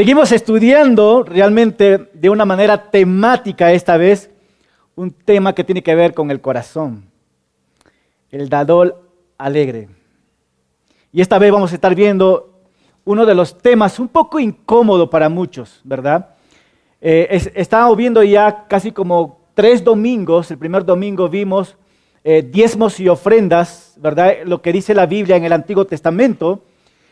Seguimos 0.00 0.32
estudiando 0.32 1.24
realmente 1.24 2.08
de 2.14 2.30
una 2.30 2.46
manera 2.46 2.90
temática 2.90 3.70
esta 3.70 3.98
vez 3.98 4.30
un 4.96 5.10
tema 5.10 5.54
que 5.54 5.62
tiene 5.62 5.82
que 5.82 5.94
ver 5.94 6.14
con 6.14 6.30
el 6.30 6.40
corazón, 6.40 7.04
el 8.30 8.48
dador 8.48 9.02
alegre. 9.36 9.90
Y 11.12 11.20
esta 11.20 11.38
vez 11.38 11.52
vamos 11.52 11.72
a 11.72 11.74
estar 11.74 11.94
viendo 11.94 12.62
uno 13.04 13.26
de 13.26 13.34
los 13.34 13.58
temas 13.58 13.98
un 13.98 14.08
poco 14.08 14.40
incómodo 14.40 15.10
para 15.10 15.28
muchos, 15.28 15.82
¿verdad? 15.84 16.30
Eh, 17.02 17.38
viendo 17.94 18.22
ya 18.22 18.64
casi 18.68 18.92
como 18.92 19.42
tres 19.52 19.84
domingos, 19.84 20.50
el 20.50 20.56
primer 20.56 20.86
domingo 20.86 21.28
vimos 21.28 21.76
eh, 22.24 22.40
diezmos 22.40 23.00
y 23.00 23.08
ofrendas, 23.10 23.96
¿verdad? 23.98 24.32
Lo 24.46 24.62
que 24.62 24.72
dice 24.72 24.94
la 24.94 25.04
Biblia 25.04 25.36
en 25.36 25.44
el 25.44 25.52
Antiguo 25.52 25.84
Testamento. 25.84 26.62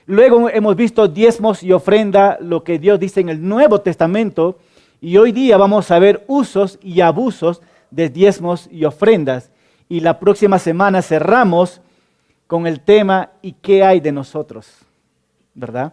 Luego 0.09 0.49
hemos 0.49 0.75
visto 0.75 1.07
diezmos 1.07 1.63
y 1.63 1.71
ofrenda, 1.71 2.39
lo 2.41 2.65
que 2.65 2.79
Dios 2.79 2.99
dice 2.99 3.21
en 3.21 3.29
el 3.29 3.47
Nuevo 3.47 3.83
Testamento. 3.83 4.57
Y 5.03 5.19
hoy 5.19 5.33
día 5.33 5.59
vamos 5.59 5.91
a 5.91 5.99
ver 5.99 6.25
usos 6.29 6.79
y 6.83 7.03
abusos 7.03 7.61
de 7.91 8.09
diezmos 8.09 8.71
y 8.73 8.87
ofrendas. 8.87 9.51
Y 9.87 10.01
la 10.01 10.19
próxima 10.19 10.59
semana 10.59 11.03
cerramos 11.03 11.83
con 12.47 12.67
el 12.67 12.81
tema 12.81 13.33
¿y 13.43 13.53
qué 13.53 13.85
hay 13.85 14.01
de 14.01 14.11
nosotros? 14.11 14.79
¿Verdad? 15.53 15.93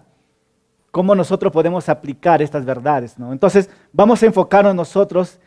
¿Cómo 0.92 1.14
nosotros 1.14 1.52
podemos 1.52 1.90
aplicar 1.90 2.42
estas 2.42 2.64
verdades? 2.64 3.20
¿no? 3.20 3.34
Entonces 3.34 3.70
vamos 3.92 4.24
a 4.24 4.28
enfocarnos 4.28 4.74
nosotros 4.74 5.40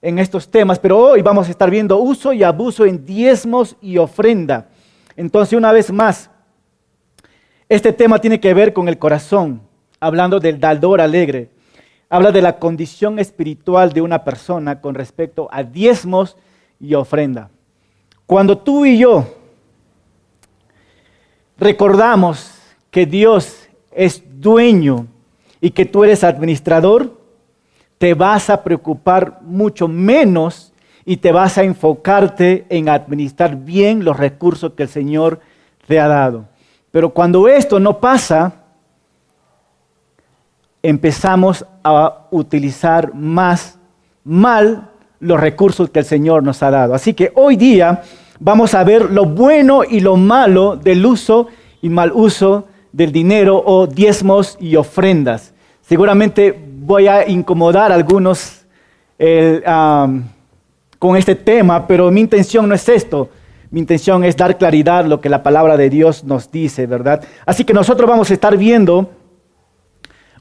en 0.00 0.18
estos 0.18 0.50
temas, 0.50 0.78
pero 0.78 0.98
hoy 0.98 1.20
vamos 1.20 1.48
a 1.48 1.50
estar 1.50 1.68
viendo 1.68 1.98
uso 1.98 2.32
y 2.32 2.42
abuso 2.42 2.86
en 2.86 3.04
diezmos 3.04 3.76
y 3.82 3.98
ofrenda. 3.98 4.68
Entonces 5.14 5.58
una 5.58 5.72
vez 5.72 5.92
más, 5.92 6.30
este 7.74 7.92
tema 7.92 8.20
tiene 8.20 8.38
que 8.38 8.54
ver 8.54 8.72
con 8.72 8.88
el 8.88 8.98
corazón, 8.98 9.60
hablando 9.98 10.38
del 10.38 10.60
dador 10.60 11.00
alegre. 11.00 11.50
Habla 12.08 12.30
de 12.30 12.40
la 12.40 12.58
condición 12.58 13.18
espiritual 13.18 13.92
de 13.92 14.00
una 14.00 14.22
persona 14.22 14.80
con 14.80 14.94
respecto 14.94 15.48
a 15.50 15.64
diezmos 15.64 16.36
y 16.78 16.94
ofrenda. 16.94 17.50
Cuando 18.26 18.58
tú 18.58 18.86
y 18.86 18.98
yo 18.98 19.26
recordamos 21.58 22.54
que 22.92 23.06
Dios 23.06 23.68
es 23.90 24.22
dueño 24.40 25.08
y 25.60 25.70
que 25.70 25.84
tú 25.84 26.04
eres 26.04 26.22
administrador, 26.22 27.20
te 27.98 28.14
vas 28.14 28.50
a 28.50 28.62
preocupar 28.62 29.40
mucho 29.42 29.88
menos 29.88 30.72
y 31.04 31.16
te 31.16 31.32
vas 31.32 31.58
a 31.58 31.64
enfocarte 31.64 32.66
en 32.68 32.88
administrar 32.88 33.56
bien 33.56 34.04
los 34.04 34.16
recursos 34.16 34.74
que 34.74 34.84
el 34.84 34.88
Señor 34.88 35.40
te 35.88 35.98
ha 35.98 36.06
dado. 36.06 36.53
Pero 36.94 37.10
cuando 37.10 37.48
esto 37.48 37.80
no 37.80 37.98
pasa, 37.98 38.52
empezamos 40.80 41.66
a 41.82 42.28
utilizar 42.30 43.12
más 43.12 43.80
mal 44.22 44.90
los 45.18 45.40
recursos 45.40 45.90
que 45.90 45.98
el 45.98 46.04
Señor 46.04 46.44
nos 46.44 46.62
ha 46.62 46.70
dado. 46.70 46.94
Así 46.94 47.12
que 47.12 47.32
hoy 47.34 47.56
día 47.56 48.04
vamos 48.38 48.74
a 48.74 48.84
ver 48.84 49.10
lo 49.10 49.24
bueno 49.24 49.82
y 49.82 49.98
lo 49.98 50.14
malo 50.14 50.76
del 50.76 51.04
uso 51.04 51.48
y 51.82 51.88
mal 51.88 52.12
uso 52.14 52.68
del 52.92 53.10
dinero 53.10 53.60
o 53.66 53.88
diezmos 53.88 54.56
y 54.60 54.76
ofrendas. 54.76 55.52
Seguramente 55.80 56.56
voy 56.78 57.08
a 57.08 57.28
incomodar 57.28 57.90
a 57.90 57.96
algunos 57.96 58.64
con 61.00 61.16
este 61.16 61.34
tema, 61.34 61.88
pero 61.88 62.08
mi 62.12 62.20
intención 62.20 62.68
no 62.68 62.76
es 62.76 62.88
esto. 62.88 63.30
Mi 63.74 63.80
intención 63.80 64.22
es 64.22 64.36
dar 64.36 64.56
claridad 64.56 65.04
lo 65.04 65.20
que 65.20 65.28
la 65.28 65.42
palabra 65.42 65.76
de 65.76 65.90
Dios 65.90 66.22
nos 66.22 66.48
dice, 66.48 66.86
¿verdad? 66.86 67.24
Así 67.44 67.64
que 67.64 67.74
nosotros 67.74 68.08
vamos 68.08 68.30
a 68.30 68.34
estar 68.34 68.56
viendo 68.56 69.10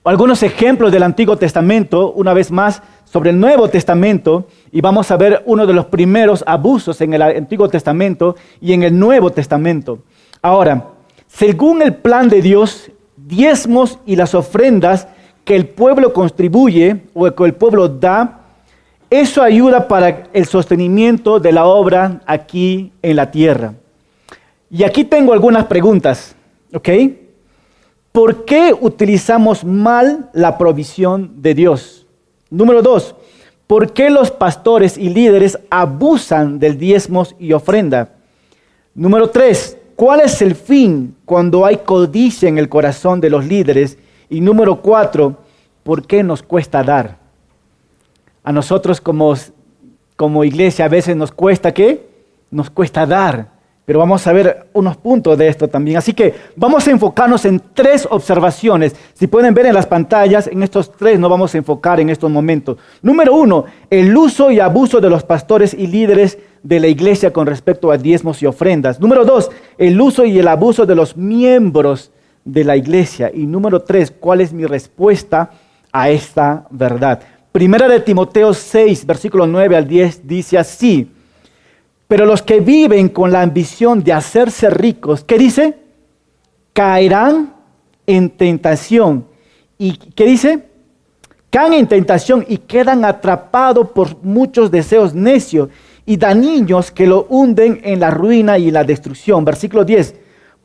algunos 0.03 0.44
ejemplos 0.44 0.92
del 0.92 1.02
Antiguo 1.02 1.36
Testamento, 1.36 2.12
una 2.12 2.36
vez 2.36 2.52
más, 2.52 2.84
sobre 3.06 3.31
el 3.31 3.40
Nuevo 3.40 3.70
Testamento, 3.70 4.45
y 4.72 4.81
vamos 4.81 5.09
a 5.09 5.17
ver 5.17 5.42
uno 5.48 5.66
de 5.66 5.73
los 5.73 5.88
primeros 5.88 6.44
abusos 6.45 7.02
en 7.02 7.16
el 7.16 7.23
Antiguo 7.23 7.67
Testamento 7.70 8.35
y 8.62 8.74
en 8.74 8.84
el 8.84 9.00
Nuevo 9.00 9.31
Testamento. 9.31 10.03
Ahora, 10.40 10.90
según 11.25 11.81
el 11.81 11.96
plan 11.96 12.30
de 12.30 12.40
Dios, 12.40 12.91
diezmos 13.18 13.97
y 14.06 14.16
las 14.16 14.36
ofrendas 14.36 15.07
que 15.44 15.56
el 15.56 15.69
pueblo 15.69 16.13
contribuye 16.13 17.06
o 17.16 17.31
que 17.31 17.46
el 17.46 17.56
pueblo 17.56 17.88
da, 17.88 18.43
eso 19.22 19.44
ayuda 19.44 19.88
para 19.88 20.24
el 20.34 20.47
sostenimiento 20.47 21.40
de 21.40 21.51
la 21.51 21.66
obra 21.66 22.22
aquí 22.25 22.91
en 23.03 23.16
la 23.16 23.29
tierra. 23.29 23.75
Y 24.72 24.84
aquí 24.84 25.03
tengo 25.03 25.34
algunas 25.34 25.66
preguntas, 25.66 26.35
¿ok? 26.74 26.90
¿Por 28.12 28.44
qué 28.44 28.74
utilizamos 28.74 29.63
mal 29.63 30.31
la 30.34 30.57
provisión 30.57 31.44
de 31.44 31.53
Dios? 31.53 32.07
Número 32.50 32.81
dos, 32.81 33.16
¿por 33.68 33.94
qué 33.94 34.09
los 34.09 34.31
pastores 34.31 34.97
y 34.97 35.09
líderes 35.09 35.59
abusan 35.69 36.57
del 36.57 36.80
diezmos 36.80 37.35
y 37.38 37.53
ofrenda? 37.53 38.16
Número 38.95 39.30
tres, 39.30 39.78
¿cuál 39.95 40.22
es 40.22 40.41
el 40.41 40.56
fin 40.56 41.16
cuando 41.25 41.68
hay 41.68 41.78
codicia 41.78 42.50
en 42.50 42.57
el 42.57 42.68
corazón 42.68 43.22
de 43.22 43.30
los 43.30 43.45
líderes? 43.45 44.00
Y 44.28 44.41
número 44.41 44.81
cuatro, 44.81 45.38
¿por 45.84 46.07
qué 46.07 46.24
nos 46.24 46.41
cuesta 46.41 46.81
dar? 46.81 47.22
A 48.44 48.52
nosotros 48.52 49.00
como, 49.00 49.34
como 50.16 50.44
iglesia 50.44 50.86
a 50.86 50.90
veces 50.90 51.16
nos 51.16 51.31
cuesta 51.31 51.74
qué? 51.74 52.06
Nos 52.52 52.70
cuesta 52.70 53.06
dar. 53.06 53.54
Pero 53.86 54.00
vamos 54.00 54.26
a 54.28 54.31
ver 54.31 54.68
unos 54.72 54.96
puntos 54.96 55.38
de 55.38 55.50
esto 55.50 55.68
también. 55.68 55.98
Así 55.98 56.14
que 56.14 56.34
vamos 56.56 56.88
a 56.88 56.92
enfocarnos 56.92 57.44
en 57.44 57.62
tres 57.74 58.08
observaciones. 58.09 58.96
Si 59.14 59.28
pueden 59.28 59.54
ver 59.54 59.66
en 59.66 59.74
las 59.74 59.88
pantallas, 59.88 60.48
en 60.48 60.64
estos 60.64 60.92
tres 60.92 61.20
nos 61.20 61.30
vamos 61.30 61.54
a 61.54 61.58
enfocar 61.58 62.00
en 62.00 62.09
estos 62.09 62.31
momentos. 62.31 62.78
Número 63.02 63.36
uno, 63.36 63.66
el 63.90 64.16
uso 64.16 64.52
y 64.52 64.62
abuso 64.62 65.02
de 65.02 65.10
los 65.10 65.24
pastores 65.24 65.74
y 65.74 65.88
líderes 65.88 66.38
de 66.64 66.80
la 66.80 66.88
iglesia 66.88 67.34
con 67.34 67.46
respecto 67.46 67.92
a 67.92 67.98
diezmos 67.98 68.42
y 68.42 68.46
ofrendas. 68.46 69.02
Número 69.02 69.25
dos, 69.25 69.52
el 69.78 70.00
uso 70.00 70.24
y 70.24 70.40
el 70.40 70.48
abuso 70.48 70.86
de 70.86 70.96
los 70.96 71.18
miembros 71.18 72.12
de 72.46 72.64
la 72.64 72.78
iglesia. 72.78 73.31
Y 73.34 73.46
número 73.46 73.81
tres, 73.81 74.12
¿cuál 74.18 74.40
es 74.40 74.54
mi 74.54 74.66
respuesta 74.66 75.52
a 75.92 76.10
esta 76.10 76.68
verdad? 76.70 77.20
Primera 77.53 77.88
de 77.88 78.00
Timoteo 78.00 78.52
6, 78.52 79.06
versículo 79.06 79.46
9 79.46 79.75
al 79.75 79.88
10 79.88 80.28
dice 80.28 80.58
así, 80.58 81.12
pero 82.08 82.25
los 82.25 82.41
que 82.41 82.62
viven 82.62 83.09
con 83.09 83.31
la 83.31 83.44
ambición 83.44 84.03
de 84.03 84.12
hacerse 84.12 84.72
ricos, 84.72 85.24
¿qué 85.24 85.38
dice? 85.38 85.78
Caerán 86.74 87.53
en 88.08 88.31
tentación. 88.31 89.28
¿Y 89.78 89.97
qué 89.97 90.25
dice? 90.25 90.63
Caen 91.52 91.74
en 91.74 91.86
tentación 91.86 92.44
y 92.50 92.58
quedan 92.58 93.06
atrapados 93.06 93.92
por 93.92 94.24
muchos 94.24 94.72
deseos 94.72 95.13
necios 95.13 95.69
y 96.08 96.18
dañinos 96.18 96.90
que 96.90 97.06
lo 97.06 97.28
hunden 97.30 97.81
en 97.84 98.00
la 98.00 98.09
ruina 98.09 98.58
y 98.58 98.72
la 98.72 98.84
destrucción. 98.84 99.46
Versículo 99.46 99.86
10. 99.86 100.16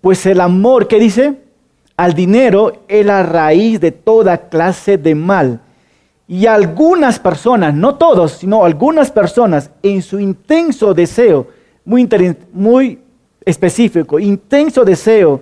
Pues 0.00 0.24
el 0.24 0.40
amor, 0.40 0.88
¿qué 0.88 0.98
dice? 0.98 1.34
Al 1.98 2.14
dinero 2.14 2.84
es 2.88 3.04
la 3.04 3.22
raíz 3.24 3.78
de 3.78 3.92
toda 3.92 4.48
clase 4.48 4.96
de 4.96 5.14
mal 5.14 5.60
y 6.28 6.44
algunas 6.44 7.18
personas, 7.18 7.74
no 7.74 7.94
todos, 7.94 8.32
sino 8.32 8.64
algunas 8.64 9.10
personas, 9.10 9.70
en 9.82 10.02
su 10.02 10.20
intenso 10.20 10.92
deseo, 10.92 11.48
muy, 11.86 12.06
muy 12.52 13.00
específico, 13.44 14.18
intenso 14.18 14.84
deseo 14.84 15.40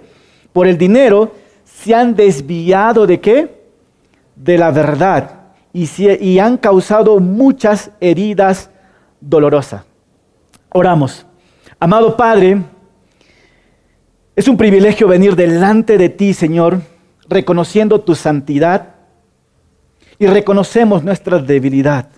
por 0.53 0.69
el 0.69 0.79
dinero, 0.79 1.33
se 1.65 1.93
han 1.93 2.15
desviado 2.15 3.05
de 3.05 3.21
qué? 3.21 3.63
De 4.37 4.57
la 4.57 4.71
verdad 4.71 5.41
y, 5.73 5.89
y 6.25 6.39
han 6.39 6.57
causado 6.57 7.21
muchas 7.21 7.91
heridas 8.01 8.71
dolorosas. 9.21 9.83
Oramos. 10.71 11.27
Amado 11.79 12.17
Padre, 12.17 12.63
es 14.35 14.49
un 14.49 14.57
privilegio 14.57 15.09
venir 15.09 15.37
delante 15.37 15.99
de 15.99 16.09
ti, 16.09 16.33
Señor, 16.33 16.81
reconociendo 17.29 18.01
tu 18.01 18.15
santidad 18.15 18.96
y 20.19 20.27
reconocemos 20.27 21.05
nuestra 21.05 21.39
debilidad. 21.39 22.09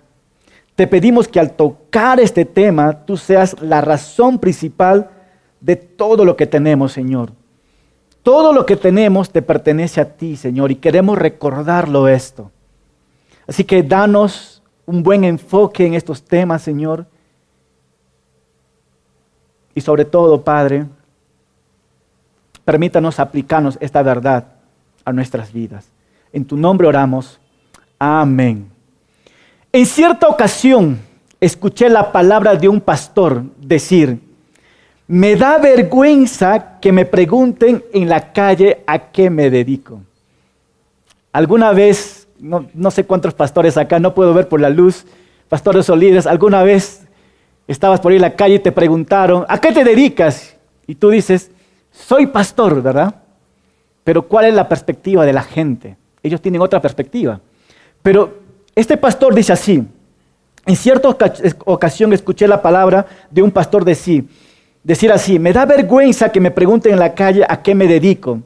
Te 0.74 0.86
pedimos 0.86 1.26
que 1.26 1.40
al 1.40 1.52
tocar 1.56 2.20
este 2.20 2.44
tema 2.44 3.04
tú 3.04 3.16
seas 3.16 3.60
la 3.60 3.80
razón 3.80 4.38
principal 4.38 5.10
de 5.60 5.76
todo 5.76 6.24
lo 6.24 6.36
que 6.36 6.46
tenemos, 6.46 6.92
Señor. 6.92 7.32
Todo 8.22 8.52
lo 8.52 8.64
que 8.64 8.76
tenemos 8.76 9.30
te 9.30 9.42
pertenece 9.42 10.00
a 10.00 10.16
ti, 10.16 10.36
Señor, 10.36 10.70
y 10.70 10.76
queremos 10.76 11.18
recordarlo 11.18 12.06
esto. 12.06 12.52
Así 13.46 13.64
que 13.64 13.82
danos 13.82 14.62
un 14.86 15.02
buen 15.02 15.24
enfoque 15.24 15.86
en 15.86 15.94
estos 15.94 16.22
temas, 16.22 16.62
Señor. 16.62 17.06
Y 19.74 19.80
sobre 19.80 20.04
todo, 20.04 20.42
Padre, 20.42 20.86
permítanos 22.64 23.18
aplicarnos 23.18 23.78
esta 23.80 24.02
verdad 24.02 24.44
a 25.04 25.12
nuestras 25.12 25.52
vidas. 25.52 25.88
En 26.32 26.44
tu 26.44 26.56
nombre 26.56 26.86
oramos. 26.86 27.40
Amén. 27.98 28.70
En 29.72 29.86
cierta 29.86 30.28
ocasión 30.28 31.00
escuché 31.40 31.88
la 31.88 32.12
palabra 32.12 32.54
de 32.54 32.68
un 32.68 32.80
pastor 32.80 33.42
decir, 33.58 34.20
me 35.06 35.36
da 35.36 35.58
vergüenza 35.58 36.78
que 36.80 36.92
me 36.92 37.04
pregunten 37.04 37.82
en 37.92 38.08
la 38.08 38.32
calle 38.32 38.82
a 38.86 39.10
qué 39.10 39.30
me 39.30 39.50
dedico. 39.50 40.00
¿Alguna 41.32 41.72
vez 41.72 42.28
no, 42.38 42.90
sé 42.90 43.04
cuántos 43.04 43.34
pastores 43.34 43.76
acá, 43.76 43.98
no 43.98 44.14
puedo 44.14 44.32
ver 44.32 44.48
por 44.48 44.60
la 44.60 44.70
luz, 44.70 45.04
pastores 45.48 45.88
o 45.90 45.96
líderes, 45.96 46.26
alguna 46.26 46.62
vez 46.62 47.06
estabas 47.66 48.00
por 48.00 48.12
ahí 48.12 48.16
en 48.16 48.22
la 48.22 48.36
calle 48.36 48.54
y 48.54 48.58
te 48.60 48.72
preguntaron, 48.72 49.44
¿a 49.48 49.60
qué 49.60 49.72
te 49.72 49.84
dedicas? 49.84 50.56
Y 50.86 50.94
tú 50.94 51.10
dices, 51.10 51.50
soy 51.90 52.26
pastor, 52.26 52.82
¿verdad? 52.82 53.14
Pero 54.04 54.22
¿cuál 54.22 54.46
es 54.46 54.54
la 54.54 54.68
perspectiva 54.68 55.26
de 55.26 55.32
la 55.32 55.42
gente? 55.42 55.96
Ellos 56.22 56.40
tienen 56.40 56.62
otra 56.62 56.80
perspectiva. 56.80 57.40
Pero 58.08 58.38
este 58.74 58.96
pastor 58.96 59.34
dice 59.34 59.52
así, 59.52 59.86
en 60.64 60.76
cierta 60.76 61.10
ocasión 61.66 62.10
escuché 62.14 62.48
la 62.48 62.62
palabra 62.62 63.04
de 63.30 63.42
un 63.42 63.50
pastor 63.50 63.84
decir, 63.84 64.26
decir 64.82 65.12
así, 65.12 65.38
me 65.38 65.52
da 65.52 65.66
vergüenza 65.66 66.32
que 66.32 66.40
me 66.40 66.50
pregunten 66.50 66.94
en 66.94 67.00
la 67.00 67.12
calle 67.12 67.44
a 67.46 67.60
qué 67.60 67.74
me 67.74 67.86
dedico. 67.86 68.40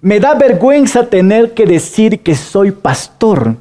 Me 0.00 0.18
da 0.18 0.34
vergüenza 0.34 1.06
tener 1.06 1.54
que 1.54 1.66
decir 1.66 2.18
que 2.18 2.34
soy 2.34 2.72
pastor. 2.72 3.54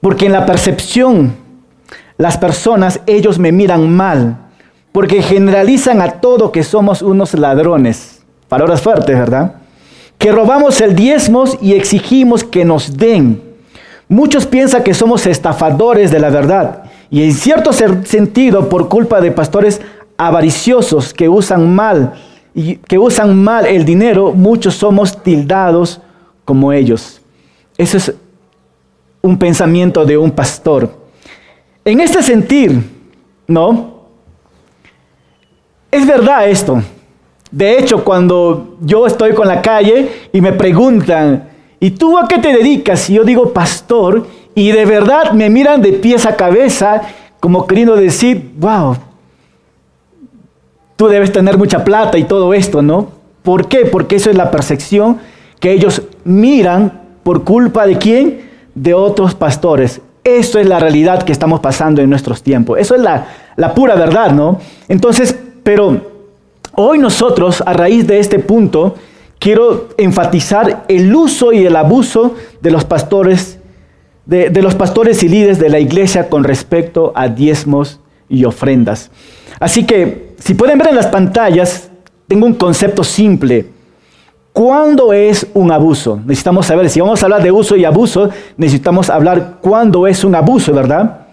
Porque 0.00 0.24
en 0.24 0.32
la 0.32 0.46
percepción, 0.46 1.36
las 2.16 2.38
personas, 2.38 3.02
ellos 3.04 3.38
me 3.38 3.52
miran 3.52 3.94
mal. 3.94 4.38
Porque 4.90 5.20
generalizan 5.20 6.00
a 6.00 6.12
todo 6.12 6.50
que 6.50 6.62
somos 6.62 7.02
unos 7.02 7.34
ladrones. 7.34 8.24
Palabras 8.48 8.80
fuertes, 8.80 9.18
¿verdad? 9.18 9.56
Que 10.18 10.32
robamos 10.32 10.80
el 10.80 10.94
diezmos 10.94 11.58
y 11.60 11.74
exigimos 11.74 12.44
que 12.44 12.64
nos 12.64 12.96
den. 12.96 13.42
Muchos 14.08 14.46
piensan 14.46 14.82
que 14.82 14.94
somos 14.94 15.26
estafadores 15.26 16.10
de 16.10 16.20
la 16.20 16.30
verdad. 16.30 16.84
Y 17.10 17.22
en 17.22 17.32
cierto 17.32 17.72
sentido, 17.72 18.68
por 18.68 18.88
culpa 18.88 19.20
de 19.20 19.30
pastores 19.30 19.80
avariciosos 20.16 21.12
que 21.12 21.28
usan 21.28 21.74
mal 21.74 22.14
y 22.54 22.76
que 22.76 22.98
usan 22.98 23.42
mal 23.42 23.66
el 23.66 23.84
dinero, 23.84 24.32
muchos 24.32 24.74
somos 24.74 25.22
tildados 25.22 26.00
como 26.44 26.72
ellos. 26.72 27.20
Eso 27.76 27.96
es 27.96 28.14
un 29.22 29.38
pensamiento 29.38 30.04
de 30.04 30.16
un 30.16 30.30
pastor. 30.30 30.90
En 31.84 32.00
este 32.00 32.22
sentir, 32.22 32.82
¿no? 33.46 33.94
Es 35.90 36.06
verdad 36.06 36.48
esto. 36.48 36.82
De 37.54 37.78
hecho, 37.78 38.02
cuando 38.02 38.78
yo 38.80 39.06
estoy 39.06 39.32
con 39.32 39.46
la 39.46 39.62
calle 39.62 40.08
y 40.32 40.40
me 40.40 40.52
preguntan, 40.52 41.50
¿y 41.78 41.92
tú 41.92 42.18
a 42.18 42.26
qué 42.26 42.38
te 42.38 42.52
dedicas? 42.52 43.08
Y 43.08 43.14
yo 43.14 43.22
digo, 43.22 43.52
pastor, 43.52 44.26
y 44.56 44.72
de 44.72 44.84
verdad 44.84 45.30
me 45.30 45.48
miran 45.48 45.80
de 45.80 45.92
pies 45.92 46.26
a 46.26 46.34
cabeza 46.34 47.02
como 47.38 47.64
queriendo 47.68 47.94
decir, 47.94 48.54
wow, 48.58 48.96
tú 50.96 51.06
debes 51.06 51.30
tener 51.30 51.56
mucha 51.56 51.84
plata 51.84 52.18
y 52.18 52.24
todo 52.24 52.54
esto, 52.54 52.82
¿no? 52.82 53.10
¿Por 53.44 53.68
qué? 53.68 53.86
Porque 53.86 54.16
eso 54.16 54.30
es 54.30 54.36
la 54.36 54.50
percepción 54.50 55.18
que 55.60 55.70
ellos 55.70 56.02
miran 56.24 57.02
por 57.22 57.44
culpa 57.44 57.86
de 57.86 57.98
quién? 57.98 58.50
De 58.74 58.94
otros 58.94 59.36
pastores. 59.36 60.00
Eso 60.24 60.58
es 60.58 60.66
la 60.66 60.80
realidad 60.80 61.22
que 61.22 61.30
estamos 61.30 61.60
pasando 61.60 62.02
en 62.02 62.10
nuestros 62.10 62.42
tiempos. 62.42 62.80
Eso 62.80 62.96
es 62.96 63.00
la, 63.00 63.28
la 63.54 63.74
pura 63.74 63.94
verdad, 63.94 64.32
¿no? 64.32 64.58
Entonces, 64.88 65.38
pero 65.62 66.13
hoy 66.76 66.98
nosotros, 66.98 67.62
a 67.64 67.72
raíz 67.72 68.06
de 68.06 68.18
este 68.18 68.38
punto, 68.38 68.94
quiero 69.38 69.88
enfatizar 69.96 70.84
el 70.88 71.14
uso 71.14 71.52
y 71.52 71.66
el 71.66 71.76
abuso 71.76 72.34
de 72.60 72.70
los 72.70 72.84
pastores, 72.84 73.58
de, 74.26 74.50
los 74.62 74.74
pastores 74.74 75.22
y 75.22 75.28
líderes 75.28 75.58
de 75.58 75.68
la 75.68 75.78
iglesia 75.78 76.28
con 76.28 76.44
respecto 76.44 77.12
a 77.14 77.28
diezmos 77.28 78.00
y 78.28 78.44
ofrendas. 78.44 79.10
Así 79.60 79.84
que, 79.84 80.34
si 80.38 80.54
pueden 80.54 80.78
ver 80.78 80.88
en 80.88 80.96
las 80.96 81.06
pantallas, 81.06 81.90
tengo 82.26 82.46
un 82.46 82.54
concepto 82.54 83.04
simple. 83.04 83.66
¿Cuándo 84.52 85.12
es 85.12 85.46
un 85.52 85.72
abuso? 85.72 86.20
Necesitamos 86.24 86.66
saber, 86.66 86.88
si 86.88 87.00
vamos 87.00 87.22
a 87.22 87.26
hablar 87.26 87.42
de 87.42 87.50
uso 87.50 87.76
y 87.76 87.84
abuso, 87.84 88.30
necesitamos 88.56 89.10
hablar 89.10 89.58
cuándo 89.60 90.06
es 90.06 90.24
un 90.24 90.34
abuso, 90.34 90.72
¿verdad? 90.72 91.26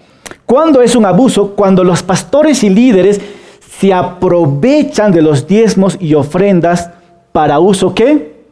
¿Cuándo 0.45 0.81
es 0.81 0.95
un 0.95 1.05
abuso? 1.05 1.51
Cuando 1.55 1.83
los 1.83 2.03
pastores 2.03 2.63
y 2.63 2.69
líderes 2.69 3.21
se 3.81 3.91
aprovechan 3.91 5.11
de 5.11 5.23
los 5.23 5.47
diezmos 5.47 5.97
y 5.99 6.13
ofrendas 6.13 6.91
para 7.31 7.57
uso 7.57 7.95
qué? 7.95 8.43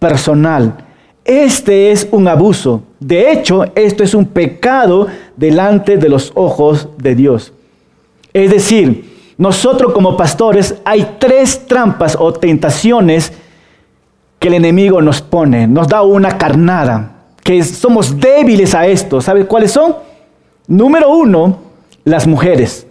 Personal. 0.00 0.78
Este 1.24 1.92
es 1.92 2.08
un 2.10 2.26
abuso. 2.26 2.82
De 2.98 3.30
hecho, 3.30 3.66
esto 3.76 4.02
es 4.02 4.14
un 4.14 4.26
pecado 4.26 5.06
delante 5.36 5.96
de 5.96 6.08
los 6.08 6.32
ojos 6.34 6.88
de 6.98 7.14
Dios. 7.14 7.52
Es 8.32 8.50
decir, 8.50 9.34
nosotros 9.38 9.92
como 9.92 10.16
pastores 10.16 10.74
hay 10.84 11.18
tres 11.20 11.68
trampas 11.68 12.16
o 12.18 12.32
tentaciones 12.32 13.32
que 14.40 14.48
el 14.48 14.54
enemigo 14.54 15.00
nos 15.00 15.22
pone, 15.22 15.68
nos 15.68 15.86
da 15.86 16.02
una 16.02 16.36
carnada, 16.36 17.12
que 17.44 17.62
somos 17.62 18.18
débiles 18.18 18.74
a 18.74 18.88
esto. 18.88 19.20
¿Sabe 19.20 19.46
cuáles 19.46 19.70
son? 19.70 19.94
Número 20.66 21.14
uno, 21.14 21.58
las 22.02 22.26
mujeres. 22.26 22.88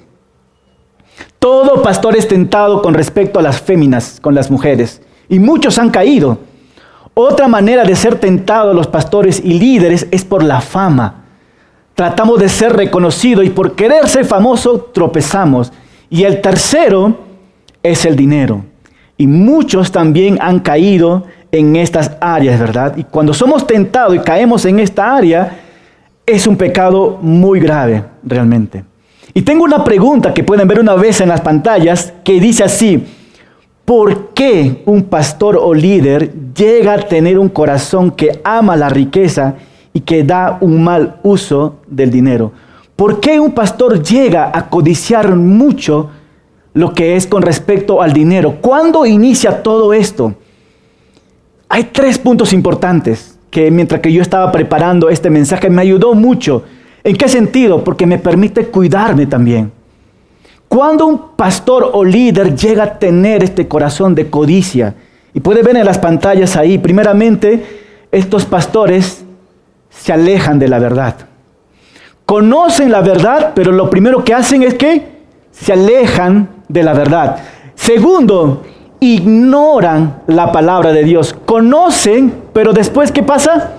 Todo 1.44 1.82
pastor 1.82 2.16
es 2.16 2.30
tentado 2.30 2.82
con 2.82 2.94
respecto 2.94 3.38
a 3.38 3.42
las 3.42 3.60
féminas, 3.60 4.18
con 4.22 4.34
las 4.34 4.50
mujeres, 4.50 5.02
y 5.28 5.40
muchos 5.40 5.78
han 5.78 5.90
caído. 5.90 6.38
Otra 7.14 7.50
manera 7.50 7.84
de 7.84 7.98
ser 7.98 8.16
tentados 8.16 8.74
los 8.74 8.88
pastores 8.88 9.42
y 9.44 9.60
líderes 9.60 10.08
es 10.10 10.24
por 10.24 10.42
la 10.42 10.62
fama. 10.62 11.26
Tratamos 11.96 12.40
de 12.40 12.48
ser 12.48 12.72
reconocidos 12.72 13.44
y 13.44 13.50
por 13.50 13.76
querer 13.76 14.08
ser 14.08 14.24
famoso 14.24 14.90
tropezamos. 14.94 15.74
Y 16.10 16.24
el 16.24 16.40
tercero 16.40 17.18
es 17.84 18.06
el 18.06 18.16
dinero. 18.16 18.64
Y 19.18 19.28
muchos 19.28 19.92
también 19.92 20.38
han 20.40 20.62
caído 20.62 21.26
en 21.52 21.76
estas 21.76 22.12
áreas, 22.22 22.58
¿verdad? 22.58 22.96
Y 22.96 23.04
cuando 23.04 23.34
somos 23.34 23.68
tentados 23.68 24.16
y 24.16 24.20
caemos 24.20 24.64
en 24.64 24.80
esta 24.80 25.14
área, 25.14 25.60
es 26.26 26.48
un 26.48 26.56
pecado 26.56 27.20
muy 27.22 27.60
grave, 27.60 28.02
realmente. 28.24 28.93
Y 29.34 29.42
tengo 29.42 29.64
una 29.64 29.84
pregunta 29.84 30.34
que 30.34 30.44
pueden 30.44 30.68
ver 30.68 30.80
una 30.80 30.96
vez 30.96 31.22
en 31.22 31.30
las 31.30 31.42
pantallas 31.42 32.14
que 32.24 32.40
dice 32.40 32.64
así, 32.64 33.04
¿por 33.86 34.30
qué 34.34 34.84
un 34.86 35.04
pastor 35.04 35.58
o 35.60 35.74
líder 35.74 36.32
llega 36.56 36.94
a 36.94 37.00
tener 37.00 37.40
un 37.40 37.50
corazón 37.50 38.12
que 38.12 38.40
ama 38.44 38.76
la 38.76 38.90
riqueza 38.90 39.56
y 39.94 40.02
que 40.02 40.24
da 40.24 40.58
un 40.60 40.84
mal 40.84 41.20
uso 41.24 41.78
del 41.88 42.10
dinero. 42.10 42.52
¿Por 42.96 43.20
qué 43.20 43.40
un 43.40 43.52
pastor 43.52 44.02
llega 44.02 44.52
a 44.54 44.70
codiciar 44.70 45.36
mucho 45.36 46.10
lo 46.74 46.94
que 46.94 47.16
es 47.16 47.28
con 47.28 47.44
respecto 47.44 48.02
al 48.02 48.12
dinero? 48.12 48.58
¿Cuándo 48.60 49.06
inicia 49.06 49.62
todo 49.62 49.94
esto? 49.94 50.34
Hay 51.70 51.86
tres 51.86 52.18
puntos 52.18 52.54
importantes 52.54 53.38
que 53.50 53.70
mientras 53.70 54.02
que 54.02 54.12
yo 54.12 54.22
estaba 54.22 54.52
preparando 54.52 55.10
este 55.10 55.30
mensaje 55.30 55.70
me 55.70 55.84
ayudó 55.84 56.16
mucho. 56.16 56.64
¿En 57.04 57.16
qué 57.16 57.28
sentido? 57.28 57.84
Porque 57.84 58.06
me 58.06 58.18
permite 58.18 58.68
cuidarme 58.68 59.26
también. 59.26 59.72
Cuando 60.68 61.06
un 61.06 61.36
pastor 61.36 61.92
o 61.94 62.04
líder 62.04 62.56
llega 62.56 62.84
a 62.84 63.00
tener 63.00 63.44
este 63.44 63.68
corazón 63.68 64.16
de 64.16 64.30
codicia, 64.30 64.96
y 65.34 65.40
puede 65.40 65.64
ver 65.64 65.76
en 65.78 65.86
las 65.86 65.98
pantallas 65.98 66.56
ahí, 66.56 66.78
primeramente, 66.78 67.64
estos 68.12 68.46
pastores 68.46 69.24
se 69.90 70.14
alejan 70.14 70.60
de 70.60 70.68
la 70.68 70.80
verdad. 70.80 71.16
Conocen 72.26 72.92
la 72.92 73.02
verdad, 73.02 73.52
pero 73.54 73.72
lo 73.72 73.90
primero 73.90 74.24
que 74.24 74.34
hacen 74.34 74.64
es 74.64 74.76
que 74.76 75.14
se 75.52 75.74
alejan 75.74 76.50
de 76.68 76.84
la 76.84 76.94
verdad. 76.94 77.38
Segundo, 77.76 78.64
ignoran 79.00 80.22
la 80.28 80.52
palabra 80.52 80.94
de 80.94 81.04
Dios. 81.04 81.36
Conocen, 81.46 82.34
pero 82.54 82.74
después 82.74 83.12
¿qué 83.12 83.24
pasa? 83.24 83.74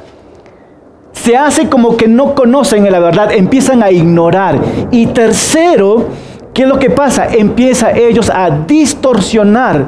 Se 1.24 1.38
hace 1.38 1.70
como 1.70 1.96
que 1.96 2.06
no 2.06 2.34
conocen 2.34 2.84
la 2.92 2.98
verdad, 2.98 3.32
empiezan 3.32 3.82
a 3.82 3.90
ignorar. 3.90 4.60
Y 4.90 5.06
tercero, 5.06 6.08
¿qué 6.52 6.64
es 6.64 6.68
lo 6.68 6.78
que 6.78 6.90
pasa? 6.90 7.26
Empieza 7.26 7.92
ellos 7.92 8.28
a 8.28 8.50
distorsionar 8.50 9.86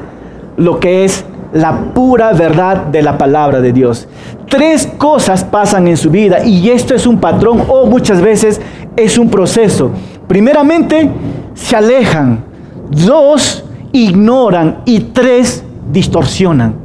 lo 0.56 0.80
que 0.80 1.04
es 1.04 1.26
la 1.52 1.92
pura 1.92 2.32
verdad 2.32 2.86
de 2.86 3.02
la 3.02 3.18
palabra 3.18 3.60
de 3.60 3.74
Dios. 3.74 4.08
Tres 4.48 4.88
cosas 4.96 5.44
pasan 5.44 5.88
en 5.88 5.98
su 5.98 6.08
vida 6.08 6.42
y 6.42 6.70
esto 6.70 6.94
es 6.94 7.06
un 7.06 7.18
patrón 7.18 7.64
o 7.68 7.84
muchas 7.84 8.22
veces 8.22 8.58
es 8.96 9.18
un 9.18 9.28
proceso. 9.28 9.90
Primeramente, 10.26 11.10
se 11.52 11.76
alejan. 11.76 12.46
Dos, 12.88 13.62
ignoran. 13.92 14.78
Y 14.86 15.00
tres, 15.00 15.62
distorsionan 15.92 16.76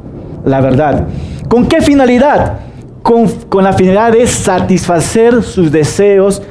la 0.44 0.60
verdad. 0.60 1.06
¿Con 1.48 1.64
qué 1.64 1.80
finalidad? 1.80 2.71
Con, 3.02 3.28
con 3.48 3.64
la 3.64 3.72
finalidad 3.72 4.12
de 4.12 4.26
satisfacer 4.26 5.42
sus 5.42 5.72
deseos 5.72 6.42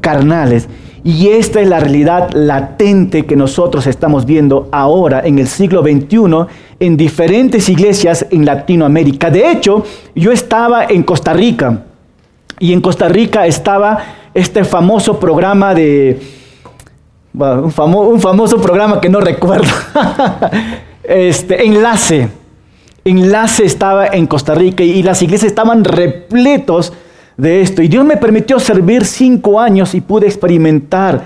carnales. 0.00 0.68
Y 1.02 1.28
esta 1.28 1.60
es 1.60 1.68
la 1.68 1.80
realidad 1.80 2.30
latente 2.32 3.26
que 3.26 3.36
nosotros 3.36 3.86
estamos 3.86 4.24
viendo 4.24 4.68
ahora 4.72 5.20
en 5.22 5.38
el 5.38 5.46
siglo 5.46 5.82
XXI 5.82 6.46
en 6.80 6.96
diferentes 6.96 7.68
iglesias 7.68 8.26
en 8.30 8.46
Latinoamérica. 8.46 9.30
De 9.30 9.50
hecho, 9.50 9.84
yo 10.14 10.32
estaba 10.32 10.86
en 10.86 11.02
Costa 11.02 11.34
Rica 11.34 11.82
y 12.58 12.72
en 12.72 12.80
Costa 12.80 13.06
Rica 13.08 13.46
estaba 13.46 13.98
este 14.32 14.64
famoso 14.64 15.20
programa 15.20 15.74
de... 15.74 16.20
un, 17.34 17.70
famoso 17.70 18.58
programa 18.60 18.98
que 18.98 19.10
no 19.10 19.20
recuerdo. 19.20 19.68
este, 21.04 21.66
enlace. 21.66 22.43
Enlace 23.04 23.64
estaba 23.64 24.06
en 24.06 24.26
Costa 24.26 24.54
Rica 24.54 24.82
y 24.82 25.02
las 25.02 25.22
iglesias 25.22 25.50
estaban 25.50 25.84
repletos 25.84 26.92
de 27.36 27.60
esto. 27.60 27.82
Y 27.82 27.88
Dios 27.88 28.04
me 28.04 28.16
permitió 28.16 28.58
servir 28.58 29.04
cinco 29.04 29.60
años 29.60 29.94
y 29.94 30.00
pude 30.00 30.26
experimentar 30.26 31.22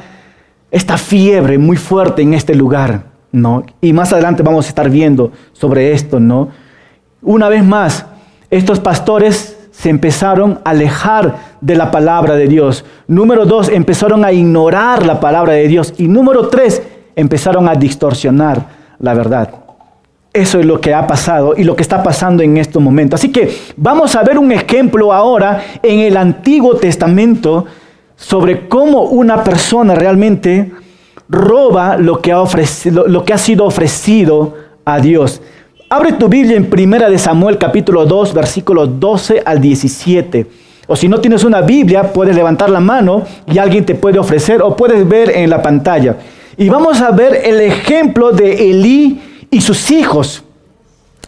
esta 0.70 0.98
fiebre 0.98 1.58
muy 1.58 1.76
fuerte 1.76 2.22
en 2.22 2.34
este 2.34 2.54
lugar, 2.54 3.04
¿no? 3.32 3.64
Y 3.80 3.92
más 3.92 4.12
adelante 4.12 4.42
vamos 4.42 4.66
a 4.66 4.68
estar 4.68 4.90
viendo 4.90 5.32
sobre 5.52 5.92
esto, 5.92 6.20
¿no? 6.20 6.48
Una 7.22 7.48
vez 7.48 7.64
más, 7.64 8.06
estos 8.50 8.80
pastores 8.80 9.56
se 9.70 9.90
empezaron 9.90 10.60
a 10.64 10.70
alejar 10.70 11.36
de 11.60 11.76
la 11.76 11.90
palabra 11.90 12.34
de 12.34 12.48
Dios. 12.48 12.84
Número 13.06 13.46
dos, 13.46 13.68
empezaron 13.68 14.24
a 14.24 14.32
ignorar 14.32 15.06
la 15.06 15.20
palabra 15.20 15.52
de 15.52 15.68
Dios. 15.68 15.94
Y 15.98 16.08
número 16.08 16.48
tres, 16.48 16.82
empezaron 17.14 17.68
a 17.68 17.74
distorsionar 17.74 18.66
la 18.98 19.14
verdad. 19.14 19.67
Eso 20.38 20.60
es 20.60 20.66
lo 20.66 20.80
que 20.80 20.94
ha 20.94 21.04
pasado 21.04 21.54
y 21.56 21.64
lo 21.64 21.74
que 21.74 21.82
está 21.82 22.00
pasando 22.00 22.44
en 22.44 22.58
estos 22.58 22.80
momentos. 22.80 23.18
Así 23.18 23.32
que 23.32 23.52
vamos 23.76 24.14
a 24.14 24.22
ver 24.22 24.38
un 24.38 24.52
ejemplo 24.52 25.12
ahora 25.12 25.64
en 25.82 25.98
el 25.98 26.16
Antiguo 26.16 26.76
Testamento 26.76 27.66
sobre 28.14 28.68
cómo 28.68 29.02
una 29.02 29.42
persona 29.42 29.96
realmente 29.96 30.70
roba 31.28 31.96
lo 31.96 32.22
que 32.22 32.30
ha, 32.30 32.40
ofrecido, 32.40 33.08
lo 33.08 33.24
que 33.24 33.32
ha 33.32 33.38
sido 33.38 33.64
ofrecido 33.64 34.54
a 34.84 35.00
Dios. 35.00 35.42
Abre 35.90 36.12
tu 36.12 36.28
Biblia 36.28 36.56
en 36.56 36.70
Primera 36.70 37.10
de 37.10 37.18
Samuel 37.18 37.58
capítulo 37.58 38.06
2, 38.06 38.32
versículos 38.32 39.00
12 39.00 39.42
al 39.44 39.60
17. 39.60 40.46
O 40.86 40.94
si 40.94 41.08
no 41.08 41.18
tienes 41.20 41.42
una 41.42 41.62
Biblia, 41.62 42.12
puedes 42.12 42.36
levantar 42.36 42.70
la 42.70 42.78
mano 42.78 43.24
y 43.48 43.58
alguien 43.58 43.84
te 43.84 43.96
puede 43.96 44.20
ofrecer 44.20 44.62
o 44.62 44.76
puedes 44.76 45.06
ver 45.08 45.30
en 45.30 45.50
la 45.50 45.60
pantalla. 45.60 46.14
Y 46.56 46.68
vamos 46.68 47.00
a 47.00 47.10
ver 47.10 47.40
el 47.44 47.60
ejemplo 47.60 48.30
de 48.30 48.70
Elí 48.70 49.20
y 49.50 49.60
sus 49.60 49.90
hijos. 49.90 50.44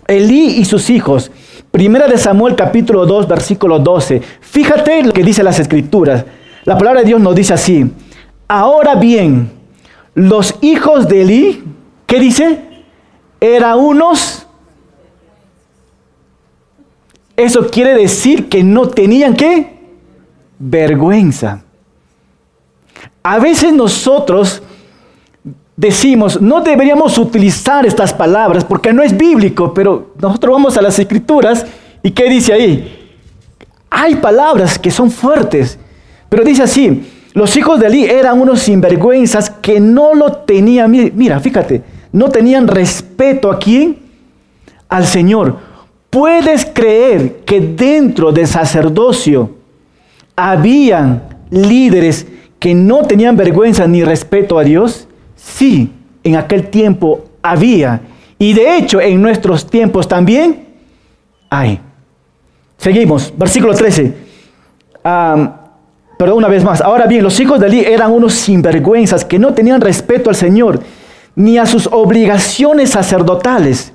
Elí 0.06 0.58
y 0.58 0.64
sus 0.64 0.90
hijos. 0.90 1.30
Primera 1.70 2.08
de 2.08 2.18
Samuel 2.18 2.56
capítulo 2.56 3.06
2, 3.06 3.28
versículo 3.28 3.78
12. 3.78 4.20
Fíjate 4.40 5.02
lo 5.02 5.12
que 5.12 5.22
dice 5.22 5.42
las 5.42 5.58
escrituras. 5.58 6.24
La 6.64 6.76
palabra 6.76 7.00
de 7.00 7.06
Dios 7.06 7.20
nos 7.20 7.34
dice 7.34 7.54
así. 7.54 7.90
Ahora 8.48 8.96
bien, 8.96 9.50
los 10.14 10.54
hijos 10.60 11.08
de 11.08 11.22
Elí, 11.22 11.64
¿qué 12.06 12.18
dice? 12.18 12.58
Eran 13.40 13.78
unos 13.78 14.46
eso 17.40 17.68
quiere 17.68 17.94
decir 17.94 18.50
que 18.50 18.62
no 18.62 18.88
tenían 18.88 19.34
qué? 19.34 19.78
Vergüenza. 20.58 21.62
A 23.22 23.38
veces 23.38 23.72
nosotros 23.72 24.62
decimos, 25.80 26.42
no 26.42 26.60
deberíamos 26.60 27.16
utilizar 27.16 27.86
estas 27.86 28.12
palabras 28.12 28.64
porque 28.66 28.92
no 28.92 29.02
es 29.02 29.16
bíblico, 29.16 29.72
pero 29.72 30.12
nosotros 30.20 30.52
vamos 30.52 30.76
a 30.76 30.82
las 30.82 30.98
escrituras 30.98 31.64
y 32.02 32.10
¿qué 32.10 32.28
dice 32.28 32.52
ahí? 32.52 33.16
Hay 33.88 34.16
palabras 34.16 34.78
que 34.78 34.90
son 34.90 35.10
fuertes, 35.10 35.78
pero 36.28 36.44
dice 36.44 36.64
así, 36.64 37.02
los 37.32 37.56
hijos 37.56 37.80
de 37.80 37.86
Eli 37.86 38.04
eran 38.04 38.38
unos 38.38 38.60
sinvergüenzas 38.60 39.48
que 39.48 39.80
no 39.80 40.12
lo 40.14 40.32
tenían, 40.32 40.90
mira, 40.90 41.40
fíjate, 41.40 41.82
no 42.12 42.28
tenían 42.28 42.68
respeto 42.68 43.50
a 43.50 43.58
quién? 43.58 43.98
Al 44.86 45.06
Señor. 45.06 45.56
¿Puedes 46.10 46.66
creer 46.66 47.36
que 47.46 47.58
dentro 47.58 48.32
del 48.32 48.48
sacerdocio 48.48 49.56
habían 50.36 51.22
líderes 51.48 52.26
que 52.58 52.74
no 52.74 53.04
tenían 53.04 53.36
vergüenza 53.38 53.86
ni 53.86 54.04
respeto 54.04 54.58
a 54.58 54.64
Dios? 54.64 55.06
Sí, 55.54 55.90
en 56.22 56.36
aquel 56.36 56.68
tiempo 56.68 57.24
había. 57.42 58.00
Y 58.38 58.52
de 58.52 58.76
hecho, 58.76 59.00
en 59.00 59.20
nuestros 59.20 59.66
tiempos 59.66 60.08
también 60.08 60.66
hay. 61.50 61.80
Seguimos, 62.76 63.32
versículo 63.36 63.74
13. 63.74 64.14
pero 66.18 66.36
una 66.36 66.48
vez 66.48 66.64
más, 66.64 66.80
ahora 66.80 67.06
bien, 67.06 67.22
los 67.22 67.38
hijos 67.40 67.60
de 67.60 67.66
Eli 67.66 67.80
eran 67.80 68.12
unos 68.12 68.34
sinvergüenzas 68.34 69.24
que 69.24 69.38
no 69.38 69.52
tenían 69.52 69.80
respeto 69.80 70.30
al 70.30 70.36
Señor 70.36 70.80
ni 71.34 71.58
a 71.58 71.66
sus 71.66 71.86
obligaciones 71.86 72.90
sacerdotales 72.90 73.92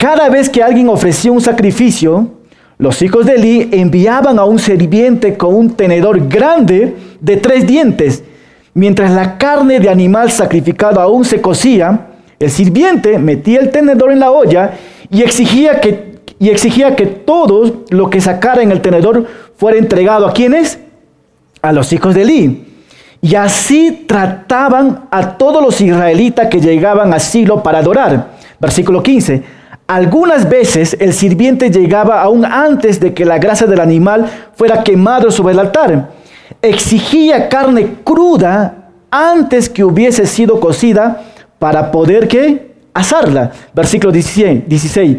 cada 0.00 0.30
vez 0.30 0.48
que 0.48 0.62
alguien 0.62 0.88
ofrecía 0.88 1.30
un 1.30 1.42
sacrificio, 1.42 2.30
los 2.78 3.02
hijos 3.02 3.26
de 3.26 3.34
Eli 3.34 3.68
enviaban 3.70 4.38
a 4.38 4.44
un 4.44 4.58
sirviente 4.58 5.36
con 5.36 5.54
un 5.54 5.72
tenedor 5.72 6.26
grande 6.26 6.96
de 7.20 7.36
tres 7.36 7.66
dientes. 7.66 8.24
Mientras 8.74 9.10
la 9.10 9.36
carne 9.36 9.80
de 9.80 9.88
animal 9.88 10.30
sacrificado 10.30 11.00
aún 11.00 11.24
se 11.24 11.40
cocía, 11.40 12.06
el 12.38 12.50
sirviente 12.50 13.18
metía 13.18 13.60
el 13.60 13.70
tenedor 13.70 14.12
en 14.12 14.20
la 14.20 14.30
olla 14.30 14.72
y 15.10 15.22
exigía 15.22 15.80
que, 15.80 16.20
y 16.38 16.50
exigía 16.50 16.94
que 16.94 17.06
todo 17.06 17.84
lo 17.90 18.08
que 18.08 18.20
sacara 18.20 18.62
en 18.62 18.70
el 18.70 18.80
tenedor 18.80 19.26
fuera 19.56 19.76
entregado 19.76 20.26
a 20.26 20.32
quienes? 20.32 20.78
A 21.62 21.72
los 21.72 21.92
hijos 21.92 22.14
de 22.14 22.22
Eli. 22.22 22.66
Y 23.20 23.34
así 23.34 24.04
trataban 24.06 25.06
a 25.10 25.36
todos 25.36 25.62
los 25.62 25.80
israelitas 25.80 26.48
que 26.48 26.60
llegaban 26.60 27.12
a 27.12 27.18
Silo 27.18 27.62
para 27.62 27.80
adorar. 27.80 28.30
Versículo 28.58 29.02
15. 29.02 29.42
Algunas 29.86 30.48
veces 30.48 30.96
el 31.00 31.12
sirviente 31.12 31.70
llegaba 31.70 32.22
aún 32.22 32.44
antes 32.44 33.00
de 33.00 33.12
que 33.12 33.24
la 33.24 33.38
grasa 33.38 33.66
del 33.66 33.80
animal 33.80 34.30
fuera 34.54 34.84
quemado 34.84 35.30
sobre 35.30 35.52
el 35.52 35.58
altar. 35.58 36.10
Exigía 36.62 37.48
carne 37.48 37.96
cruda 38.04 38.90
antes 39.10 39.68
que 39.68 39.84
hubiese 39.84 40.26
sido 40.26 40.60
cocida 40.60 41.22
para 41.58 41.90
poder 41.90 42.28
¿qué? 42.28 42.74
asarla. 42.94 43.52
Versículo 43.74 44.12
16, 44.12 44.68
16. 44.68 45.16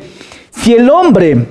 Si 0.51 0.73
el 0.73 0.89
hombre, 0.89 1.47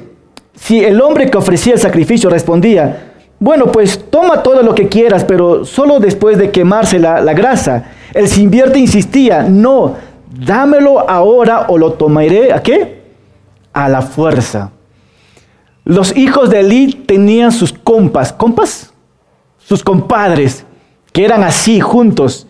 si 0.55 0.85
el 0.85 1.01
hombre 1.01 1.31
que 1.31 1.39
ofrecía 1.39 1.75
el 1.75 1.81
sacrificio 1.81 2.31
respondía, 2.31 3.13
bueno, 3.39 3.73
pues 3.73 4.11
toma 4.11 4.43
todo 4.43 4.63
lo 4.63 4.75
que 4.75 4.89
quieras, 4.89 5.25
pero 5.25 5.65
solo 5.65 5.99
después 5.99 6.37
de 6.37 6.51
quemarse 6.51 6.99
la, 6.99 7.21
grasa. 7.33 7.93
El 8.13 8.29
sirviente 8.29 8.79
insistía, 8.79 9.43
no, 9.43 9.97
dámelo 10.31 11.09
ahora 11.09 11.67
o 11.69 11.79
lo 11.79 11.95
tomaré, 11.95 12.53
¿a 12.53 12.63
qué? 12.63 13.01
a 13.73 13.89
la 13.89 14.03
fuerza. 14.03 14.73
Los 15.85 16.17
hijos 16.17 16.51
de 16.51 16.61
Eli 16.61 16.93
tenían 16.93 17.53
sus 17.53 17.73
compas, 17.73 18.33
compas, 18.33 18.93
sus 19.71 19.85
compadres, 19.85 20.65
que 21.13 21.25
eran 21.25 21.45
así 21.45 21.79
juntos, 21.79 22.49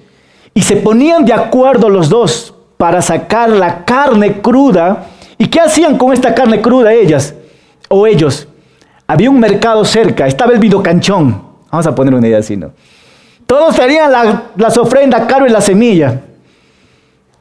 y 0.54 0.62
se 0.62 0.76
ponían 0.76 1.26
de 1.26 1.34
acuerdo 1.34 1.90
los 1.90 2.08
dos 2.08 2.54
para 2.78 3.02
sacar 3.02 3.50
la 3.50 3.84
carne 3.84 4.40
cruda. 4.40 5.04
¿Y 5.36 5.48
qué 5.48 5.60
hacían 5.60 5.98
con 5.98 6.14
esta 6.14 6.34
carne 6.34 6.62
cruda 6.62 6.94
ellas 6.94 7.34
o 7.90 8.06
ellos? 8.06 8.48
Había 9.06 9.28
un 9.28 9.38
mercado 9.38 9.84
cerca, 9.84 10.26
estaba 10.26 10.54
el 10.54 10.58
vidocanchón. 10.60 11.42
Vamos 11.70 11.86
a 11.86 11.94
poner 11.94 12.14
una 12.14 12.26
idea 12.26 12.38
así. 12.38 12.58
Todos 13.44 13.74
traían 13.76 14.10
las 14.56 14.78
ofrendas, 14.78 15.26
caro 15.26 15.46
y 15.46 15.50
la 15.50 15.60
semilla. 15.60 16.22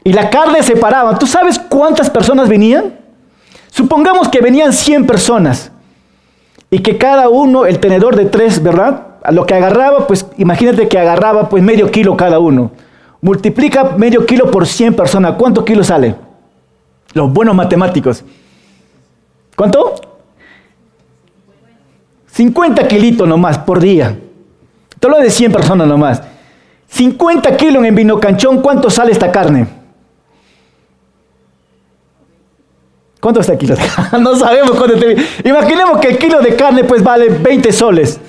Y 0.04 0.12
la 0.12 0.30
carne 0.30 0.62
se 0.62 0.76
paraba. 0.76 1.18
¿Tú 1.18 1.26
sabes 1.26 1.58
cuántas 1.58 2.10
personas 2.10 2.50
venían? 2.50 3.00
Supongamos 3.72 4.28
que 4.28 4.42
venían 4.42 4.74
100 4.74 5.08
personas 5.08 5.72
y 6.70 6.80
que 6.80 6.98
cada 6.98 7.30
uno, 7.30 7.66
el 7.66 7.80
tenedor 7.80 8.18
de 8.18 8.26
tres, 8.26 8.62
¿verdad? 8.62 9.06
Lo 9.32 9.46
que 9.46 9.54
agarraba, 9.54 10.08
pues 10.08 10.26
imagínate 10.38 10.88
que 10.88 10.98
agarraba 10.98 11.50
pues 11.50 11.62
medio 11.64 11.92
kilo 11.92 12.16
cada 12.16 12.40
uno. 12.40 12.72
Multiplica 13.22 13.96
medio 13.98 14.26
kilo 14.26 14.50
por 14.50 14.66
100 14.66 14.96
personas. 14.96 15.36
¿Cuánto 15.38 15.66
kilo 15.66 15.84
sale? 15.84 16.16
Los 17.14 17.32
buenos 17.32 17.56
matemáticos. 17.56 18.24
¿Cuánto? 19.56 19.96
50 22.28 22.88
kilitos 22.88 23.28
nomás 23.28 23.58
por 23.58 23.80
día. 23.80 24.18
Te 25.00 25.10
lo 25.10 25.18
de 25.18 25.30
100 25.30 25.52
personas 25.52 25.88
nomás. 25.88 26.22
50 26.88 27.58
kilos 27.58 27.84
en 27.84 27.96
vino 27.96 28.20
canchón, 28.20 28.62
¿cuánto 28.62 28.90
sale 28.90 29.12
esta 29.12 29.32
carne? 29.32 29.68
¿Cuánto 33.20 33.42
está 33.42 33.54
el 33.54 33.60
kilo? 33.60 33.76
No 34.20 34.36
sabemos 34.36 34.72
cuánto. 34.72 34.96
Imaginemos 35.44 36.00
que 36.00 36.08
el 36.10 36.18
kilo 36.18 36.42
de 36.42 36.56
carne 36.56 36.84
pues 36.86 37.04
vale 37.04 37.30
20 37.30 37.72
soles. 37.74 38.20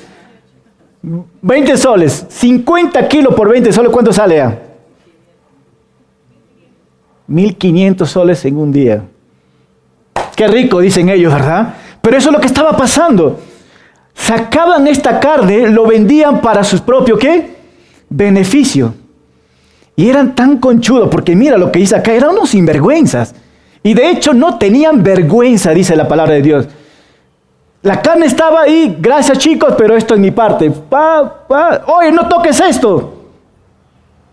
20 1.03 1.77
soles. 1.77 2.27
50 2.29 3.09
kilos 3.09 3.35
por 3.35 3.49
20 3.49 3.73
soles, 3.73 3.93
¿cuánto 3.93 4.13
sale? 4.13 4.41
A? 4.41 4.59
1500 7.27 8.11
soles 8.11 8.45
en 8.45 8.57
un 8.59 8.73
día. 8.73 9.03
Qué 10.37 10.49
rico, 10.49 10.81
dicen 10.81 11.09
ellos, 11.09 11.33
¿verdad? 11.33 11.75
Pero 12.03 12.17
eso 12.17 12.31
es 12.31 12.35
lo 12.35 12.41
que 12.41 12.47
estaba 12.47 12.77
pasando. 12.77 13.41
Sacaban 14.15 14.87
esta 14.87 15.21
carne, 15.21 15.69
lo 15.69 15.87
vendían 15.87 16.41
para 16.41 16.65
sus 16.65 16.81
propios, 16.81 17.19
¿qué? 17.19 17.57
Beneficio. 18.09 18.95
Y 19.97 20.09
eran 20.09 20.35
tan 20.35 20.59
conchudos, 20.59 21.09
porque 21.11 21.37
mira 21.37 21.57
lo 21.57 21.71
que 21.71 21.79
dice 21.79 21.97
acá, 21.97 22.13
eran 22.13 22.31
unos 22.31 22.51
sinvergüenzas. 22.51 23.35
Y 23.83 23.95
de 23.95 24.11
hecho 24.11 24.35
no 24.35 24.59
tenían 24.59 25.03
vergüenza, 25.03 25.73
dice 25.73 25.97
la 25.97 26.09
palabra 26.09 26.35
de 26.35 26.43
Dios. 26.43 26.69
La 27.83 28.03
carne 28.03 28.27
estaba 28.27 28.63
ahí, 28.63 28.97
gracias 29.01 29.39
chicos, 29.39 29.75
pero 29.79 29.97
esto 29.97 30.15
es 30.15 30.21
mi 30.21 30.31
parte. 30.31 30.71
Pa. 30.71 31.47
Oye, 31.87 32.13
no 32.13 32.29
toques 32.29 32.61
esto. 32.61 33.15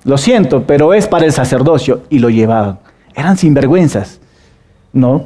Lo 0.04 0.18
siento, 0.18 0.64
pero 0.64 0.94
es 0.94 1.08
para 1.08 1.26
el 1.26 1.32
sacerdocio. 1.32 2.02
Y 2.10 2.20
lo 2.20 2.30
llevaban. 2.30 2.80
Eran 3.16 3.38
sinvergüenzas, 3.38 4.20
¿no? 4.92 5.26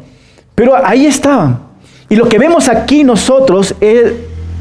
Pero 0.54 0.76
ahí 0.76 1.08
estaban. 1.08 1.62
Y 2.10 2.16
lo 2.16 2.30
que 2.30 2.38
vemos 2.38 2.70
aquí 2.70 3.04
nosotros, 3.04 3.74
es, 3.80 4.14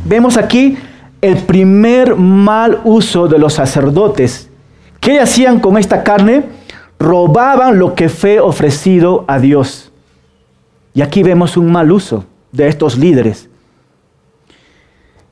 vemos 0.07 0.39
aquí 0.39 0.79
el 1.21 1.37
primer 1.37 2.17
mal 2.17 2.81
uso 2.85 3.29
de 3.29 3.39
los 3.39 3.55
sacerdotes. 3.55 4.49
¿Qué 5.01 5.21
hacían 5.21 5.61
con 5.61 5.77
esta 5.77 6.03
carne? 6.03 6.45
Robaban 6.99 7.79
lo 7.79 7.95
que 7.95 8.09
fue 8.09 8.41
ofrecido 8.41 9.27
a 9.29 9.39
Dios. 9.39 9.93
Y 10.95 11.03
aquí 11.03 11.23
vemos 11.23 11.59
un 11.59 11.71
mal 11.71 11.93
uso 11.93 12.25
de 12.53 12.69
estos 12.69 12.97
líderes. 12.97 13.50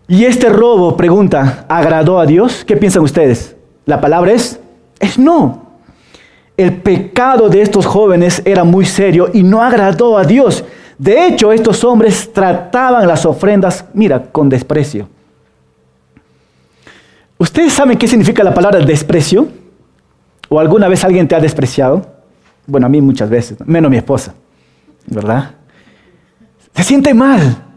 Y 0.08 0.24
este 0.24 0.48
robo, 0.48 0.96
pregunta, 0.96 1.66
¿agradó 1.68 2.18
a 2.18 2.24
Dios? 2.24 2.64
¿Qué 2.64 2.78
piensan 2.78 3.02
ustedes? 3.02 3.54
La 3.84 4.00
palabra 4.00 4.32
es, 4.32 4.58
es 4.98 5.18
no. 5.18 5.66
El 6.56 6.78
pecado 6.78 7.50
de 7.50 7.60
estos 7.60 7.84
jóvenes 7.84 8.40
era 8.46 8.64
muy 8.64 8.86
serio 8.86 9.28
y 9.34 9.42
no 9.42 9.62
agradó 9.62 10.16
a 10.16 10.24
Dios. 10.24 10.64
De 10.96 11.26
hecho, 11.26 11.52
estos 11.52 11.84
hombres 11.84 12.32
trataban 12.32 13.06
las 13.06 13.26
ofrendas, 13.26 13.84
mira, 13.92 14.22
con 14.32 14.48
desprecio. 14.48 15.08
¿Ustedes 17.36 17.74
saben 17.74 17.98
qué 17.98 18.08
significa 18.08 18.42
la 18.42 18.54
palabra 18.54 18.80
desprecio? 18.80 19.46
¿O 20.48 20.58
alguna 20.58 20.88
vez 20.88 21.04
alguien 21.04 21.28
te 21.28 21.36
ha 21.36 21.40
despreciado? 21.40 22.04
Bueno, 22.66 22.86
a 22.86 22.88
mí 22.88 23.00
muchas 23.02 23.28
veces, 23.28 23.58
menos 23.66 23.90
mi 23.90 23.98
esposa, 23.98 24.34
¿verdad? 25.06 25.50
Se 26.74 26.82
siente 26.82 27.12
mal. 27.12 27.67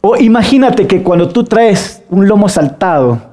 O 0.00 0.16
imagínate 0.16 0.86
que 0.86 1.02
cuando 1.02 1.28
tú 1.28 1.44
traes 1.44 2.02
un 2.08 2.26
lomo 2.26 2.48
saltado 2.48 3.30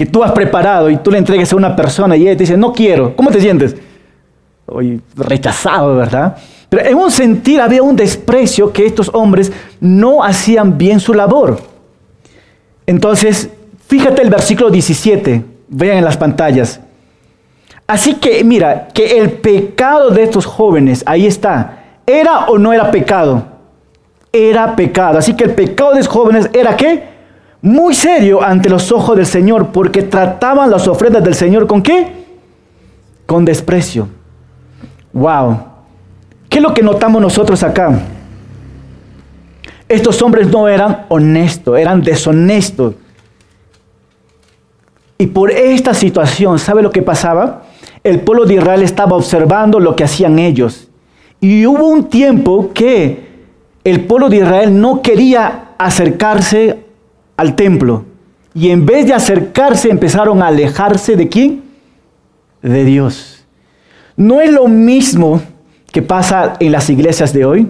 que 0.00 0.06
tú 0.06 0.24
has 0.24 0.32
preparado 0.32 0.88
y 0.88 0.96
tú 0.96 1.10
le 1.10 1.18
entregues 1.18 1.52
a 1.52 1.56
una 1.56 1.76
persona 1.76 2.16
y 2.16 2.22
ella 2.22 2.32
te 2.32 2.44
dice, 2.44 2.56
no 2.56 2.72
quiero, 2.72 3.14
¿cómo 3.14 3.30
te 3.30 3.38
sientes? 3.38 3.76
Hoy 4.64 4.98
rechazado, 5.14 5.94
¿verdad? 5.94 6.38
Pero 6.70 6.86
en 6.86 6.94
un 6.94 7.10
sentir 7.10 7.60
había 7.60 7.82
un 7.82 7.96
desprecio 7.96 8.72
que 8.72 8.86
estos 8.86 9.10
hombres 9.12 9.52
no 9.78 10.24
hacían 10.24 10.78
bien 10.78 11.00
su 11.00 11.12
labor. 11.12 11.60
Entonces, 12.86 13.50
fíjate 13.88 14.22
el 14.22 14.30
versículo 14.30 14.70
17, 14.70 15.44
vean 15.68 15.98
en 15.98 16.04
las 16.06 16.16
pantallas. 16.16 16.80
Así 17.86 18.14
que 18.14 18.42
mira, 18.42 18.88
que 18.94 19.18
el 19.18 19.32
pecado 19.32 20.10
de 20.10 20.22
estos 20.22 20.46
jóvenes, 20.46 21.02
ahí 21.04 21.26
está, 21.26 21.82
¿era 22.06 22.46
o 22.46 22.56
no 22.56 22.72
era 22.72 22.90
pecado? 22.90 23.44
Era 24.32 24.76
pecado. 24.76 25.18
Así 25.18 25.34
que 25.34 25.44
el 25.44 25.54
pecado 25.54 25.90
de 25.90 25.98
los 25.98 26.08
jóvenes 26.08 26.50
era 26.52 26.76
qué? 26.76 27.10
Muy 27.62 27.94
serio 27.94 28.42
ante 28.42 28.68
los 28.68 28.90
ojos 28.90 29.16
del 29.16 29.26
Señor, 29.26 29.68
porque 29.68 30.02
trataban 30.02 30.70
las 30.70 30.88
ofrendas 30.88 31.22
del 31.22 31.34
Señor 31.34 31.66
con 31.66 31.82
qué? 31.82 32.12
Con 33.26 33.44
desprecio. 33.44 34.08
Wow. 35.12 35.58
¿Qué 36.48 36.58
es 36.58 36.62
lo 36.62 36.72
que 36.72 36.82
notamos 36.82 37.20
nosotros 37.20 37.62
acá? 37.62 38.00
Estos 39.88 40.22
hombres 40.22 40.48
no 40.48 40.68
eran 40.68 41.06
honestos, 41.08 41.78
eran 41.78 42.00
deshonestos. 42.00 42.94
Y 45.18 45.26
por 45.26 45.50
esta 45.50 45.92
situación, 45.92 46.58
¿sabe 46.58 46.82
lo 46.82 46.90
que 46.90 47.02
pasaba? 47.02 47.64
El 48.02 48.20
pueblo 48.20 48.46
de 48.46 48.54
Israel 48.54 48.82
estaba 48.82 49.16
observando 49.16 49.78
lo 49.78 49.94
que 49.94 50.04
hacían 50.04 50.38
ellos. 50.38 50.88
Y 51.40 51.66
hubo 51.66 51.88
un 51.88 52.08
tiempo 52.08 52.70
que 52.72 53.29
el 53.84 54.04
pueblo 54.04 54.28
de 54.28 54.38
Israel 54.38 54.80
no 54.80 55.02
quería 55.02 55.70
acercarse 55.78 56.84
al 57.36 57.56
templo. 57.56 58.04
Y 58.54 58.70
en 58.70 58.84
vez 58.84 59.06
de 59.06 59.14
acercarse 59.14 59.90
empezaron 59.90 60.42
a 60.42 60.48
alejarse 60.48 61.16
de 61.16 61.28
quién? 61.28 61.62
De 62.62 62.84
Dios. 62.84 63.44
No 64.16 64.40
es 64.40 64.52
lo 64.52 64.68
mismo 64.68 65.40
que 65.92 66.02
pasa 66.02 66.54
en 66.60 66.72
las 66.72 66.90
iglesias 66.90 67.32
de 67.32 67.44
hoy. 67.44 67.68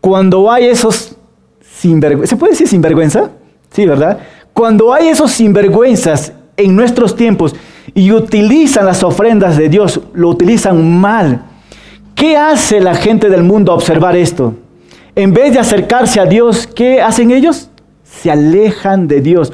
Cuando 0.00 0.50
hay 0.50 0.66
esos 0.66 1.16
sinvergüenzas, 1.60 2.30
¿se 2.30 2.36
puede 2.36 2.52
decir 2.52 2.66
sinvergüenza? 2.66 3.30
Sí, 3.70 3.86
¿verdad? 3.86 4.18
Cuando 4.52 4.92
hay 4.92 5.08
esos 5.08 5.30
sinvergüenzas 5.30 6.32
en 6.56 6.74
nuestros 6.74 7.14
tiempos 7.14 7.54
y 7.94 8.10
utilizan 8.12 8.86
las 8.86 9.02
ofrendas 9.02 9.56
de 9.56 9.68
Dios, 9.68 10.00
lo 10.12 10.28
utilizan 10.28 10.98
mal. 10.98 11.44
¿Qué 12.14 12.36
hace 12.36 12.80
la 12.80 12.94
gente 12.94 13.30
del 13.30 13.42
mundo 13.42 13.72
a 13.72 13.76
observar 13.76 14.16
esto? 14.16 14.54
En 15.14 15.34
vez 15.34 15.52
de 15.52 15.58
acercarse 15.58 16.20
a 16.20 16.24
Dios, 16.24 16.66
¿qué 16.66 17.02
hacen 17.02 17.30
ellos? 17.30 17.68
Se 18.02 18.30
alejan 18.30 19.08
de 19.08 19.20
Dios 19.20 19.52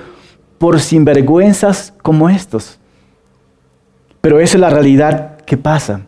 por 0.59 0.79
sinvergüenzas 0.79 1.94
como 2.03 2.29
estos. 2.29 2.79
Pero 4.21 4.38
esa 4.38 4.57
es 4.57 4.61
la 4.61 4.71
realidad 4.71 5.37
que 5.44 5.57
pasa. 5.57 6.03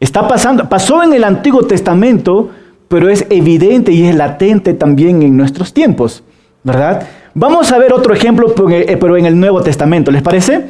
Está 0.00 0.28
pasando, 0.28 0.68
pasó 0.68 1.02
en 1.02 1.14
el 1.14 1.24
Antiguo 1.24 1.62
Testamento, 1.62 2.50
pero 2.88 3.08
es 3.08 3.26
evidente 3.30 3.90
y 3.92 4.04
es 4.04 4.14
latente 4.14 4.74
también 4.74 5.22
en 5.22 5.34
nuestros 5.34 5.72
tiempos, 5.72 6.22
¿verdad? 6.62 7.06
Vamos 7.32 7.72
a 7.72 7.78
ver 7.78 7.92
otro 7.94 8.12
ejemplo, 8.12 8.54
pero 8.54 9.16
en 9.16 9.24
el 9.24 9.38
Nuevo 9.38 9.62
Testamento, 9.62 10.10
¿les 10.10 10.22
parece? 10.22 10.66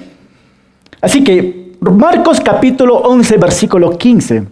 Así 1.00 1.24
que 1.24 1.72
Marcos 1.80 2.40
capítulo 2.40 2.96
11, 2.98 3.36
versículo 3.38 3.98
15, 3.98 4.44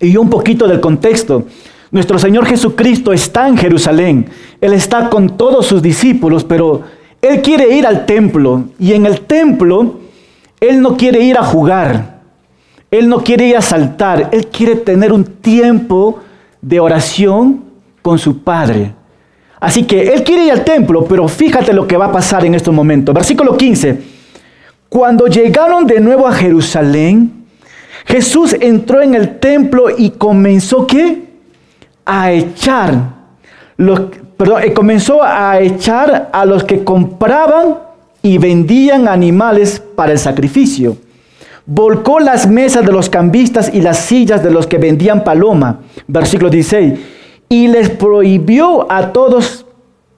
y 0.00 0.16
un 0.16 0.28
poquito 0.28 0.68
del 0.68 0.80
contexto. 0.80 1.44
Nuestro 1.90 2.18
Señor 2.18 2.46
Jesucristo 2.46 3.12
está 3.12 3.48
en 3.48 3.56
Jerusalén. 3.56 4.26
Él 4.60 4.72
está 4.72 5.08
con 5.08 5.36
todos 5.36 5.66
sus 5.66 5.82
discípulos, 5.82 6.44
pero 6.44 6.82
Él 7.22 7.42
quiere 7.42 7.74
ir 7.76 7.86
al 7.86 8.06
templo. 8.06 8.64
Y 8.78 8.92
en 8.92 9.06
el 9.06 9.20
templo, 9.22 10.00
Él 10.60 10.80
no 10.80 10.96
quiere 10.96 11.20
ir 11.20 11.38
a 11.38 11.44
jugar. 11.44 12.16
Él 12.90 13.08
no 13.08 13.22
quiere 13.22 13.46
ir 13.46 13.56
a 13.56 13.62
saltar. 13.62 14.30
Él 14.32 14.48
quiere 14.48 14.76
tener 14.76 15.12
un 15.12 15.24
tiempo 15.24 16.20
de 16.60 16.80
oración 16.80 17.64
con 18.02 18.18
su 18.18 18.42
Padre. 18.42 18.92
Así 19.60 19.84
que 19.84 20.12
Él 20.12 20.22
quiere 20.22 20.44
ir 20.44 20.52
al 20.52 20.64
templo, 20.64 21.04
pero 21.04 21.26
fíjate 21.28 21.72
lo 21.72 21.86
que 21.86 21.96
va 21.96 22.06
a 22.06 22.12
pasar 22.12 22.44
en 22.44 22.54
estos 22.54 22.74
momentos. 22.74 23.14
Versículo 23.14 23.56
15. 23.56 24.16
Cuando 24.88 25.26
llegaron 25.26 25.86
de 25.86 26.00
nuevo 26.00 26.26
a 26.26 26.32
Jerusalén, 26.32 27.44
Jesús 28.06 28.54
entró 28.60 29.02
en 29.02 29.14
el 29.14 29.38
templo 29.38 29.86
y 29.96 30.10
comenzó 30.10 30.86
¿qué? 30.86 31.25
A 32.06 32.30
echar, 32.30 33.14
los, 33.76 34.00
perdón, 34.36 34.62
eh, 34.62 34.72
comenzó 34.72 35.22
a 35.22 35.60
echar 35.60 36.30
a 36.32 36.44
los 36.44 36.64
que 36.64 36.84
compraban 36.84 37.78
y 38.22 38.38
vendían 38.38 39.08
animales 39.08 39.82
para 39.94 40.12
el 40.12 40.18
sacrificio. 40.18 40.96
Volcó 41.66 42.20
las 42.20 42.48
mesas 42.48 42.86
de 42.86 42.92
los 42.92 43.10
cambistas 43.10 43.72
y 43.74 43.80
las 43.80 43.98
sillas 43.98 44.42
de 44.42 44.52
los 44.52 44.68
que 44.68 44.78
vendían 44.78 45.24
paloma. 45.24 45.80
Versículo 46.06 46.48
16. 46.48 46.94
Y 47.48 47.66
les 47.68 47.90
prohibió 47.90 48.90
a 48.90 49.12
todos, 49.12 49.66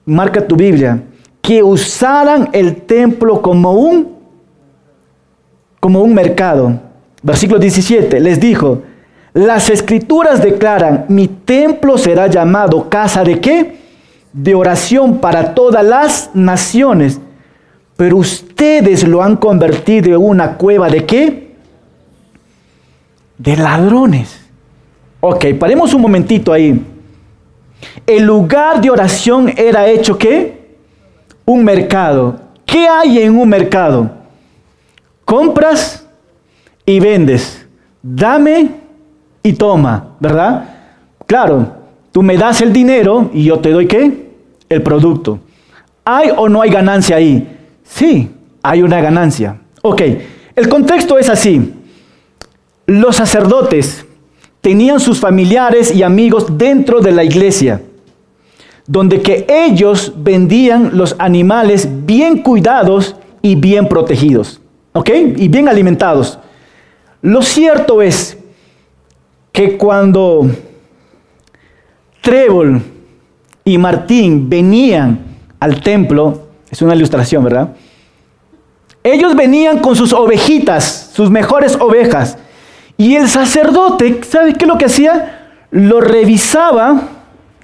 marca 0.05 0.47
tu 0.47 0.55
Biblia, 0.55 1.03
que 1.41 1.63
usaran 1.63 2.49
el 2.53 2.83
templo 2.83 3.41
como 3.41 3.73
un, 3.73 4.15
como 5.79 6.01
un 6.01 6.13
mercado. 6.13 6.79
Versículo 7.23 7.59
17. 7.59 8.19
Les 8.19 8.39
dijo, 8.39 8.83
las 9.33 9.69
escrituras 9.69 10.41
declaran, 10.41 11.05
mi 11.07 11.27
templo 11.27 11.97
será 11.97 12.27
llamado 12.27 12.89
casa 12.89 13.23
de 13.23 13.39
qué? 13.39 13.77
De 14.33 14.55
oración 14.55 15.19
para 15.19 15.53
todas 15.53 15.85
las 15.85 16.31
naciones. 16.33 17.19
Pero 17.95 18.17
ustedes 18.17 19.07
lo 19.07 19.21
han 19.21 19.35
convertido 19.35 20.09
en 20.09 20.23
una 20.23 20.57
cueva 20.57 20.89
de 20.89 21.05
qué? 21.05 21.55
De 23.37 23.55
ladrones. 23.55 24.39
Ok, 25.19 25.45
paremos 25.59 25.93
un 25.93 26.01
momentito 26.01 26.51
ahí. 26.51 26.81
El 28.05 28.23
lugar 28.23 28.81
de 28.81 28.89
oración 28.89 29.53
era 29.55 29.87
hecho 29.87 30.17
qué? 30.17 30.77
Un 31.45 31.63
mercado. 31.63 32.39
¿Qué 32.65 32.87
hay 32.87 33.19
en 33.19 33.37
un 33.37 33.49
mercado? 33.49 34.09
Compras 35.25 36.05
y 36.85 36.99
vendes. 36.99 37.65
Dame 38.01 38.78
y 39.43 39.53
toma, 39.53 40.15
¿verdad? 40.19 40.65
Claro, 41.25 41.73
tú 42.11 42.23
me 42.23 42.37
das 42.37 42.61
el 42.61 42.73
dinero 42.73 43.29
y 43.33 43.43
yo 43.43 43.59
te 43.59 43.71
doy 43.71 43.87
qué? 43.87 44.29
El 44.67 44.81
producto. 44.81 45.39
¿Hay 46.03 46.29
o 46.35 46.49
no 46.49 46.61
hay 46.61 46.69
ganancia 46.69 47.17
ahí? 47.17 47.47
Sí, 47.83 48.29
hay 48.63 48.81
una 48.81 48.99
ganancia. 49.01 49.59
Ok, 49.81 50.01
el 50.55 50.67
contexto 50.67 51.17
es 51.17 51.29
así. 51.29 51.73
Los 52.85 53.17
sacerdotes 53.17 54.05
tenían 54.61 54.99
sus 54.99 55.19
familiares 55.19 55.93
y 55.93 56.03
amigos 56.03 56.57
dentro 56.57 56.99
de 56.99 57.11
la 57.11 57.23
iglesia, 57.23 57.81
donde 58.87 59.21
que 59.21 59.45
ellos 59.47 60.13
vendían 60.17 60.97
los 60.97 61.15
animales 61.19 61.87
bien 62.05 62.41
cuidados 62.41 63.15
y 63.41 63.55
bien 63.55 63.87
protegidos, 63.87 64.59
¿ok? 64.93 65.09
Y 65.37 65.47
bien 65.47 65.69
alimentados. 65.69 66.39
Lo 67.21 67.41
cierto 67.41 68.01
es 68.01 68.38
que 69.59 69.75
cuando 69.75 70.49
Trébol 72.21 72.81
y 73.65 73.77
Martín 73.77 74.49
venían 74.49 75.19
al 75.59 75.81
templo, 75.81 76.47
es 76.71 76.81
una 76.81 76.95
ilustración, 76.95 77.43
¿verdad? 77.43 77.75
Ellos 79.03 79.35
venían 79.35 79.79
con 79.79 79.97
sus 79.97 80.13
ovejitas, 80.13 81.11
sus 81.13 81.29
mejores 81.29 81.75
ovejas. 81.75 82.37
Y 82.95 83.17
el 83.17 83.27
sacerdote, 83.27 84.21
¿sabe 84.23 84.53
qué 84.53 84.63
es 84.63 84.67
lo 84.69 84.77
que 84.77 84.85
hacía? 84.85 85.57
lo 85.71 85.99
revisaba 85.99 87.01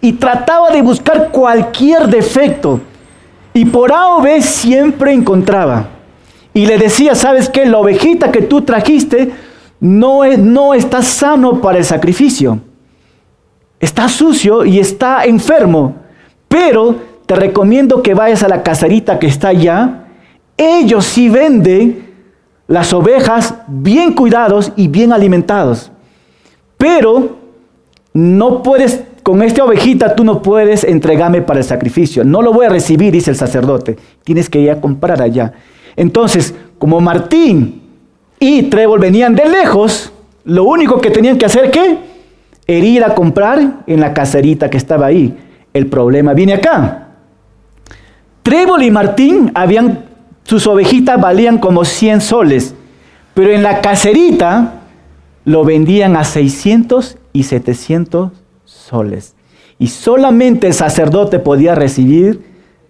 y 0.01 0.12
trataba 0.12 0.71
de 0.71 0.81
buscar 0.81 1.29
cualquier 1.31 2.10
defecto. 2.10 2.81
Y 3.53 3.63
por 3.63 3.93
A 3.93 4.17
o 4.17 4.21
B 4.21 4.41
siempre 4.41 5.13
encontraba. 5.13 5.88
Y 6.53 6.65
le 6.65 6.77
decía, 6.77 7.15
¿sabes 7.15 7.47
qué? 7.47 7.65
La 7.65 7.77
ovejita 7.77 8.34
que 8.34 8.41
tú 8.41 8.63
trajiste 8.63 9.34
no, 9.86 10.24
es, 10.24 10.39
no 10.39 10.74
está 10.74 11.04
sano 11.04 11.62
para 11.62 11.78
el 11.78 11.86
sacrificio. 11.86 12.60
Está 13.80 14.10
sucio 14.10 14.65
y 14.65 14.80
está 14.80 15.26
enfermo. 15.26 15.98
Pero 16.48 16.95
te 17.28 17.36
recomiendo 17.36 18.02
que 18.02 18.15
vayas 18.15 18.41
a 18.41 18.48
la 18.48 18.63
caserita 18.63 19.19
que 19.19 19.28
está 19.28 19.50
allá. 19.50 20.08
Ellos 20.58 21.06
sí 21.06 21.30
venden 21.30 22.15
las 22.65 22.93
ovejas 22.93 23.54
bien 23.67 24.13
cuidados 24.13 24.71
y 24.76 24.88
bien 24.88 25.13
alimentados. 25.13 25.91
Pero 26.78 27.38
no 28.12 28.63
puedes, 28.63 29.04
con 29.21 29.43
esta 29.43 29.63
ovejita 29.63 30.15
tú 30.15 30.24
no 30.24 30.41
puedes 30.41 30.84
entregarme 30.84 31.43
para 31.43 31.60
el 31.60 31.65
sacrificio. 31.65 32.24
No 32.24 32.41
lo 32.41 32.52
voy 32.54 32.65
a 32.65 32.69
recibir, 32.69 33.12
dice 33.12 33.30
el 33.30 33.38
sacerdote. 33.38 33.98
Tienes 34.24 34.50
que 34.50 34.62
ir 34.62 34.71
a 34.71 34.82
comprar 34.82 35.21
allá. 35.21 35.54
Entonces, 35.95 36.56
como 36.80 37.00
Martín 37.02 37.85
y 38.39 38.63
Trébol 38.63 39.00
venían 39.00 39.36
de 39.36 39.48
lejos, 39.48 40.12
lo 40.43 40.63
único 40.65 41.00
que 41.00 41.12
tenían 41.12 41.38
que 41.38 41.45
hacer, 41.45 41.71
¿qué? 41.71 41.98
Era 42.67 42.86
ir 42.86 43.04
a 43.04 43.15
comprar 43.15 43.84
en 43.88 44.00
la 44.00 44.13
caserita 44.13 44.69
que 44.69 44.78
estaba 44.78 45.08
ahí. 45.08 45.38
El 45.74 45.88
problema 45.88 46.34
viene 46.34 46.54
acá. 46.54 47.10
Trébol 48.43 48.84
y 48.84 48.91
Martín 48.91 49.52
habían, 49.56 50.06
sus 50.43 50.67
ovejitas 50.67 51.19
valían 51.19 51.58
como 51.58 51.86
100 51.86 52.21
soles, 52.21 52.76
pero 53.34 53.52
en 53.52 53.63
la 53.63 53.82
caserita 53.82 54.82
lo 55.45 55.63
vendían 55.63 56.15
a 56.15 56.24
600 56.24 57.17
y 57.34 57.43
700 57.43 58.32
soles. 58.65 59.36
Y 59.78 59.88
solamente 59.88 60.67
el 60.67 60.74
sacerdote 60.74 61.39
podía 61.39 61.76
recibir 61.76 62.43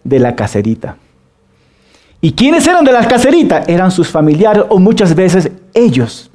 de 0.04 0.20
la 0.20 0.36
caserita. 0.36 0.98
¿Y 2.26 2.32
quiénes 2.32 2.66
eran 2.66 2.84
de 2.84 2.92
la 2.92 3.08
caserita? 3.08 3.66
Eran 3.68 3.92
sus 3.92 4.08
familiares 4.08 4.64
o 4.70 4.80
muchas 4.80 5.14
veces 5.14 5.52
ellos. 5.76 6.32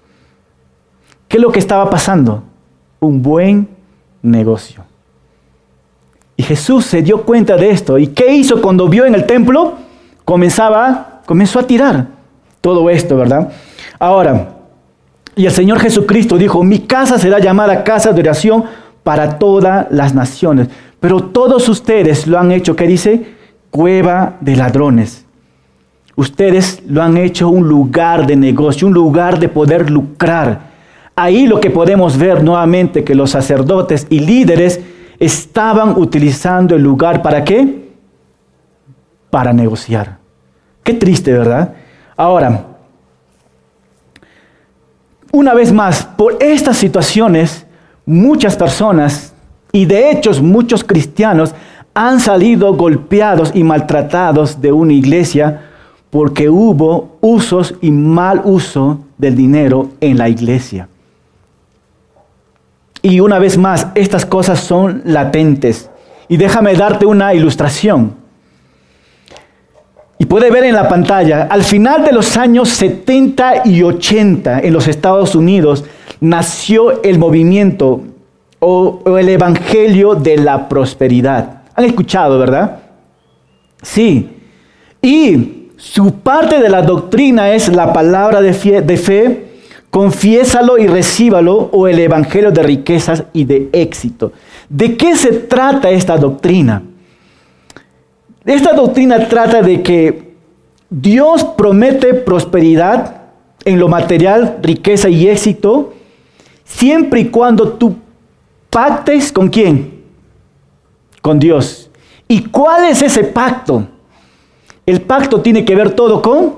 ¿Qué 1.26 1.36
es 1.36 1.42
lo 1.42 1.50
que 1.50 1.58
estaba 1.58 1.90
pasando? 1.90 2.44
Un 3.00 3.20
buen 3.20 3.68
negocio. 4.22 4.84
Y 6.36 6.44
Jesús 6.44 6.86
se 6.86 7.02
dio 7.02 7.22
cuenta 7.22 7.56
de 7.56 7.70
esto. 7.70 7.98
¿Y 7.98 8.06
qué 8.06 8.32
hizo 8.32 8.62
cuando 8.62 8.86
vio 8.86 9.04
en 9.04 9.16
el 9.16 9.26
templo? 9.26 9.78
Comenzaba, 10.24 11.22
comenzó 11.26 11.58
a 11.58 11.66
tirar 11.66 12.06
todo 12.60 12.88
esto, 12.88 13.16
¿verdad? 13.16 13.50
Ahora, 13.98 14.58
y 15.34 15.44
el 15.44 15.50
Señor 15.50 15.80
Jesucristo 15.80 16.38
dijo, 16.38 16.62
mi 16.62 16.78
casa 16.78 17.18
será 17.18 17.40
llamada 17.40 17.82
casa 17.82 18.12
de 18.12 18.20
oración 18.20 18.62
para 19.02 19.40
todas 19.40 19.88
las 19.90 20.14
naciones. 20.14 20.68
Pero 21.00 21.20
todos 21.20 21.68
ustedes 21.68 22.28
lo 22.28 22.38
han 22.38 22.52
hecho, 22.52 22.76
¿qué 22.76 22.86
dice? 22.86 23.34
Cueva 23.72 24.36
de 24.40 24.54
ladrones. 24.54 25.26
Ustedes 26.20 26.82
lo 26.86 27.02
han 27.02 27.16
hecho 27.16 27.48
un 27.48 27.66
lugar 27.66 28.26
de 28.26 28.36
negocio, 28.36 28.86
un 28.86 28.92
lugar 28.92 29.38
de 29.38 29.48
poder 29.48 29.90
lucrar. 29.90 30.60
Ahí 31.16 31.46
lo 31.46 31.62
que 31.62 31.70
podemos 31.70 32.18
ver 32.18 32.44
nuevamente 32.44 33.04
que 33.04 33.14
los 33.14 33.30
sacerdotes 33.30 34.06
y 34.10 34.18
líderes 34.18 34.80
estaban 35.18 35.96
utilizando 35.96 36.76
el 36.76 36.82
lugar 36.82 37.22
para 37.22 37.42
qué? 37.42 37.88
Para 39.30 39.54
negociar. 39.54 40.18
Qué 40.82 40.92
triste, 40.92 41.32
¿verdad? 41.32 41.72
Ahora, 42.18 42.66
una 45.32 45.54
vez 45.54 45.72
más, 45.72 46.04
por 46.04 46.36
estas 46.38 46.76
situaciones, 46.76 47.64
muchas 48.04 48.56
personas, 48.56 49.32
y 49.72 49.86
de 49.86 50.10
hecho 50.10 50.30
muchos 50.42 50.84
cristianos, 50.84 51.54
han 51.94 52.20
salido 52.20 52.74
golpeados 52.74 53.52
y 53.54 53.64
maltratados 53.64 54.60
de 54.60 54.70
una 54.70 54.92
iglesia 54.92 55.69
porque 56.10 56.48
hubo 56.48 57.16
usos 57.20 57.74
y 57.80 57.90
mal 57.90 58.42
uso 58.44 59.00
del 59.16 59.36
dinero 59.36 59.90
en 60.00 60.18
la 60.18 60.28
iglesia. 60.28 60.88
Y 63.02 63.20
una 63.20 63.38
vez 63.38 63.56
más, 63.56 63.86
estas 63.94 64.26
cosas 64.26 64.60
son 64.60 65.02
latentes. 65.04 65.88
Y 66.28 66.36
déjame 66.36 66.74
darte 66.74 67.06
una 67.06 67.32
ilustración. 67.32 68.14
Y 70.18 70.26
puede 70.26 70.50
ver 70.50 70.64
en 70.64 70.74
la 70.74 70.86
pantalla, 70.88 71.48
al 71.50 71.64
final 71.64 72.04
de 72.04 72.12
los 72.12 72.36
años 72.36 72.68
70 72.68 73.62
y 73.64 73.82
80 73.82 74.60
en 74.60 74.72
los 74.72 74.86
Estados 74.86 75.34
Unidos 75.34 75.84
nació 76.20 77.02
el 77.02 77.18
movimiento 77.18 78.02
o, 78.58 79.02
el 79.18 79.30
Evangelio 79.30 80.14
de 80.14 80.36
la 80.36 80.68
Prosperidad. 80.68 81.62
¿Han 81.74 81.86
escuchado, 81.86 82.38
verdad? 82.38 82.80
Sí. 83.80 84.28
Y 85.00 85.59
su 85.80 86.16
parte 86.16 86.60
de 86.60 86.68
la 86.68 86.82
doctrina 86.82 87.52
es 87.52 87.74
la 87.74 87.94
palabra 87.94 88.42
de 88.42 88.52
fe, 88.52 89.46
confiésalo 89.88 90.76
y 90.76 90.86
recíbalo, 90.86 91.70
o 91.72 91.88
el 91.88 91.98
Evangelio 91.98 92.50
de 92.50 92.62
riquezas 92.62 93.24
y 93.32 93.44
de 93.44 93.70
éxito. 93.72 94.30
¿De 94.68 94.98
qué 94.98 95.16
se 95.16 95.32
trata 95.32 95.88
esta 95.88 96.18
doctrina? 96.18 96.82
Esta 98.44 98.74
doctrina 98.74 99.26
trata 99.26 99.62
de 99.62 99.80
que 99.82 100.34
Dios 100.90 101.44
promete 101.44 102.12
prosperidad 102.12 103.22
en 103.64 103.78
lo 103.78 103.88
material, 103.88 104.58
riqueza 104.62 105.08
y 105.08 105.28
éxito, 105.28 105.94
siempre 106.62 107.20
y 107.20 107.28
cuando 107.30 107.72
tú 107.72 107.96
pactes 108.68 109.32
con 109.32 109.48
quién? 109.48 110.02
Con 111.22 111.38
Dios. 111.38 111.90
¿Y 112.28 112.42
cuál 112.44 112.84
es 112.84 113.00
ese 113.00 113.24
pacto? 113.24 113.88
El 114.90 115.02
pacto 115.02 115.40
tiene 115.40 115.64
que 115.64 115.76
ver 115.76 115.92
todo 115.92 116.20
con, 116.20 116.56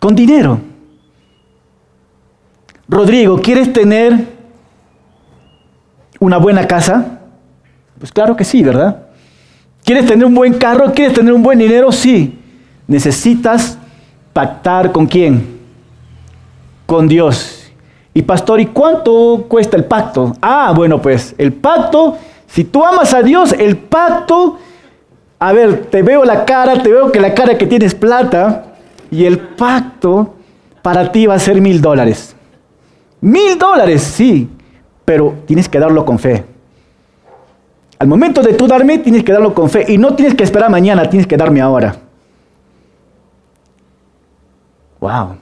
con 0.00 0.16
dinero. 0.16 0.58
Rodrigo, 2.88 3.40
¿quieres 3.40 3.72
tener 3.72 4.26
una 6.18 6.38
buena 6.38 6.66
casa? 6.66 7.20
Pues 8.00 8.10
claro 8.10 8.34
que 8.34 8.42
sí, 8.42 8.64
¿verdad? 8.64 9.06
¿Quieres 9.84 10.06
tener 10.06 10.26
un 10.26 10.34
buen 10.34 10.54
carro? 10.54 10.92
¿Quieres 10.92 11.14
tener 11.14 11.32
un 11.32 11.44
buen 11.44 11.60
dinero? 11.60 11.92
Sí. 11.92 12.36
Necesitas 12.88 13.78
pactar 14.32 14.90
con 14.90 15.06
quién? 15.06 15.60
Con 16.84 17.06
Dios. 17.06 17.70
Y 18.12 18.22
pastor, 18.22 18.58
¿y 18.58 18.66
cuánto 18.66 19.46
cuesta 19.48 19.76
el 19.76 19.84
pacto? 19.84 20.34
Ah, 20.42 20.72
bueno, 20.74 21.00
pues 21.00 21.32
el 21.38 21.52
pacto, 21.52 22.18
si 22.48 22.64
tú 22.64 22.84
amas 22.84 23.14
a 23.14 23.22
Dios, 23.22 23.52
el 23.52 23.76
pacto, 23.76 24.58
a 25.38 25.52
ver, 25.52 25.86
te 25.86 26.02
veo 26.02 26.24
la 26.24 26.44
cara, 26.44 26.82
te 26.82 26.90
veo 26.90 27.12
que 27.12 27.20
la 27.20 27.34
cara 27.34 27.58
que 27.58 27.66
tienes 27.66 27.94
plata, 27.94 28.76
y 29.10 29.24
el 29.24 29.38
pacto 29.38 30.34
para 30.82 31.10
ti 31.12 31.26
va 31.26 31.34
a 31.34 31.38
ser 31.38 31.60
mil 31.60 31.80
dólares. 31.80 32.34
Mil 33.20 33.58
dólares, 33.58 34.02
sí, 34.02 34.48
pero 35.04 35.34
tienes 35.46 35.68
que 35.68 35.78
darlo 35.78 36.04
con 36.04 36.18
fe. 36.18 36.44
Al 37.98 38.08
momento 38.08 38.42
de 38.42 38.52
tú 38.52 38.66
darme, 38.66 38.98
tienes 38.98 39.24
que 39.24 39.32
darlo 39.32 39.54
con 39.54 39.70
fe. 39.70 39.84
Y 39.88 39.96
no 39.96 40.14
tienes 40.14 40.34
que 40.34 40.44
esperar 40.44 40.70
mañana, 40.70 41.08
tienes 41.08 41.26
que 41.26 41.36
darme 41.36 41.60
ahora. 41.60 41.96
Wow. 45.00 45.36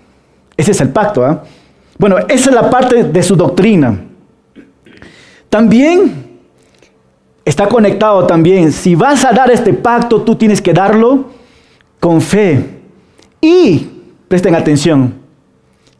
Ese 0.56 0.70
es 0.70 0.80
el 0.80 0.90
pacto. 0.90 1.24
¿ah? 1.24 1.42
Bueno, 1.98 2.18
esa 2.28 2.50
es 2.50 2.54
la 2.54 2.70
parte 2.70 3.04
de 3.04 3.22
su 3.22 3.34
doctrina. 3.34 3.98
También 5.48 6.23
está 7.44 7.68
conectado 7.68 8.26
también. 8.26 8.72
Si 8.72 8.94
vas 8.94 9.24
a 9.24 9.32
dar 9.32 9.50
este 9.50 9.72
pacto, 9.72 10.22
tú 10.22 10.34
tienes 10.36 10.62
que 10.62 10.72
darlo 10.72 11.26
con 12.00 12.20
fe. 12.20 12.80
Y, 13.40 13.88
presten 14.28 14.54
atención, 14.54 15.14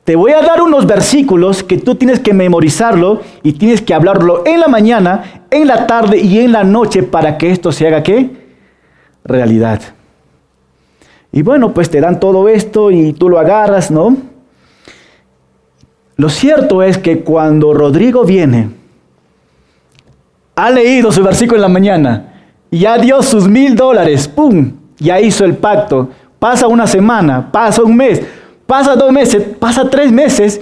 te 0.05 0.17
voy 0.17 0.33
a 0.33 0.43
dar 0.43 0.61
unos 0.61 0.87
versículos 0.87 1.63
que 1.63 1.79
tú 1.79 1.95
tienes 1.95 2.21
que 2.21 2.35
memorizarlo 2.35 3.23
y 3.43 3.55
tienes 3.55 3.81
que 3.81 3.95
hablarlo 3.95 4.43
en 4.47 4.61
la 4.61 4.69
mañana, 4.69 5.45
en 5.51 5.67
la 5.67 5.87
tarde 5.87 6.19
y 6.19 6.41
en 6.41 6.53
la 6.53 6.65
noche 6.65 7.03
para 7.03 7.39
que 7.39 7.51
esto 7.51 7.73
se 7.73 7.87
haga 7.87 8.03
qué? 8.03 8.31
Realidad. 9.25 9.81
Y 11.33 11.43
bueno, 11.43 11.73
pues 11.73 11.91
te 11.91 12.01
dan 12.01 12.21
todo 12.21 12.49
esto 12.49 12.91
y 12.91 13.13
tú 13.15 13.29
lo 13.29 13.39
agarras, 13.39 13.91
¿no? 13.91 14.17
Lo 16.17 16.29
cierto 16.29 16.83
es 16.83 16.99
que 16.99 17.21
cuando 17.21 17.75
Rodrigo 17.75 18.25
viene, 18.25 18.69
ha 20.57 20.71
leído 20.71 21.11
su 21.13 21.23
versículo 21.23 21.57
en 21.57 21.63
la 21.63 21.69
mañana, 21.69 22.33
y 22.71 22.81
ya 22.81 22.99
dio 22.99 23.23
sus 23.23 23.49
mil 23.49 23.75
dólares, 23.75 24.29
¡pum! 24.29 24.73
Ya 24.99 25.21
hizo 25.21 25.45
el 25.45 25.57
pacto. 25.57 26.11
Pasa 26.39 26.67
una 26.67 26.87
semana, 26.87 27.51
pasa 27.51 27.83
un 27.83 27.97
mes, 27.97 28.23
Pasa 28.67 28.97
dos 28.97 29.13
meses, 29.13 29.45
pasa 29.59 29.91
tres 29.91 30.11
meses 30.11 30.61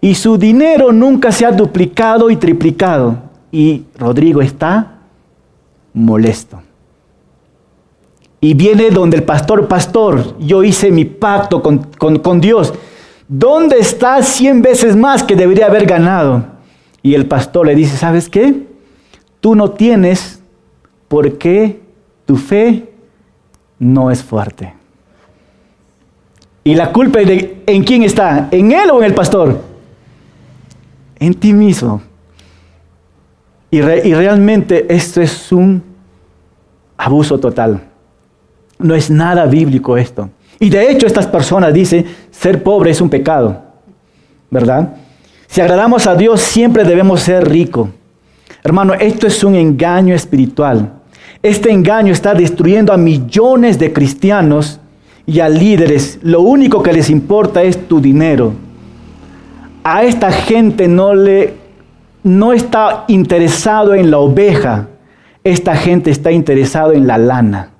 y 0.00 0.14
su 0.14 0.38
dinero 0.38 0.92
nunca 0.92 1.32
se 1.32 1.44
ha 1.44 1.52
duplicado 1.52 2.30
y 2.30 2.36
triplicado. 2.36 3.16
Y 3.52 3.84
Rodrigo 3.98 4.40
está 4.40 5.00
molesto. 5.92 6.62
Y 8.40 8.54
viene 8.54 8.90
donde 8.90 9.18
el 9.18 9.22
pastor, 9.24 9.66
pastor, 9.66 10.38
yo 10.38 10.62
hice 10.62 10.90
mi 10.90 11.04
pacto 11.04 11.62
con, 11.62 12.40
Dios. 12.40 12.72
¿Dónde 13.28 13.78
está 13.78 14.22
cien 14.22 14.62
veces 14.62 14.94
más 14.96 15.22
que 15.22 15.36
debería 15.36 15.66
haber 15.66 15.86
ganado? 15.86 16.56
y 17.02 17.14
el 17.14 17.26
pastor 17.26 17.68
le 17.68 17.76
dice, 17.76 17.96
¿sabes 17.96 18.28
qué? 18.28 18.65
Tú 19.46 19.54
no 19.54 19.70
tienes 19.70 20.40
porque 21.06 21.80
tu 22.24 22.34
fe 22.34 22.90
no 23.78 24.10
es 24.10 24.20
fuerte. 24.20 24.74
¿Y 26.64 26.74
la 26.74 26.90
culpa 26.92 27.20
en 27.20 27.84
quién 27.84 28.02
está? 28.02 28.48
¿En 28.50 28.72
él 28.72 28.90
o 28.90 28.98
en 28.98 29.04
el 29.04 29.14
pastor? 29.14 29.62
En 31.20 31.32
ti 31.32 31.52
mismo. 31.52 32.02
Y, 33.70 33.76
y 33.76 34.14
realmente 34.14 34.84
esto 34.92 35.22
es 35.22 35.52
un 35.52 35.80
abuso 36.96 37.38
total. 37.38 37.82
No 38.80 38.96
es 38.96 39.10
nada 39.10 39.46
bíblico 39.46 39.96
esto. 39.96 40.28
Y 40.58 40.70
de 40.70 40.90
hecho 40.90 41.06
estas 41.06 41.28
personas 41.28 41.72
dicen, 41.72 42.04
ser 42.32 42.64
pobre 42.64 42.90
es 42.90 43.00
un 43.00 43.10
pecado, 43.10 43.62
¿verdad? 44.50 44.96
Si 45.46 45.60
agradamos 45.60 46.04
a 46.08 46.16
Dios 46.16 46.40
siempre 46.40 46.82
debemos 46.82 47.20
ser 47.20 47.48
ricos. 47.48 47.90
Hermano, 48.66 48.94
esto 48.94 49.28
es 49.28 49.44
un 49.44 49.54
engaño 49.54 50.12
espiritual. 50.12 50.90
Este 51.40 51.70
engaño 51.70 52.12
está 52.12 52.34
destruyendo 52.34 52.92
a 52.92 52.96
millones 52.96 53.78
de 53.78 53.92
cristianos 53.92 54.80
y 55.24 55.38
a 55.38 55.48
líderes. 55.48 56.18
Lo 56.24 56.40
único 56.40 56.82
que 56.82 56.92
les 56.92 57.08
importa 57.08 57.62
es 57.62 57.86
tu 57.86 58.00
dinero. 58.00 58.54
A 59.84 60.02
esta 60.02 60.32
gente 60.32 60.88
no 60.88 61.14
le 61.14 61.54
no 62.24 62.52
está 62.52 63.04
interesado 63.06 63.94
en 63.94 64.10
la 64.10 64.18
oveja. 64.18 64.88
Esta 65.44 65.76
gente 65.76 66.10
está 66.10 66.32
interesado 66.32 66.90
en 66.90 67.06
la 67.06 67.18
lana. 67.18 67.70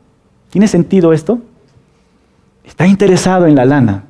¿Tiene 0.51 0.68
sentido 0.68 1.12
esto? 1.12 1.40
Está 2.64 2.87
interesado 2.87 3.46
en 3.46 3.57
la 3.57 3.64
lana. 3.64 4.05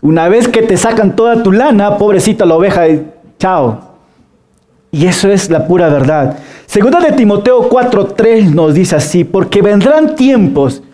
Una 0.00 0.30
vez 0.30 0.48
que 0.48 0.62
te 0.62 0.78
sacan 0.78 1.14
toda 1.14 1.42
tu 1.42 1.52
lana, 1.52 1.98
pobrecita 1.98 2.46
la 2.46 2.54
oveja, 2.54 2.84
chao. 3.38 3.93
Y 4.94 5.06
eso 5.06 5.28
es 5.28 5.50
la 5.50 5.66
pura 5.66 5.88
verdad. 5.88 6.38
Segunda 6.66 7.00
de 7.00 7.10
Timoteo 7.10 7.68
4:3 7.68 8.54
nos 8.54 8.74
dice 8.74 8.94
así, 8.94 9.24
porque 9.24 9.60
vendrán 9.60 10.14
tiempos, 10.14 10.84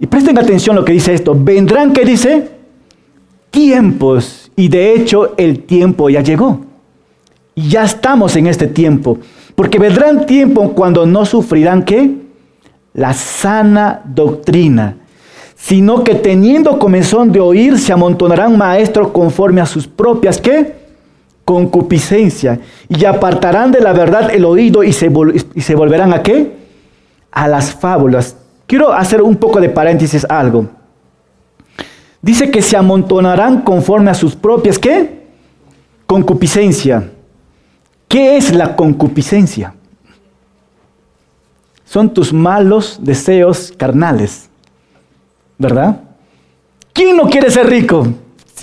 y 0.00 0.06
presten 0.06 0.38
atención 0.38 0.74
lo 0.74 0.82
que 0.82 0.94
dice 0.94 1.12
esto, 1.12 1.36
vendrán, 1.38 1.92
¿qué 1.92 2.06
dice? 2.06 2.48
Tiempos, 3.50 4.50
y 4.56 4.68
de 4.68 4.94
hecho 4.94 5.34
el 5.36 5.64
tiempo 5.64 6.08
ya 6.08 6.22
llegó. 6.22 6.62
Ya 7.54 7.84
estamos 7.84 8.34
en 8.34 8.46
este 8.46 8.66
tiempo, 8.66 9.18
porque 9.54 9.78
vendrán 9.78 10.24
tiempos 10.24 10.70
cuando 10.74 11.04
no 11.04 11.26
sufrirán 11.26 11.84
qué? 11.84 12.14
La 12.94 13.12
sana 13.12 14.00
doctrina 14.06 14.96
sino 15.58 16.04
que 16.04 16.14
teniendo 16.14 16.78
comezón 16.78 17.32
de 17.32 17.40
oír, 17.40 17.78
se 17.78 17.92
amontonarán 17.92 18.56
maestros 18.56 19.08
conforme 19.08 19.60
a 19.60 19.66
sus 19.66 19.88
propias, 19.88 20.40
¿qué? 20.40 20.85
Concupiscencia. 21.46 22.60
Y 22.90 23.06
apartarán 23.06 23.72
de 23.72 23.80
la 23.80 23.94
verdad 23.94 24.30
el 24.30 24.44
oído 24.44 24.84
y 24.84 24.92
se, 24.92 25.10
y 25.54 25.60
se 25.62 25.74
volverán 25.74 26.12
a 26.12 26.22
qué? 26.22 26.54
A 27.32 27.48
las 27.48 27.74
fábulas. 27.74 28.36
Quiero 28.66 28.92
hacer 28.92 29.22
un 29.22 29.36
poco 29.36 29.58
de 29.58 29.70
paréntesis 29.70 30.26
algo. 30.28 30.66
Dice 32.20 32.50
que 32.50 32.60
se 32.60 32.76
amontonarán 32.76 33.62
conforme 33.62 34.10
a 34.10 34.14
sus 34.14 34.36
propias, 34.36 34.78
¿qué? 34.78 35.24
Concupiscencia. 36.06 37.10
¿Qué 38.06 38.36
es 38.36 38.54
la 38.54 38.76
concupiscencia? 38.76 39.72
Son 41.86 42.12
tus 42.12 42.30
malos 42.30 42.98
deseos 43.00 43.72
carnales. 43.74 44.50
¿verdad? 45.58 46.00
¿Quién 46.92 47.16
no 47.16 47.28
quiere 47.28 47.50
ser 47.50 47.66
rico? 47.66 48.06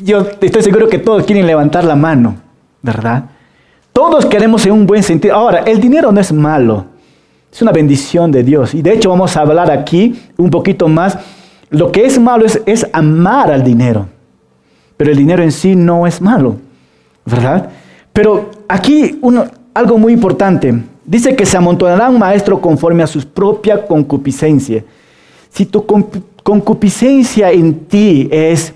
Yo 0.03 0.27
estoy 0.41 0.63
seguro 0.63 0.89
que 0.89 0.97
todos 0.97 1.23
quieren 1.25 1.45
levantar 1.45 1.83
la 1.83 1.95
mano, 1.95 2.37
¿verdad? 2.83 3.23
Todos 3.91 4.27
queremos 4.27 4.63
en 4.67 4.73
un 4.73 4.85
buen 4.85 5.01
sentido. 5.01 5.33
Ahora, 5.33 5.59
el 5.59 5.79
dinero 5.79 6.11
no 6.11 6.21
es 6.21 6.31
malo, 6.31 6.85
es 7.51 7.59
una 7.61 7.71
bendición 7.71 8.31
de 8.31 8.43
Dios. 8.43 8.75
Y 8.75 8.83
de 8.83 8.93
hecho 8.93 9.09
vamos 9.09 9.35
a 9.35 9.41
hablar 9.41 9.71
aquí 9.71 10.21
un 10.37 10.51
poquito 10.51 10.87
más. 10.87 11.17
Lo 11.71 11.91
que 11.91 12.05
es 12.05 12.19
malo 12.19 12.45
es, 12.45 12.87
amar 12.93 13.51
al 13.51 13.63
dinero, 13.63 14.05
pero 14.95 15.09
el 15.09 15.17
dinero 15.17 15.41
en 15.41 15.51
sí 15.51 15.75
no 15.75 16.05
es 16.05 16.21
malo, 16.21 16.57
¿verdad? 17.25 17.69
Pero 18.11 18.51
aquí 18.67 19.17
uno, 19.21 19.45
algo 19.73 19.97
muy 19.97 20.13
importante. 20.13 20.83
Dice 21.03 21.35
que 21.35 21.47
se 21.47 21.57
amontonará 21.57 22.09
un 22.09 22.19
maestro 22.19 22.61
conforme 22.61 23.01
a 23.01 23.07
su 23.07 23.27
propia 23.27 23.87
concupiscencia. 23.87 24.83
Si 25.49 25.65
tu 25.65 25.83
concupiscencia 26.43 27.51
en 27.51 27.85
ti 27.85 28.29
es 28.31 28.73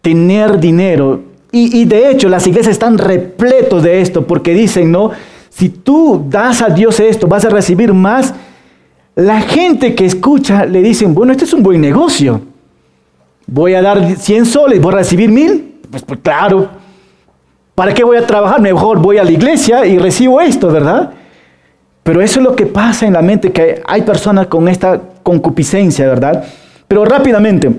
tener 0.00 0.58
dinero. 0.58 1.29
Y, 1.52 1.84
de 1.84 2.10
hecho 2.10 2.28
las 2.28 2.46
iglesias 2.46 2.72
están 2.72 2.96
repletos 2.96 3.82
de 3.82 4.00
esto 4.00 4.26
porque 4.26 4.54
dicen, 4.54 4.92
¿no? 4.92 5.10
Si 5.48 5.68
tú 5.68 6.24
das 6.28 6.62
a 6.62 6.68
Dios 6.68 7.00
esto, 7.00 7.26
vas 7.26 7.44
a 7.44 7.50
recibir 7.50 7.92
más. 7.92 8.32
La 9.16 9.40
gente 9.40 9.96
que 9.96 10.06
escucha 10.06 10.64
le 10.64 10.80
dicen, 10.80 11.12
bueno, 11.12 11.32
este 11.32 11.44
es 11.44 11.52
un 11.52 11.62
buen 11.62 11.80
negocio. 11.80 12.40
Voy 13.46 13.74
a 13.74 13.82
dar 13.82 14.16
100 14.16 14.46
soles, 14.46 14.80
voy 14.80 14.94
a 14.94 14.98
recibir 14.98 15.28
mil. 15.28 15.80
Pues, 15.90 16.04
pues 16.04 16.20
claro, 16.22 16.68
¿para 17.74 17.92
qué 17.92 18.04
voy 18.04 18.16
a 18.16 18.26
trabajar? 18.26 18.60
Mejor 18.60 19.00
voy 19.00 19.18
a 19.18 19.24
la 19.24 19.32
iglesia 19.32 19.84
y 19.84 19.98
recibo 19.98 20.40
esto, 20.40 20.68
¿verdad? 20.68 21.10
Pero 22.04 22.22
eso 22.22 22.38
es 22.38 22.44
lo 22.44 22.54
que 22.54 22.66
pasa 22.66 23.06
en 23.06 23.14
la 23.14 23.22
mente, 23.22 23.50
que 23.50 23.82
hay 23.86 24.02
personas 24.02 24.46
con 24.46 24.68
esta 24.68 25.00
concupiscencia, 25.24 26.06
¿verdad? 26.06 26.44
Pero 26.86 27.04
rápidamente, 27.04 27.70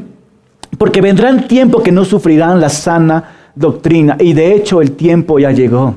porque 0.78 1.02
vendrán 1.02 1.48
tiempo 1.48 1.82
que 1.82 1.92
no 1.92 2.04
sufrirán 2.04 2.60
la 2.60 2.70
sana 2.70 3.41
doctrina 3.56 4.18
y 4.20 4.34
de 4.34 4.54
hecho 4.54 4.82
el 4.82 4.92
tiempo 4.94 5.40
ya 5.40 5.52
llegó. 5.52 5.96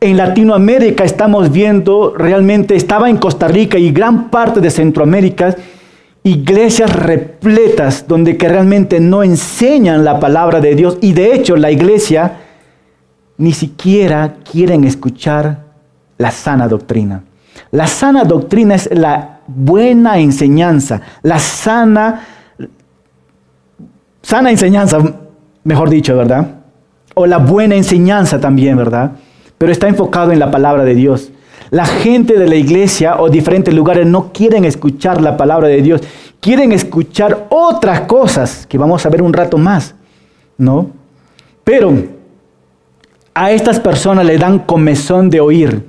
En 0.00 0.16
Latinoamérica 0.16 1.02
estamos 1.02 1.50
viendo, 1.50 2.14
realmente 2.16 2.76
estaba 2.76 3.10
en 3.10 3.16
Costa 3.16 3.48
Rica 3.48 3.78
y 3.78 3.90
gran 3.90 4.30
parte 4.30 4.60
de 4.60 4.70
Centroamérica, 4.70 5.56
iglesias 6.22 6.94
repletas 6.94 8.06
donde 8.06 8.36
que 8.36 8.48
realmente 8.48 9.00
no 9.00 9.22
enseñan 9.24 10.04
la 10.04 10.20
palabra 10.20 10.60
de 10.60 10.74
Dios 10.76 10.98
y 11.00 11.12
de 11.14 11.34
hecho 11.34 11.56
la 11.56 11.72
iglesia 11.72 12.38
ni 13.38 13.52
siquiera 13.52 14.36
quieren 14.50 14.84
escuchar 14.84 15.64
la 16.18 16.30
sana 16.30 16.68
doctrina. 16.68 17.24
La 17.70 17.86
sana 17.86 18.24
doctrina 18.24 18.74
es 18.74 18.88
la 18.92 19.40
buena 19.46 20.18
enseñanza, 20.18 21.00
la 21.22 21.38
sana, 21.38 22.24
sana 24.22 24.50
enseñanza, 24.50 24.98
mejor 25.68 25.90
dicho, 25.90 26.16
¿verdad? 26.16 26.46
O 27.12 27.26
la 27.26 27.36
buena 27.36 27.74
enseñanza 27.74 28.40
también, 28.40 28.74
¿verdad? 28.78 29.12
Pero 29.58 29.70
está 29.70 29.86
enfocado 29.86 30.32
en 30.32 30.38
la 30.38 30.50
palabra 30.50 30.82
de 30.82 30.94
Dios. 30.94 31.30
La 31.68 31.84
gente 31.84 32.38
de 32.38 32.48
la 32.48 32.54
iglesia 32.54 33.20
o 33.20 33.28
diferentes 33.28 33.74
lugares 33.74 34.06
no 34.06 34.32
quieren 34.32 34.64
escuchar 34.64 35.20
la 35.20 35.36
palabra 35.36 35.68
de 35.68 35.82
Dios, 35.82 36.00
quieren 36.40 36.72
escuchar 36.72 37.48
otras 37.50 38.00
cosas 38.02 38.66
que 38.66 38.78
vamos 38.78 39.04
a 39.04 39.10
ver 39.10 39.20
un 39.20 39.34
rato 39.34 39.58
más, 39.58 39.94
¿no? 40.56 40.90
Pero 41.64 41.92
a 43.34 43.50
estas 43.52 43.78
personas 43.78 44.24
le 44.24 44.38
dan 44.38 44.60
comezón 44.60 45.28
de 45.28 45.40
oír. 45.40 45.84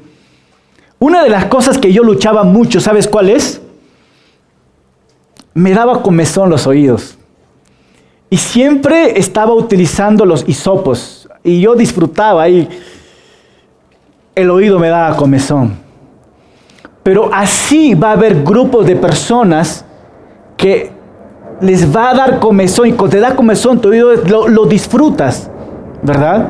Una 0.99 1.23
de 1.23 1.29
las 1.29 1.45
cosas 1.45 1.77
que 1.77 1.93
yo 1.93 2.03
luchaba 2.03 2.43
mucho, 2.43 2.81
¿sabes 2.81 3.07
cuál 3.07 3.29
es? 3.29 3.61
Me 5.53 5.71
daba 5.71 6.03
comezón 6.03 6.49
los 6.49 6.67
oídos. 6.67 7.18
Y 8.29 8.37
siempre 8.37 9.19
estaba 9.19 9.53
utilizando 9.53 10.25
los 10.25 10.47
hisopos. 10.47 11.27
Y 11.43 11.61
yo 11.61 11.75
disfrutaba 11.75 12.47
y 12.47 12.67
el 14.35 14.49
oído 14.51 14.77
me 14.79 14.89
daba 14.89 15.15
comezón. 15.15 15.77
Pero 17.03 17.33
así 17.33 17.95
va 17.95 18.09
a 18.09 18.13
haber 18.13 18.43
grupos 18.43 18.85
de 18.85 18.95
personas 18.95 19.85
que 20.57 20.91
les 21.61 21.95
va 21.95 22.11
a 22.11 22.13
dar 22.13 22.39
comezón. 22.39 22.87
Y 22.87 22.91
cuando 22.93 23.15
te 23.15 23.19
da 23.19 23.35
comezón, 23.35 23.81
tu 23.81 23.89
oído 23.89 24.13
lo, 24.13 24.47
lo 24.47 24.65
disfrutas, 24.65 25.49
¿verdad? 26.03 26.49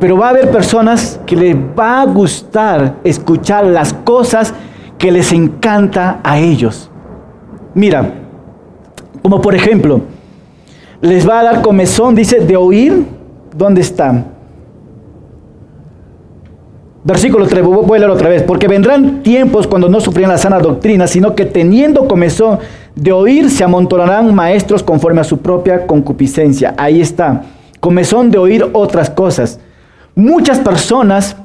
Pero 0.00 0.16
va 0.16 0.28
a 0.28 0.30
haber 0.30 0.50
personas 0.50 1.20
que 1.26 1.36
les 1.36 1.54
va 1.56 2.00
a 2.00 2.06
gustar 2.06 2.96
escuchar 3.04 3.66
las 3.66 3.92
cosas 3.92 4.54
que 4.98 5.12
les 5.12 5.32
encanta 5.32 6.20
a 6.22 6.38
ellos. 6.38 6.88
Mira, 7.74 8.14
como 9.20 9.40
por 9.40 9.54
ejemplo, 9.54 10.00
les 11.02 11.28
va 11.28 11.40
a 11.40 11.44
dar 11.44 11.62
comezón, 11.62 12.14
dice, 12.14 12.40
de 12.40 12.56
oír, 12.56 13.04
¿dónde 13.54 13.80
está? 13.80 14.24
Versículo 17.04 17.48
3, 17.48 17.64
voy 17.64 17.96
a 17.96 17.98
leer 17.98 18.10
otra 18.10 18.28
vez, 18.28 18.44
porque 18.44 18.68
vendrán 18.68 19.24
tiempos 19.24 19.66
cuando 19.66 19.88
no 19.88 20.00
sufrirán 20.00 20.30
la 20.30 20.38
sana 20.38 20.60
doctrina, 20.60 21.08
sino 21.08 21.34
que 21.34 21.44
teniendo 21.44 22.06
comezón 22.06 22.60
de 22.94 23.10
oír, 23.10 23.50
se 23.50 23.64
amontonarán 23.64 24.32
maestros 24.32 24.84
conforme 24.84 25.20
a 25.20 25.24
su 25.24 25.38
propia 25.38 25.88
concupiscencia. 25.88 26.74
Ahí 26.78 27.00
está, 27.00 27.42
comezón 27.80 28.30
de 28.30 28.38
oír 28.38 28.70
otras 28.72 29.10
cosas. 29.10 29.58
Muchas 30.14 30.60
personas 30.60 31.36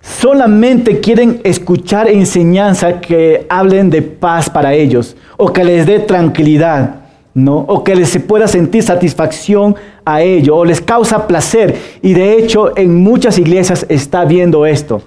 solamente 0.00 0.98
quieren 0.98 1.40
escuchar 1.44 2.08
enseñanza 2.08 3.00
que 3.00 3.46
hablen 3.48 3.90
de 3.90 4.02
paz 4.02 4.50
para 4.50 4.74
ellos 4.74 5.16
o 5.36 5.52
que 5.52 5.62
les 5.62 5.86
dé 5.86 6.00
tranquilidad, 6.00 6.97
¿no? 7.38 7.58
O 7.58 7.84
que 7.84 7.94
les 7.94 8.08
se 8.08 8.20
pueda 8.20 8.48
sentir 8.48 8.82
satisfacción 8.82 9.76
a 10.04 10.22
ello, 10.22 10.56
o 10.56 10.64
les 10.64 10.80
causa 10.80 11.26
placer. 11.26 11.76
Y 12.02 12.12
de 12.12 12.34
hecho, 12.34 12.76
en 12.76 13.02
muchas 13.02 13.38
iglesias 13.38 13.86
está 13.88 14.24
viendo 14.24 14.66
esto. 14.66 15.02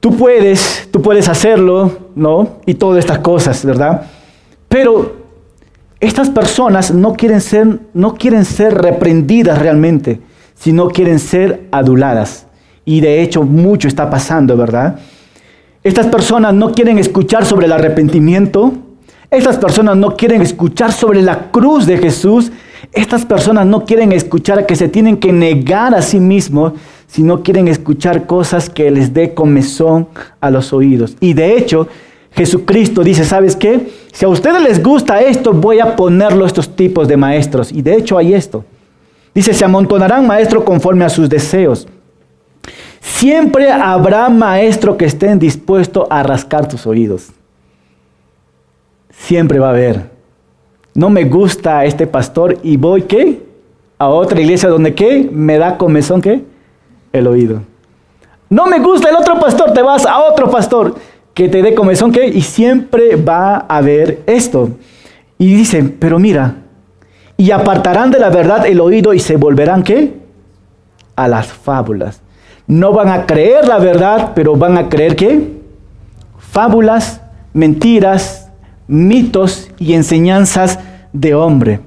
Tú 0.00 0.16
puedes, 0.16 0.88
tú 0.90 1.02
puedes 1.02 1.28
hacerlo, 1.28 1.90
¿no? 2.14 2.58
Y 2.66 2.74
todas 2.74 2.98
estas 2.98 3.18
cosas, 3.18 3.64
¿verdad? 3.64 4.06
Pero 4.68 5.16
estas 5.98 6.30
personas 6.30 6.92
no 6.92 7.14
quieren 7.14 7.40
ser, 7.40 7.80
no 7.94 8.14
quieren 8.14 8.44
ser 8.44 8.74
reprendidas 8.74 9.58
realmente, 9.58 10.20
sino 10.54 10.88
quieren 10.88 11.18
ser 11.18 11.66
aduladas. 11.72 12.46
Y 12.84 13.00
de 13.00 13.22
hecho, 13.22 13.42
mucho 13.42 13.88
está 13.88 14.10
pasando, 14.10 14.56
¿verdad? 14.56 14.98
Estas 15.82 16.06
personas 16.06 16.54
no 16.54 16.72
quieren 16.72 16.98
escuchar 16.98 17.44
sobre 17.46 17.66
el 17.66 17.72
arrepentimiento, 17.72 18.72
estas 19.38 19.58
personas 19.58 19.96
no 19.96 20.16
quieren 20.16 20.42
escuchar 20.42 20.92
sobre 20.92 21.22
la 21.22 21.50
cruz 21.50 21.86
de 21.86 21.98
Jesús. 21.98 22.52
Estas 22.92 23.24
personas 23.24 23.66
no 23.66 23.84
quieren 23.84 24.12
escuchar 24.12 24.66
que 24.66 24.76
se 24.76 24.88
tienen 24.88 25.16
que 25.16 25.32
negar 25.32 25.94
a 25.94 26.02
sí 26.02 26.20
mismos, 26.20 26.74
sino 27.06 27.42
quieren 27.42 27.68
escuchar 27.68 28.26
cosas 28.26 28.70
que 28.70 28.90
les 28.90 29.12
dé 29.14 29.34
comezón 29.34 30.08
a 30.40 30.50
los 30.50 30.72
oídos. 30.72 31.16
Y 31.20 31.34
de 31.34 31.56
hecho, 31.56 31.88
Jesucristo 32.32 33.02
dice, 33.02 33.24
¿sabes 33.24 33.56
qué? 33.56 33.88
Si 34.12 34.24
a 34.24 34.28
ustedes 34.28 34.62
les 34.62 34.82
gusta 34.82 35.20
esto, 35.20 35.52
voy 35.52 35.80
a 35.80 35.96
ponerlo 35.96 36.46
estos 36.46 36.74
tipos 36.76 37.08
de 37.08 37.16
maestros. 37.16 37.72
Y 37.72 37.82
de 37.82 37.96
hecho 37.96 38.18
hay 38.18 38.34
esto. 38.34 38.64
Dice, 39.34 39.54
se 39.54 39.64
amontonarán 39.64 40.26
maestros 40.26 40.64
conforme 40.64 41.04
a 41.04 41.08
sus 41.08 41.28
deseos. 41.28 41.88
Siempre 43.00 43.70
habrá 43.70 44.28
maestro 44.28 44.96
que 44.96 45.04
estén 45.04 45.38
dispuestos 45.38 46.06
a 46.10 46.22
rascar 46.22 46.68
tus 46.68 46.86
oídos 46.86 47.32
siempre 49.18 49.58
va 49.58 49.68
a 49.68 49.70
haber. 49.70 50.10
No 50.94 51.10
me 51.10 51.24
gusta 51.24 51.84
este 51.84 52.06
pastor 52.06 52.58
y 52.62 52.76
voy 52.76 53.02
qué? 53.02 53.42
A 53.98 54.08
otra 54.08 54.40
iglesia 54.40 54.68
donde 54.68 54.94
qué? 54.94 55.28
Me 55.32 55.58
da 55.58 55.76
comezón 55.76 56.20
qué? 56.20 56.44
El 57.12 57.26
oído. 57.26 57.62
No 58.48 58.66
me 58.66 58.78
gusta 58.78 59.08
el 59.08 59.16
otro 59.16 59.40
pastor, 59.40 59.72
te 59.72 59.82
vas 59.82 60.06
a 60.06 60.20
otro 60.20 60.50
pastor 60.50 60.94
que 61.34 61.48
te 61.48 61.62
dé 61.62 61.74
comezón 61.74 62.12
qué? 62.12 62.26
Y 62.26 62.42
siempre 62.42 63.16
va 63.16 63.56
a 63.56 63.78
haber 63.78 64.22
esto. 64.26 64.70
Y 65.36 65.54
dicen, 65.54 65.96
pero 65.98 66.18
mira, 66.20 66.56
y 67.36 67.50
apartarán 67.50 68.10
de 68.12 68.20
la 68.20 68.30
verdad 68.30 68.66
el 68.66 68.80
oído 68.80 69.12
y 69.12 69.18
se 69.18 69.36
volverán 69.36 69.82
qué? 69.82 70.14
A 71.16 71.26
las 71.26 71.48
fábulas. 71.48 72.20
No 72.66 72.92
van 72.92 73.08
a 73.08 73.26
creer 73.26 73.66
la 73.66 73.78
verdad, 73.78 74.32
pero 74.34 74.54
van 74.54 74.78
a 74.78 74.88
creer 74.88 75.16
qué? 75.16 75.52
Fábulas, 76.38 77.20
mentiras, 77.52 78.43
mitos 78.86 79.70
y 79.78 79.94
enseñanzas 79.94 80.78
de 81.12 81.34
hombre. 81.34 81.80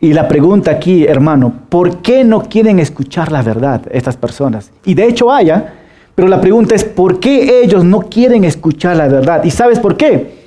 Y 0.00 0.12
la 0.12 0.28
pregunta 0.28 0.70
aquí, 0.70 1.04
hermano, 1.04 1.52
¿por 1.70 2.02
qué 2.02 2.24
no 2.24 2.42
quieren 2.42 2.78
escuchar 2.78 3.32
la 3.32 3.42
verdad 3.42 3.82
estas 3.90 4.16
personas? 4.16 4.70
Y 4.84 4.94
de 4.94 5.06
hecho 5.06 5.32
haya, 5.32 5.74
pero 6.14 6.28
la 6.28 6.40
pregunta 6.40 6.74
es, 6.74 6.84
¿por 6.84 7.20
qué 7.20 7.62
ellos 7.62 7.84
no 7.84 8.00
quieren 8.00 8.44
escuchar 8.44 8.96
la 8.96 9.08
verdad? 9.08 9.42
¿Y 9.44 9.50
sabes 9.50 9.78
por 9.78 9.96
qué? 9.96 10.44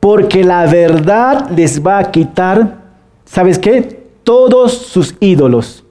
Porque 0.00 0.42
la 0.44 0.66
verdad 0.66 1.48
les 1.50 1.84
va 1.84 1.98
a 1.98 2.10
quitar, 2.10 2.78
¿sabes 3.24 3.58
qué? 3.58 4.02
Todos 4.24 4.72
sus 4.72 5.14
ídolos. 5.20 5.84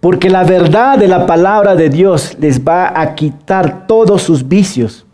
Porque 0.00 0.28
la 0.28 0.44
verdad 0.44 0.98
de 0.98 1.08
la 1.08 1.26
palabra 1.26 1.76
de 1.76 1.88
Dios 1.88 2.36
les 2.40 2.60
va 2.60 2.98
a 3.00 3.14
quitar 3.14 3.86
todos 3.86 4.22
sus 4.22 4.46
vicios. 4.46 5.06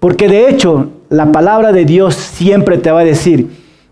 Porque 0.00 0.28
de 0.28 0.48
hecho, 0.48 0.90
la 1.14 1.32
palabra 1.32 1.72
de 1.72 1.84
Dios 1.84 2.14
siempre 2.14 2.78
te 2.78 2.90
va 2.90 3.00
a 3.00 3.04
decir, 3.04 3.48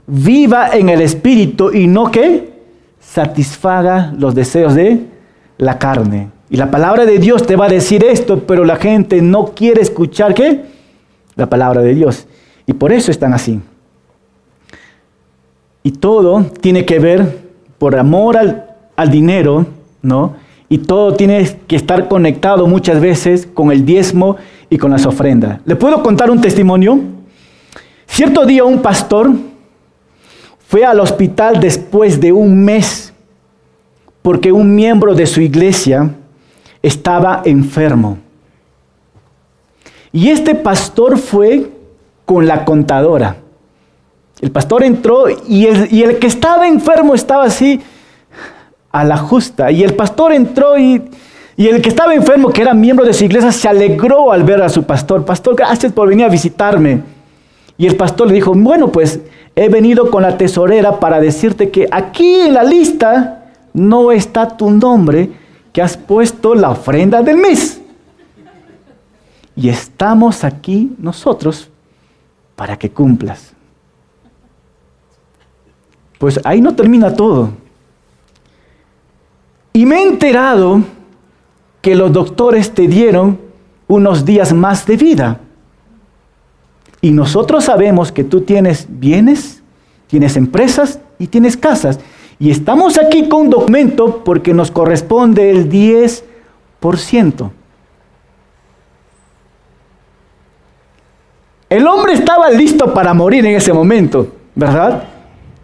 viva 0.07 0.71
en 0.71 0.89
el 0.89 1.01
Espíritu 1.01 1.73
y 1.73 1.87
no 1.87 2.11
que 2.11 2.53
satisfaga 3.01 4.13
los 4.19 4.35
deseos 4.35 4.75
de 4.75 5.07
la 5.59 5.79
carne. 5.79 6.31
Y 6.51 6.57
la 6.57 6.71
palabra 6.71 7.07
de 7.07 7.19
Dios 7.19 7.47
te 7.47 7.57
va 7.57 7.67
a 7.67 7.69
decir 7.69 8.05
esto, 8.05 8.41
pero 8.47 8.65
la 8.65 8.77
gente 8.77 9.23
no 9.23 9.47
quiere 9.55 9.81
escuchar 9.81 10.35
qué? 10.35 10.63
La 11.37 11.49
palabra 11.49 11.81
de 11.81 11.95
Dios. 11.95 12.27
Y 12.67 12.75
por 12.75 12.93
eso 12.93 13.11
están 13.11 13.33
así. 13.33 13.61
Y 15.83 15.93
todo 15.93 16.45
tiene 16.61 16.85
que 16.85 16.99
ver 16.99 17.39
por 17.79 17.97
amor 17.97 18.37
al, 18.37 18.67
al 18.97 19.11
dinero, 19.11 19.67
¿no? 20.03 20.35
Y 20.69 20.79
todo 20.79 21.15
tiene 21.15 21.59
que 21.67 21.77
estar 21.77 22.09
conectado 22.09 22.67
muchas 22.67 23.01
veces 23.01 23.49
con 23.53 23.73
el 23.73 23.85
diezmo 23.85 24.37
y 24.71 24.79
con 24.79 24.91
las 24.91 25.05
ofrendas. 25.05 25.61
¿Le 25.65 25.77
puedo 25.77 26.03
contar 26.03 26.31
un 26.31 26.41
testimonio? 26.41 26.99
Cierto 28.13 28.45
día 28.45 28.63
un 28.65 28.83
pastor 28.83 29.31
fue 30.69 30.85
al 30.85 31.01
hospital 31.01 31.61
después 31.61 32.21
de 32.21 32.31
un 32.31 32.63
mes 32.63 33.11
porque 34.21 34.53
un 34.53 34.75
miembro 34.75 35.15
de 35.15 35.27
su 35.27 35.41
iglesia 35.41 36.11
estaba 36.83 37.41
enfermo. 37.47 38.19
Y 40.13 40.29
este 40.29 40.55
pastor 40.55 41.17
fue 41.17 41.71
con 42.27 42.47
la 42.47 42.67
contadora. 42.67 43.37
El 44.43 44.51
pastor 44.51 44.85
entró 44.85 45.25
y 45.49 45.65
el, 45.65 45.91
y 45.91 46.03
el, 46.03 46.19
que 46.19 46.27
estaba 46.27 46.69
enfermo 46.69 47.15
estaba 47.15 47.45
así 47.45 47.81
a 48.91 49.05
la 49.05 49.17
justa. 49.17 49.71
Y 49.71 49.83
el 49.83 49.95
pastor 49.95 50.35
entró 50.35 50.77
y 50.77 51.03
y 51.57 51.69
el 51.69 51.81
que 51.81 51.89
estaba 51.89 52.15
enfermo, 52.15 52.51
que 52.51 52.61
era 52.61 52.75
miembro 52.75 53.07
de 53.07 53.15
su 53.15 53.25
iglesia, 53.25 53.53
se 53.53 53.69
alegró 53.69 54.33
al 54.33 54.43
ver 54.43 54.61
a 54.63 54.69
su 54.69 54.85
pastor. 54.85 55.25
Pastor, 55.25 55.55
gracias 55.55 55.93
por 55.93 56.09
venir 56.09 56.27
a 56.27 56.29
visitarme. 56.29 57.12
Y 57.77 57.87
el 57.87 57.97
pastor 57.97 58.29
le 58.29 58.35
dijo, 58.35 58.55
bueno, 58.55 58.93
pues 58.93 59.21
he 59.55 59.69
venido 59.69 60.11
con 60.11 60.23
la 60.23 60.39
tesorera 60.39 61.01
para 61.01 61.21
decirte 61.21 61.71
que 61.71 61.89
aquí 61.91 62.35
en 62.35 62.55
la 62.55 62.65
lista 62.65 63.51
no 63.73 64.13
está 64.13 64.57
tu 64.57 64.71
nombre, 64.71 65.31
que 65.73 65.83
has 65.83 65.97
puesto 65.97 66.55
la 66.55 66.71
ofrenda 66.71 67.23
del 67.23 67.39
mes. 67.39 67.81
Y 69.57 69.69
estamos 69.69 70.45
aquí 70.45 70.95
nosotros 70.99 71.69
para 72.57 72.79
que 72.79 72.91
cumplas. 72.91 73.53
Pues 76.19 76.41
ahí 76.45 76.61
no 76.61 76.75
termina 76.75 77.15
todo. 77.15 77.51
Y 79.73 79.87
me 79.87 79.97
he 79.97 80.03
enterado 80.03 80.83
que 81.81 81.97
los 81.97 82.13
doctores 82.13 82.73
te 82.73 82.87
dieron 82.87 83.41
unos 83.89 84.25
días 84.25 84.53
más 84.53 84.87
de 84.87 84.97
vida. 84.97 85.41
Y 87.03 87.11
nosotros 87.11 87.65
sabemos 87.65 88.13
que 88.13 88.25
tú 88.25 88.41
tienes 88.43 88.87
bienes, 88.89 89.61
tienes 90.07 90.37
empresas 90.37 91.01
y 91.19 91.27
tienes 91.27 91.57
casas. 91.57 91.99
Y 92.39 92.51
estamos 92.51 92.97
aquí 92.97 93.29
con 93.29 93.43
un 93.43 93.51
documento 93.51 94.23
porque 94.25 94.55
nos 94.55 94.71
corresponde 94.71 95.51
el 95.51 95.69
10%. 95.69 97.51
El 101.69 101.87
hombre 101.87 102.13
estaba 102.13 102.51
listo 102.51 102.95
para 102.95 103.15
morir 103.15 103.47
en 103.47 103.57
ese 103.57 103.73
momento, 103.73 104.29
¿verdad? 104.55 105.05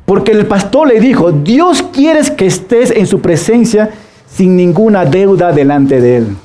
Porque 0.06 0.32
el 0.32 0.46
pastor 0.46 0.88
le 0.88 1.00
dijo, 1.00 1.30
Dios 1.30 1.82
quiere 1.82 2.20
que 2.34 2.46
estés 2.46 2.90
en 2.90 3.06
su 3.06 3.20
presencia 3.20 3.90
sin 4.26 4.56
ninguna 4.56 5.04
deuda 5.04 5.52
delante 5.52 6.00
de 6.00 6.16
Él. 6.16 6.36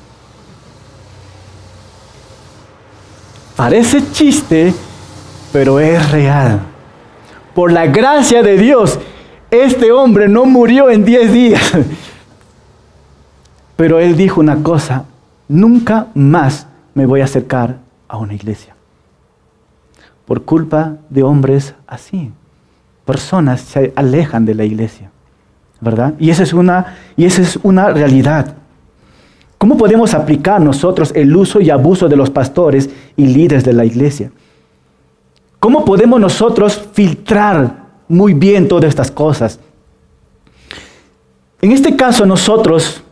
Parece 3.56 4.02
chiste, 4.10 4.74
pero 5.54 5.78
es 5.78 6.10
real. 6.10 6.58
Por 7.54 7.70
la 7.70 7.86
gracia 7.86 8.42
de 8.42 8.58
Dios, 8.58 8.98
este 9.52 9.92
hombre 9.92 10.26
no 10.26 10.46
murió 10.46 10.90
en 10.90 11.04
10 11.04 11.32
días. 11.32 11.72
Pero 13.76 14.00
él 14.00 14.16
dijo 14.16 14.40
una 14.40 14.64
cosa, 14.64 15.04
nunca 15.46 16.08
más 16.14 16.66
me 16.94 17.06
voy 17.06 17.20
a 17.20 17.26
acercar 17.26 17.76
a 18.08 18.16
una 18.16 18.34
iglesia. 18.34 18.74
Por 20.26 20.42
culpa 20.42 20.96
de 21.08 21.22
hombres 21.22 21.76
así. 21.86 22.32
Personas 23.04 23.60
se 23.60 23.92
alejan 23.94 24.44
de 24.44 24.56
la 24.56 24.64
iglesia. 24.64 25.12
¿verdad? 25.80 26.14
Y 26.18 26.30
esa 26.30 26.42
es 26.42 26.52
una, 26.52 26.96
y 27.16 27.26
esa 27.26 27.42
es 27.42 27.60
una 27.62 27.90
realidad. 27.90 28.56
¿Cómo 29.56 29.76
podemos 29.76 30.14
aplicar 30.14 30.60
nosotros 30.60 31.12
el 31.14 31.36
uso 31.36 31.60
y 31.60 31.70
abuso 31.70 32.08
de 32.08 32.16
los 32.16 32.30
pastores 32.30 32.90
y 33.16 33.28
líderes 33.28 33.62
de 33.62 33.72
la 33.72 33.84
iglesia? 33.84 34.32
¿Cómo 35.64 35.82
podemos 35.82 36.20
nosotros 36.20 36.78
filtrar 36.92 37.86
muy 38.06 38.34
bien 38.34 38.68
todas 38.68 38.90
estas 38.90 39.10
cosas? 39.10 39.58
En 41.62 41.72
este 41.72 41.96
caso 41.96 42.26
nosotros, 42.26 43.02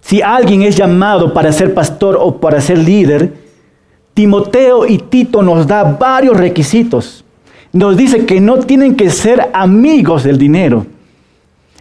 si 0.00 0.20
alguien 0.20 0.62
es 0.62 0.74
llamado 0.74 1.32
para 1.32 1.52
ser 1.52 1.74
pastor 1.74 2.18
o 2.20 2.40
para 2.40 2.60
ser 2.60 2.78
líder, 2.78 3.32
Timoteo 4.14 4.84
y 4.84 4.98
Tito 4.98 5.42
nos 5.44 5.68
da 5.68 5.84
varios 5.84 6.36
requisitos. 6.36 7.24
Nos 7.72 7.96
dice 7.96 8.26
que 8.26 8.40
no 8.40 8.56
tienen 8.56 8.96
que 8.96 9.08
ser 9.08 9.50
amigos 9.52 10.24
del 10.24 10.38
dinero 10.38 10.86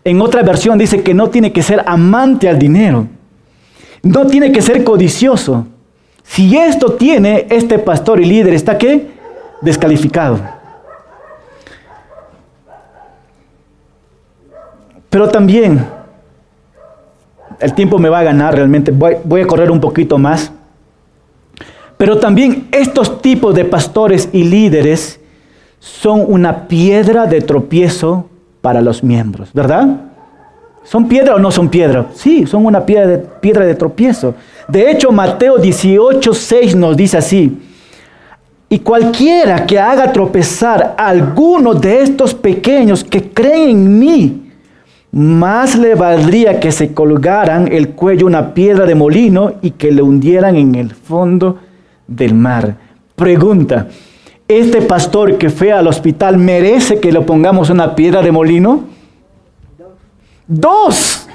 en 0.06 0.22
otra 0.22 0.44
versión 0.44 0.78
dice 0.78 1.02
que 1.02 1.16
no 1.16 1.32
tiene 1.32 1.52
que 1.52 1.64
ser 1.64 1.84
amante 1.88 2.48
al 2.48 2.60
dinero. 2.60 3.08
No 4.04 4.28
tiene 4.28 4.52
que 4.52 4.62
ser 4.62 4.84
codicioso. 4.84 5.66
Si 6.24 6.56
esto 6.56 6.94
tiene, 6.94 7.48
este 7.50 7.80
pastor 7.80 8.22
y 8.22 8.26
líder 8.26 8.54
está 8.54 8.78
qué? 8.78 9.15
descalificado. 9.66 10.40
Pero 15.10 15.30
también, 15.30 15.86
el 17.60 17.74
tiempo 17.74 17.98
me 17.98 18.10
va 18.10 18.20
a 18.20 18.24
ganar 18.24 18.54
realmente, 18.54 18.92
voy, 18.92 19.42
a 19.42 19.48
correr 19.48 19.72
un 19.72 19.80
poquito 19.80 20.18
más. 20.18 20.52
Pero 21.98 22.18
también 22.18 22.68
estos 22.72 23.22
tipos 23.22 23.56
de 23.56 23.66
pastores 23.66 24.30
y 24.34 24.44
líderes 24.44 25.20
son 25.80 26.24
una 26.28 26.68
piedra 26.68 27.26
de 27.26 27.42
tropiezo 27.42 28.30
para 28.62 28.82
los 28.82 29.04
miembros, 29.04 29.52
¿verdad? 29.54 30.02
¿Son 30.84 31.08
piedra 31.08 31.36
o 31.36 31.40
no 31.40 31.50
son 31.50 31.70
piedra? 31.70 32.08
Sí, 32.14 32.46
son 32.46 32.66
una 32.66 32.86
piedra 32.86 33.08
de, 33.08 33.18
piedra 33.18 33.66
de 33.66 33.76
tropiezo. 33.76 34.36
De 34.68 34.92
hecho, 34.92 35.12
Mateo 35.12 35.58
18, 35.58 36.34
6 36.34 36.76
nos 36.76 36.98
dice 36.98 37.18
así 37.18 37.58
y 38.70 38.80
cualquiera 38.80 39.66
que 39.66 39.80
haga 39.80 40.12
tropezar 40.12 40.96
a 40.98 41.08
alguno 41.08 41.74
de 41.74 42.02
estos 42.02 42.34
pequeños 42.34 43.04
que 43.04 43.32
creen 43.32 43.70
en 43.70 44.00
mí, 44.00 44.42
más 45.12 45.78
le 45.78 45.96
valdría 45.96 46.60
que 46.60 46.72
se 46.72 46.94
colgaran 46.94 47.72
el 47.72 47.90
cuello 47.90 48.26
una 48.26 48.54
piedra 48.54 48.86
de 48.86 48.96
molino 48.96 49.54
y 49.62 49.72
que 49.72 49.92
le 49.92 50.02
hundieran 50.02 50.56
en 50.56 50.76
el 50.76 50.94
fondo 50.94 51.60
del 52.08 52.34
mar. 52.34 52.76
Pregunta, 53.16 53.88
¿este 54.48 54.82
pastor 54.82 55.38
que 55.38 55.50
fue 55.50 55.72
al 55.72 55.88
hospital 55.88 56.38
merece 56.38 57.00
que 57.00 57.12
le 57.12 57.22
pongamos 57.22 57.70
una 57.70 57.96
piedra 57.96 58.22
de 58.22 58.32
molino? 58.32 58.84
Dos. 60.48 61.28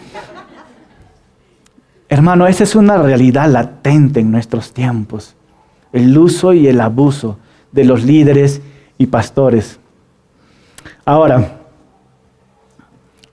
Hermano, 2.09 2.47
esa 2.49 2.65
es 2.65 2.75
una 2.75 2.99
realidad 2.99 3.49
latente 3.49 4.21
en 4.21 4.31
nuestros 4.31 4.73
tiempos. 4.73 5.37
El 5.93 6.17
uso 6.17 6.53
y 6.53 6.69
el 6.69 6.81
abuso 6.81 7.39
de 7.73 7.85
los 7.85 8.05
líderes 8.05 8.61
y 8.99 9.07
pastores. 9.07 9.79
Ahora, 11.05 11.61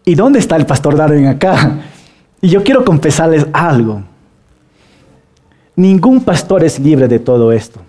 ¿y 0.05 0.15
dónde 0.15 0.39
está 0.39 0.55
el 0.55 0.65
pastor 0.65 0.95
Darwin 0.95 1.27
acá? 1.27 1.79
Y 2.39 2.49
yo 2.49 2.63
quiero 2.63 2.85
confesarles 2.85 3.47
algo. 3.51 4.03
Ningún 5.75 6.21
pastor 6.21 6.63
es 6.63 6.79
libre 6.79 7.07
de 7.07 7.17
todo 7.17 7.51
esto. 7.51 7.79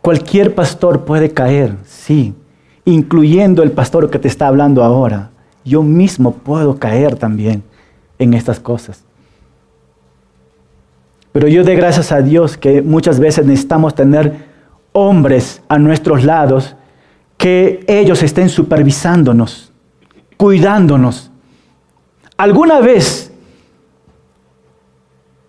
Cualquier 0.00 0.54
pastor 0.54 1.04
puede 1.04 1.32
caer, 1.32 1.76
sí, 1.86 2.34
incluyendo 2.84 3.62
el 3.62 3.72
pastor 3.72 4.10
que 4.10 4.18
te 4.18 4.26
está 4.26 4.48
hablando 4.48 4.82
ahora. 4.82 5.30
Yo 5.64 5.82
mismo 5.82 6.32
puedo 6.32 6.78
caer 6.78 7.16
también 7.16 7.62
en 8.18 8.34
estas 8.34 8.58
cosas. 8.58 9.04
Pero 11.38 11.46
yo 11.46 11.62
de 11.62 11.76
gracias 11.76 12.10
a 12.10 12.20
Dios 12.20 12.56
que 12.56 12.82
muchas 12.82 13.20
veces 13.20 13.46
necesitamos 13.46 13.94
tener 13.94 14.48
hombres 14.90 15.62
a 15.68 15.78
nuestros 15.78 16.24
lados 16.24 16.74
que 17.36 17.84
ellos 17.86 18.24
estén 18.24 18.48
supervisándonos, 18.48 19.72
cuidándonos. 20.36 21.30
Alguna 22.36 22.80
vez 22.80 23.30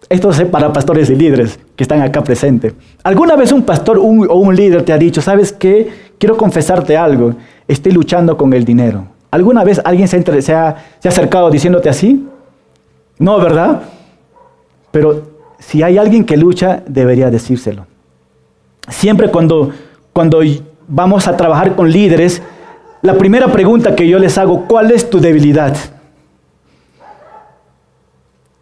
esto 0.09 0.29
es 0.29 0.45
para 0.45 0.71
pastores 0.71 1.09
y 1.09 1.15
líderes 1.15 1.59
que 1.75 1.85
están 1.85 2.03
acá 2.03 2.23
presentes. 2.23 2.75
¿Alguna 3.01 3.35
vez 3.35 3.51
un 3.51 3.63
pastor 3.63 3.97
o 3.97 4.03
un 4.03 4.55
líder 4.55 4.83
te 4.83 4.93
ha 4.93 4.97
dicho, 4.99 5.23
sabes 5.23 5.51
qué? 5.51 5.89
Quiero 6.19 6.37
confesarte 6.37 6.97
algo. 6.97 7.33
Estoy 7.67 7.93
luchando 7.93 8.37
con 8.37 8.53
el 8.53 8.63
dinero. 8.63 9.07
¿Alguna 9.31 9.63
vez 9.63 9.81
alguien 9.83 10.07
se, 10.07 10.17
ha, 10.17 10.41
se 10.43 10.53
ha 10.53 10.75
acercado 11.03 11.49
diciéndote 11.49 11.89
así? 11.89 12.27
No, 13.17 13.39
¿verdad? 13.39 13.81
Pero 14.91 15.28
si 15.60 15.84
hay 15.84 15.97
alguien 15.97 16.26
que 16.26 16.38
lucha, 16.38 16.82
debería 16.88 17.30
decírselo. 17.30 17.86
Siempre 18.88 19.30
cuando, 19.30 19.72
cuando 20.14 20.41
vamos 20.88 21.28
a 21.28 21.38
trabajar 21.38 21.76
con 21.76 21.91
líderes, 21.91 22.41
la 23.01 23.14
primera 23.14 23.51
pregunta 23.51 23.95
que 23.95 24.07
yo 24.07 24.18
les 24.20 24.38
hago, 24.38 24.66
¿cuál 24.68 24.91
es 24.91 25.10
tu 25.10 25.20
debilidad? 25.20 25.76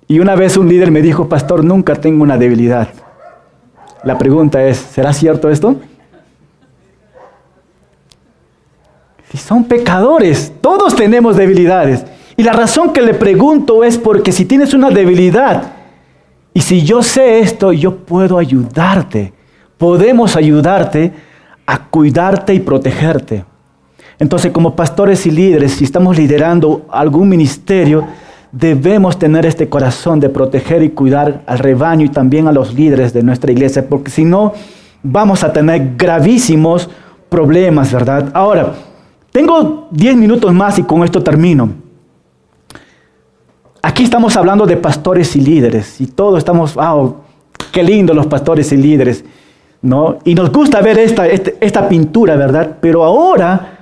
Y 0.07 0.19
una 0.19 0.35
vez 0.35 0.57
un 0.57 0.67
líder 0.67 0.91
me 0.91 1.01
dijo, 1.01 1.27
pastor, 1.29 1.63
nunca 1.63 1.95
tengo 1.95 2.23
una 2.23 2.37
debilidad. 2.37 2.89
La 4.03 4.17
pregunta 4.17 4.63
es, 4.63 4.77
¿será 4.77 5.13
cierto 5.13 5.49
esto? 5.49 5.75
Si 9.31 9.37
son 9.37 9.65
pecadores, 9.65 10.53
todos 10.61 10.95
tenemos 10.95 11.35
debilidades. 11.35 12.05
Y 12.37 12.43
la 12.43 12.53
razón 12.53 12.93
que 12.93 13.01
le 13.01 13.13
pregunto 13.13 13.83
es 13.83 13.97
porque 13.97 14.31
si 14.31 14.45
tienes 14.45 14.73
una 14.73 14.89
debilidad, 14.89 15.76
y 16.57 16.61
si 16.61 16.81
yo 16.81 17.03
sé 17.03 17.37
esto, 17.37 17.71
yo 17.71 17.97
puedo 17.97 18.39
ayudarte. 18.39 19.31
Podemos 19.77 20.35
ayudarte 20.35 21.13
a 21.67 21.83
cuidarte 21.83 22.51
y 22.55 22.59
protegerte. 22.59 23.45
Entonces, 24.17 24.51
como 24.51 24.75
pastores 24.75 25.27
y 25.27 25.29
líderes, 25.29 25.73
si 25.73 25.83
estamos 25.83 26.17
liderando 26.17 26.87
algún 26.89 27.29
ministerio, 27.29 28.07
debemos 28.51 29.19
tener 29.19 29.45
este 29.45 29.69
corazón 29.69 30.19
de 30.19 30.29
proteger 30.29 30.81
y 30.81 30.89
cuidar 30.89 31.43
al 31.45 31.59
rebaño 31.59 32.03
y 32.05 32.09
también 32.09 32.47
a 32.47 32.51
los 32.51 32.73
líderes 32.73 33.13
de 33.13 33.21
nuestra 33.21 33.51
iglesia, 33.51 33.87
porque 33.87 34.09
si 34.09 34.25
no, 34.25 34.53
vamos 35.03 35.43
a 35.43 35.53
tener 35.53 35.93
gravísimos 35.95 36.89
problemas, 37.29 37.93
¿verdad? 37.93 38.31
Ahora, 38.33 38.73
tengo 39.31 39.89
10 39.91 40.15
minutos 40.15 40.51
más 40.55 40.79
y 40.79 40.81
con 40.81 41.03
esto 41.03 41.21
termino. 41.21 41.86
Aquí 43.87 44.03
estamos 44.03 44.35
hablando 44.35 44.65
de 44.65 44.75
pastores 44.75 45.33
y 45.37 45.39
líderes 45.39 46.01
y 46.01 46.07
todos 46.07 46.39
estamos, 46.39 46.75
wow, 46.75 47.15
qué 47.71 47.81
lindo 47.81 48.13
los 48.13 48.27
pastores 48.27 48.73
y 48.73 48.75
líderes, 48.75 49.23
¿no? 49.81 50.17
Y 50.25 50.35
nos 50.35 50.51
gusta 50.51 50.81
ver 50.81 50.99
esta, 50.99 51.25
esta, 51.25 51.51
esta 51.61 51.87
pintura, 51.87 52.35
¿verdad? 52.35 52.79
Pero 52.81 53.05
ahora 53.05 53.77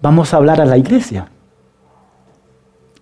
vamos 0.00 0.32
a 0.32 0.36
hablar 0.36 0.60
a 0.60 0.64
la 0.64 0.78
iglesia. 0.78 1.26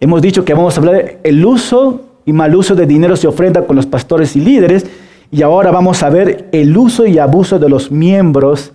Hemos 0.00 0.22
dicho 0.22 0.42
que 0.42 0.54
vamos 0.54 0.74
a 0.74 0.80
hablar 0.80 1.18
del 1.22 1.44
uso 1.44 2.00
y 2.24 2.32
mal 2.32 2.54
uso 2.56 2.74
de 2.74 2.86
dinero 2.86 3.14
se 3.14 3.28
ofrenda 3.28 3.66
con 3.66 3.76
los 3.76 3.84
pastores 3.84 4.34
y 4.34 4.40
líderes. 4.40 4.86
Y 5.30 5.42
ahora 5.42 5.70
vamos 5.70 6.02
a 6.02 6.08
ver 6.08 6.48
el 6.52 6.74
uso 6.74 7.06
y 7.06 7.18
abuso 7.18 7.58
de 7.58 7.68
los 7.68 7.90
miembros 7.90 8.72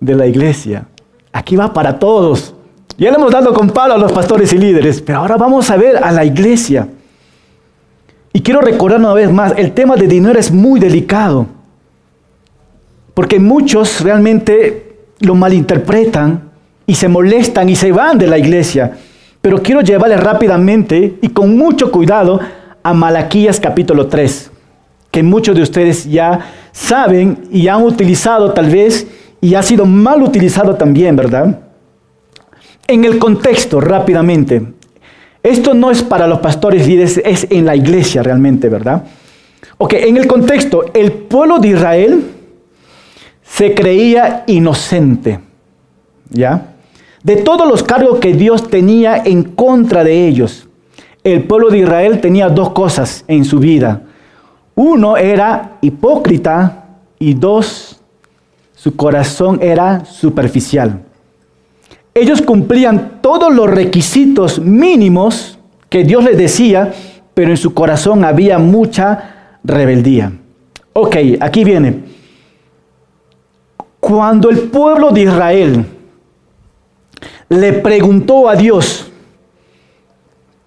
de 0.00 0.14
la 0.14 0.26
iglesia. 0.26 0.86
Aquí 1.30 1.56
va 1.56 1.74
para 1.74 1.98
todos. 1.98 2.54
Ya 2.96 3.10
le 3.10 3.16
hemos 3.16 3.32
dado 3.32 3.52
con 3.52 3.68
palo 3.68 3.92
a 3.92 3.98
los 3.98 4.12
pastores 4.12 4.50
y 4.54 4.56
líderes, 4.56 5.02
pero 5.02 5.18
ahora 5.18 5.36
vamos 5.36 5.70
a 5.70 5.76
ver 5.76 5.98
a 5.98 6.10
la 6.10 6.24
iglesia. 6.24 6.88
Y 8.32 8.40
quiero 8.40 8.60
recordar 8.60 8.98
una 8.98 9.12
vez 9.12 9.30
más, 9.30 9.52
el 9.56 9.72
tema 9.72 9.96
de 9.96 10.06
dinero 10.06 10.38
es 10.38 10.50
muy 10.50 10.80
delicado, 10.80 11.46
porque 13.14 13.38
muchos 13.38 14.00
realmente 14.00 14.96
lo 15.20 15.34
malinterpretan 15.34 16.50
y 16.86 16.94
se 16.94 17.08
molestan 17.08 17.68
y 17.68 17.76
se 17.76 17.92
van 17.92 18.18
de 18.18 18.26
la 18.26 18.38
iglesia. 18.38 18.96
Pero 19.40 19.62
quiero 19.62 19.82
llevarle 19.82 20.16
rápidamente 20.16 21.18
y 21.20 21.28
con 21.28 21.56
mucho 21.56 21.90
cuidado 21.90 22.40
a 22.82 22.94
Malaquías 22.94 23.60
capítulo 23.60 24.06
3, 24.06 24.50
que 25.10 25.22
muchos 25.22 25.54
de 25.54 25.62
ustedes 25.62 26.10
ya 26.10 26.40
saben 26.72 27.48
y 27.50 27.68
han 27.68 27.82
utilizado 27.82 28.52
tal 28.52 28.70
vez 28.70 29.06
y 29.40 29.54
ha 29.56 29.62
sido 29.62 29.84
mal 29.84 30.22
utilizado 30.22 30.76
también, 30.76 31.16
¿verdad? 31.16 31.60
En 32.86 33.04
el 33.04 33.18
contexto, 33.18 33.80
rápidamente. 33.80 34.72
Esto 35.42 35.74
no 35.74 35.90
es 35.90 36.02
para 36.02 36.26
los 36.26 36.38
pastores 36.38 36.86
líderes, 36.86 37.20
es 37.24 37.46
en 37.50 37.64
la 37.64 37.74
iglesia 37.74 38.22
realmente, 38.22 38.68
¿verdad? 38.68 39.04
Ok, 39.78 39.94
en 39.94 40.16
el 40.16 40.26
contexto, 40.26 40.84
el 40.94 41.12
pueblo 41.12 41.58
de 41.58 41.68
Israel 41.68 42.24
se 43.42 43.74
creía 43.74 44.44
inocente, 44.46 45.40
¿ya? 46.30 46.72
de 47.22 47.36
todos 47.36 47.68
los 47.68 47.82
cargos 47.82 48.18
que 48.18 48.34
Dios 48.34 48.68
tenía 48.68 49.16
en 49.24 49.44
contra 49.44 50.04
de 50.04 50.26
ellos. 50.26 50.68
El 51.22 51.44
pueblo 51.44 51.70
de 51.70 51.78
Israel 51.78 52.20
tenía 52.20 52.48
dos 52.48 52.70
cosas 52.70 53.24
en 53.28 53.44
su 53.44 53.60
vida. 53.60 54.02
Uno 54.74 55.16
era 55.16 55.78
hipócrita 55.80 56.86
y 57.18 57.34
dos, 57.34 58.00
su 58.74 58.96
corazón 58.96 59.60
era 59.62 60.04
superficial. 60.04 61.04
Ellos 62.14 62.42
cumplían 62.42 63.20
todos 63.22 63.54
los 63.54 63.70
requisitos 63.70 64.58
mínimos 64.58 65.58
que 65.88 66.04
Dios 66.04 66.24
les 66.24 66.36
decía, 66.36 66.92
pero 67.34 67.50
en 67.50 67.56
su 67.56 67.72
corazón 67.72 68.24
había 68.24 68.58
mucha 68.58 69.58
rebeldía. 69.64 70.32
Ok, 70.92 71.16
aquí 71.40 71.64
viene. 71.64 72.00
Cuando 73.98 74.50
el 74.50 74.58
pueblo 74.58 75.10
de 75.10 75.22
Israel 75.22 75.86
le 77.48 77.72
preguntó 77.74 78.48
a 78.48 78.56
Dios 78.56 79.10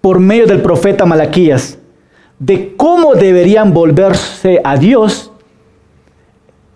por 0.00 0.18
medio 0.18 0.46
del 0.46 0.62
profeta 0.62 1.04
Malaquías 1.04 1.78
de 2.38 2.74
cómo 2.76 3.14
deberían 3.14 3.72
volverse 3.72 4.60
a 4.64 4.76
Dios, 4.76 5.30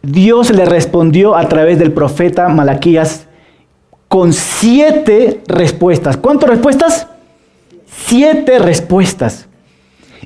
Dios 0.02 0.50
le 0.50 0.64
respondió 0.64 1.34
a 1.34 1.48
través 1.48 1.78
del 1.78 1.92
profeta 1.92 2.48
Malaquías 2.48 3.26
con 4.11 4.34
siete 4.34 5.40
respuestas. 5.46 6.18
¿Cuántas 6.18 6.50
respuestas? 6.50 7.06
Siete 7.86 8.58
respuestas. 8.58 9.46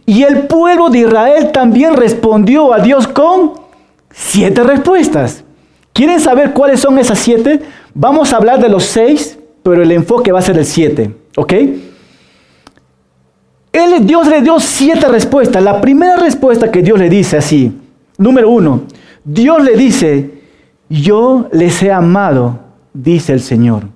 Y 0.04 0.24
el 0.24 0.48
pueblo 0.48 0.90
de 0.90 1.00
Israel 1.00 1.52
también 1.52 1.94
respondió 1.94 2.74
a 2.74 2.80
Dios 2.80 3.06
con 3.06 3.52
siete 4.10 4.64
respuestas. 4.64 5.44
¿Quieren 5.92 6.18
saber 6.18 6.52
cuáles 6.52 6.80
son 6.80 6.98
esas 6.98 7.20
siete? 7.20 7.60
Vamos 7.94 8.32
a 8.32 8.38
hablar 8.38 8.60
de 8.60 8.68
los 8.68 8.82
seis 8.84 9.38
pero 9.64 9.82
el 9.82 9.90
enfoque 9.92 10.30
va 10.30 10.40
a 10.40 10.42
ser 10.42 10.58
el 10.58 10.66
7. 10.66 11.10
¿Ok? 11.36 11.52
Él, 13.72 14.06
Dios 14.06 14.28
le 14.28 14.42
dio 14.42 14.60
siete 14.60 15.08
respuestas. 15.08 15.62
La 15.64 15.80
primera 15.80 16.16
respuesta 16.16 16.70
que 16.70 16.82
Dios 16.82 16.98
le 16.98 17.08
dice 17.08 17.38
así, 17.38 17.72
número 18.18 18.50
uno, 18.50 18.82
Dios 19.24 19.64
le 19.64 19.74
dice, 19.74 20.42
yo 20.88 21.48
les 21.50 21.82
he 21.82 21.90
amado, 21.90 22.60
dice 22.94 23.34
el 23.34 23.40
Señor. 23.40 23.88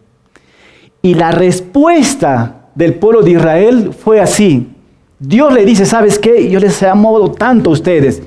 Y 1.01 1.15
la 1.15 1.31
respuesta 1.31 2.67
del 2.75 2.95
pueblo 2.95 3.23
de 3.23 3.31
Israel 3.31 3.93
fue 3.99 4.21
así. 4.21 4.69
Dios 5.19 5.53
le 5.53 5.65
dice, 5.65 5.87
¿sabes 5.87 6.19
qué? 6.19 6.51
Yo 6.51 6.61
les 6.61 6.81
he 6.83 6.89
amado 6.89 7.31
tanto 7.31 7.71
a 7.71 7.73
ustedes. 7.73 8.23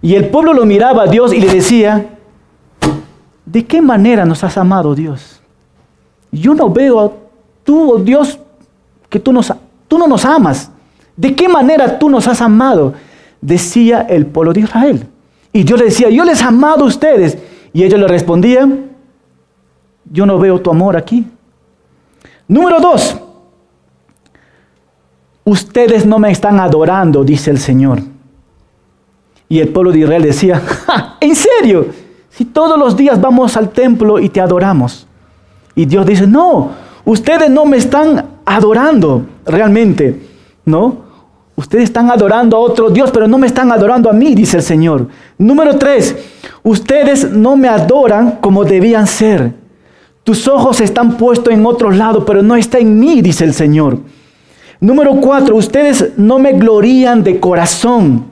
Y 0.00 0.14
el 0.14 0.28
pueblo 0.28 0.52
lo 0.52 0.64
miraba 0.64 1.04
a 1.04 1.06
Dios 1.06 1.32
y 1.32 1.40
le 1.40 1.52
decía, 1.52 2.06
¿de 3.44 3.64
qué 3.64 3.80
manera 3.80 4.24
nos 4.24 4.44
has 4.44 4.56
amado 4.56 4.94
Dios? 4.94 5.40
Yo 6.30 6.54
no 6.54 6.70
veo 6.70 7.00
a 7.00 7.12
tú, 7.64 7.92
oh 7.92 7.98
Dios, 7.98 8.38
que 9.08 9.20
tú, 9.20 9.32
nos, 9.32 9.52
tú 9.88 9.98
no 9.98 10.06
nos 10.06 10.24
amas. 10.24 10.70
¿De 11.16 11.34
qué 11.34 11.48
manera 11.48 11.98
tú 11.98 12.08
nos 12.08 12.26
has 12.26 12.40
amado? 12.40 12.94
Decía 13.40 14.06
el 14.08 14.26
pueblo 14.26 14.52
de 14.52 14.60
Israel. 14.60 15.06
Y 15.52 15.64
Dios 15.64 15.78
le 15.78 15.86
decía, 15.86 16.08
yo 16.08 16.24
les 16.24 16.40
he 16.40 16.44
amado 16.44 16.84
a 16.84 16.88
ustedes. 16.88 17.36
Y 17.74 17.84
ellos 17.84 18.00
le 18.00 18.08
respondían, 18.08 18.91
yo 20.12 20.26
no 20.26 20.38
veo 20.38 20.60
tu 20.60 20.70
amor 20.70 20.94
aquí. 20.94 21.26
Número 22.46 22.80
dos, 22.80 23.16
ustedes 25.42 26.04
no 26.04 26.18
me 26.18 26.30
están 26.30 26.60
adorando, 26.60 27.24
dice 27.24 27.50
el 27.50 27.58
Señor. 27.58 28.02
Y 29.48 29.60
el 29.60 29.68
pueblo 29.68 29.90
de 29.90 30.00
Israel 30.00 30.22
decía, 30.22 30.62
¿en 31.20 31.34
serio? 31.34 31.86
Si 32.28 32.44
todos 32.44 32.78
los 32.78 32.94
días 32.94 33.20
vamos 33.20 33.56
al 33.56 33.70
templo 33.70 34.18
y 34.18 34.28
te 34.28 34.40
adoramos. 34.40 35.06
Y 35.74 35.86
Dios 35.86 36.04
dice, 36.04 36.26
no, 36.26 36.70
ustedes 37.06 37.50
no 37.50 37.64
me 37.64 37.78
están 37.78 38.26
adorando 38.44 39.24
realmente, 39.46 40.28
¿no? 40.66 41.10
Ustedes 41.56 41.84
están 41.84 42.10
adorando 42.10 42.56
a 42.58 42.60
otro 42.60 42.90
Dios, 42.90 43.10
pero 43.10 43.26
no 43.26 43.38
me 43.38 43.46
están 43.46 43.72
adorando 43.72 44.10
a 44.10 44.12
mí, 44.12 44.34
dice 44.34 44.58
el 44.58 44.62
Señor. 44.62 45.08
Número 45.38 45.78
tres, 45.78 46.16
ustedes 46.62 47.30
no 47.30 47.56
me 47.56 47.68
adoran 47.68 48.38
como 48.42 48.64
debían 48.64 49.06
ser. 49.06 49.61
Tus 50.24 50.46
ojos 50.46 50.80
están 50.80 51.16
puestos 51.16 51.52
en 51.52 51.66
otro 51.66 51.90
lado, 51.90 52.24
pero 52.24 52.42
no 52.42 52.54
está 52.54 52.78
en 52.78 52.98
mí, 52.98 53.20
dice 53.22 53.44
el 53.44 53.54
Señor. 53.54 53.98
Número 54.80 55.14
cuatro, 55.20 55.56
ustedes 55.56 56.12
no 56.16 56.38
me 56.38 56.52
glorían 56.52 57.22
de 57.22 57.38
corazón. 57.40 58.26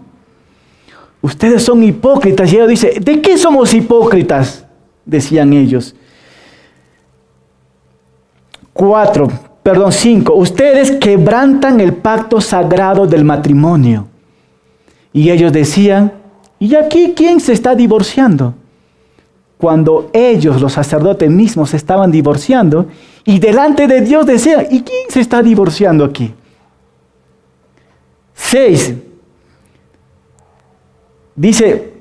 Ustedes 1.22 1.62
son 1.62 1.82
hipócritas. 1.82 2.52
Y 2.52 2.56
ella 2.56 2.66
dice, 2.66 2.96
¿de 3.00 3.20
qué 3.20 3.36
somos 3.36 3.74
hipócritas? 3.74 4.64
Decían 5.04 5.52
ellos. 5.52 5.94
Cuatro, 8.72 9.28
perdón, 9.62 9.92
cinco. 9.92 10.34
Ustedes 10.34 10.92
quebrantan 10.92 11.80
el 11.80 11.92
pacto 11.92 12.40
sagrado 12.40 13.06
del 13.06 13.24
matrimonio. 13.24 14.06
Y 15.12 15.30
ellos 15.30 15.52
decían, 15.52 16.12
¿y 16.58 16.74
aquí 16.74 17.12
quién 17.16 17.40
se 17.40 17.52
está 17.52 17.74
divorciando? 17.74 18.54
Cuando 19.60 20.08
ellos, 20.14 20.60
los 20.60 20.72
sacerdotes 20.72 21.30
mismos, 21.30 21.74
estaban 21.74 22.10
divorciando 22.10 22.86
y 23.24 23.38
delante 23.38 23.86
de 23.86 24.00
Dios 24.00 24.24
decían, 24.24 24.66
¿y 24.70 24.80
quién 24.80 25.10
se 25.10 25.20
está 25.20 25.42
divorciando 25.42 26.04
aquí? 26.04 26.32
Seis, 28.32 28.94
dice 31.36 31.92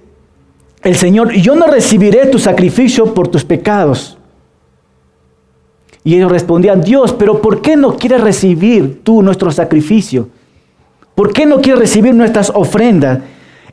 el 0.82 0.96
Señor, 0.96 1.34
yo 1.34 1.56
no 1.56 1.68
recibiré 1.68 2.28
tu 2.28 2.40
sacrificio 2.40 3.14
por 3.14 3.28
tus 3.28 3.44
pecados. 3.44 4.18
Y 6.06 6.16
ellos 6.16 6.32
respondían, 6.32 6.80
Dios, 6.80 7.12
pero 7.12 7.42
¿por 7.42 7.62
qué 7.62 7.76
no 7.76 7.98
quieres 7.98 8.22
recibir 8.22 9.04
tú 9.04 9.22
nuestro 9.22 9.52
sacrificio? 9.52 10.30
¿Por 11.14 11.34
qué 11.34 11.46
no 11.46 11.60
quieres 11.60 11.82
recibir 11.82 12.16
nuestras 12.16 12.50
ofrendas? 12.56 13.20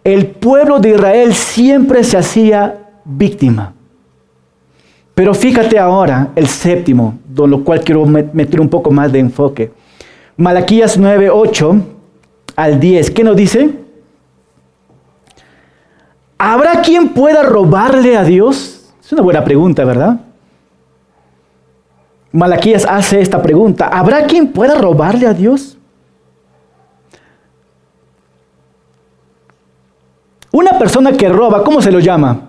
El 0.02 0.26
pueblo 0.26 0.80
de 0.80 0.90
Israel 0.90 1.32
siempre 1.34 2.02
se 2.02 2.18
hacía 2.18 2.90
víctima. 3.04 3.75
Pero 5.16 5.32
fíjate 5.32 5.78
ahora 5.78 6.28
el 6.36 6.46
séptimo, 6.46 7.18
con 7.34 7.50
lo 7.50 7.64
cual 7.64 7.80
quiero 7.80 8.04
meter 8.04 8.60
un 8.60 8.68
poco 8.68 8.90
más 8.90 9.10
de 9.10 9.18
enfoque. 9.18 9.72
Malaquías 10.36 10.98
9, 10.98 11.30
8 11.30 11.76
al 12.54 12.78
10, 12.78 13.10
¿qué 13.12 13.24
nos 13.24 13.34
dice? 13.34 13.70
¿Habrá 16.36 16.82
quien 16.82 17.14
pueda 17.14 17.42
robarle 17.42 18.14
a 18.14 18.24
Dios? 18.24 18.92
Es 19.02 19.10
una 19.10 19.22
buena 19.22 19.42
pregunta, 19.42 19.86
¿verdad? 19.86 20.20
Malaquías 22.30 22.84
hace 22.86 23.22
esta 23.22 23.40
pregunta, 23.40 23.88
¿habrá 23.88 24.26
quien 24.26 24.52
pueda 24.52 24.74
robarle 24.74 25.26
a 25.26 25.32
Dios? 25.32 25.78
Una 30.52 30.78
persona 30.78 31.12
que 31.12 31.30
roba, 31.30 31.64
¿cómo 31.64 31.80
se 31.80 31.90
lo 31.90 32.00
llama? 32.00 32.45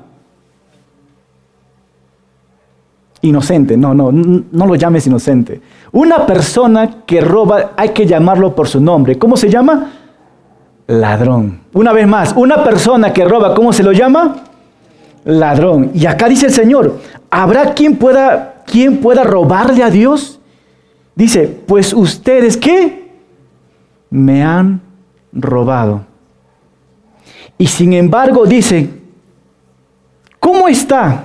Inocente, 3.22 3.76
no, 3.76 3.94
no, 3.94 4.12
no 4.12 4.66
lo 4.66 4.76
llames 4.76 5.08
inocente. 5.08 5.60
Una 5.92 6.26
persona 6.26 7.04
que 7.06 7.22
roba 7.22 7.72
hay 7.76 7.90
que 7.90 8.06
llamarlo 8.06 8.56
por 8.56 8.68
su 8.68 8.80
nombre. 8.80 9.18
¿Cómo 9.18 9.36
se 9.36 9.50
llama? 9.50 9.92
Ladrón. 10.88 11.62
Una 11.74 11.92
vez 11.94 12.08
más, 12.08 12.34
una 12.36 12.64
persona 12.64 13.12
que 13.12 13.26
roba, 13.26 13.56
¿cómo 13.56 13.74
se 13.74 13.84
lo 13.84 13.92
llama? 13.92 14.36
Ladrón. 15.26 15.92
Y 15.94 16.06
acá 16.06 16.30
dice 16.30 16.46
el 16.46 16.54
Señor, 16.54 17.00
¿habrá 17.30 17.74
quien 17.74 17.96
pueda 17.96 18.54
¿quién 18.68 18.98
pueda 18.98 19.24
robarle 19.24 19.82
a 19.82 19.90
Dios? 19.90 20.40
Dice, 21.16 21.48
pues 21.48 21.94
ustedes 21.94 22.56
qué? 22.56 23.10
Me 24.12 24.44
han 24.44 24.82
robado. 25.34 26.06
Y 27.58 27.66
sin 27.66 27.94
embargo 27.94 28.46
dice, 28.46 28.88
¿cómo 30.40 30.68
está? 30.68 31.24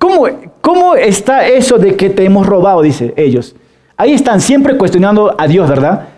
¿Cómo, 0.00 0.26
¿Cómo 0.68 0.96
está 0.96 1.48
eso 1.48 1.78
de 1.78 1.96
que 1.96 2.10
te 2.10 2.26
hemos 2.26 2.46
robado? 2.46 2.82
Dice 2.82 3.14
ellos. 3.16 3.56
Ahí 3.96 4.12
están 4.12 4.38
siempre 4.38 4.76
cuestionando 4.76 5.34
a 5.38 5.46
Dios, 5.46 5.66
¿verdad? 5.66 6.08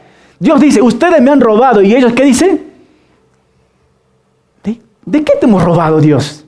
Dios 0.41 0.61
dice, 0.61 0.83
ustedes 0.83 1.23
me 1.23 1.31
han 1.31 1.41
robado. 1.41 1.81
¿Y 1.83 1.95
ellos 1.95 2.13
qué 2.15 2.25
dicen? 2.25 2.61
¿De, 4.65 4.81
¿De, 5.07 5.23
qué 5.23 5.35
te 5.39 5.47
hemos 5.47 5.63
robado, 5.63 6.01
Dios? 6.01 6.45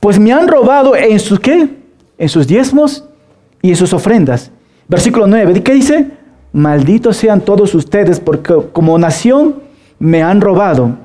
Pues 0.00 0.18
me 0.18 0.32
han 0.32 0.48
robado 0.48 0.96
en 0.96 1.20
sus 1.20 1.38
qué? 1.38 1.68
En 2.18 2.28
sus 2.28 2.48
diezmos 2.48 3.04
y 3.62 3.70
en 3.70 3.76
sus 3.76 3.92
ofrendas. 3.92 4.50
Versículo 4.88 5.28
9, 5.28 5.62
¿qué 5.62 5.72
dice? 5.72 6.10
Malditos 6.52 7.16
sean 7.16 7.42
todos 7.42 7.76
ustedes 7.76 8.18
porque 8.18 8.56
como 8.72 8.98
nación 8.98 9.62
me 10.00 10.24
han 10.24 10.40
robado. 10.40 10.96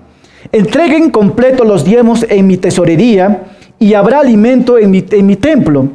Entreguen 0.52 1.12
completo 1.12 1.66
los 1.66 1.86
diezmos 1.86 2.26
en 2.28 2.48
mi 2.48 2.58
tesorería 2.58 3.44
y 3.80 3.94
habrá 3.94 4.20
alimento 4.20 4.78
en 4.78 4.92
mi, 4.92 5.36
templo. 5.36 5.88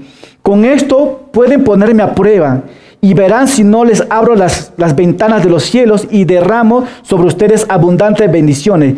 Con 0.43 0.65
esto 0.65 1.29
pueden 1.33 1.63
ponerme 1.65 2.03
a 2.03 2.15
prueba 2.15 2.63
y 3.01 3.15
verán 3.15 3.47
si 3.47 3.63
no 3.63 3.85
les 3.85 4.03
abro 4.09 4.35
las, 4.35 4.73
las 4.77 4.97
ventanas 4.97 5.45
de 5.45 5.51
los 5.51 5.65
cielos 5.65 6.09
y 6.11 6.25
derramo 6.25 6.85
sobre 7.03 7.29
ustedes 7.29 7.67
abundantes 7.69 8.33
bendiciones. 8.33 8.97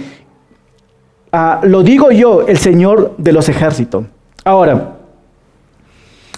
Ah, 1.32 1.60
lo 1.64 1.82
digo 1.82 2.10
yo, 2.12 2.46
el 2.46 2.58
Señor 2.58 3.14
de 3.18 3.32
los 3.32 3.48
ejércitos. 3.48 4.04
Ahora, 4.44 4.96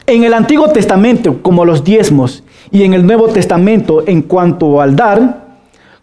en 0.07 0.25
el 0.25 0.33
Antiguo 0.33 0.69
Testamento, 0.69 1.43
como 1.43 1.67
los 1.67 1.85
diezmos, 1.85 2.43
y 2.71 2.85
en 2.85 2.95
el 2.95 3.07
Nuevo 3.07 3.29
Testamento, 3.29 4.05
en 4.07 4.23
cuanto 4.23 4.81
al 4.81 4.97
dar, 4.97 5.45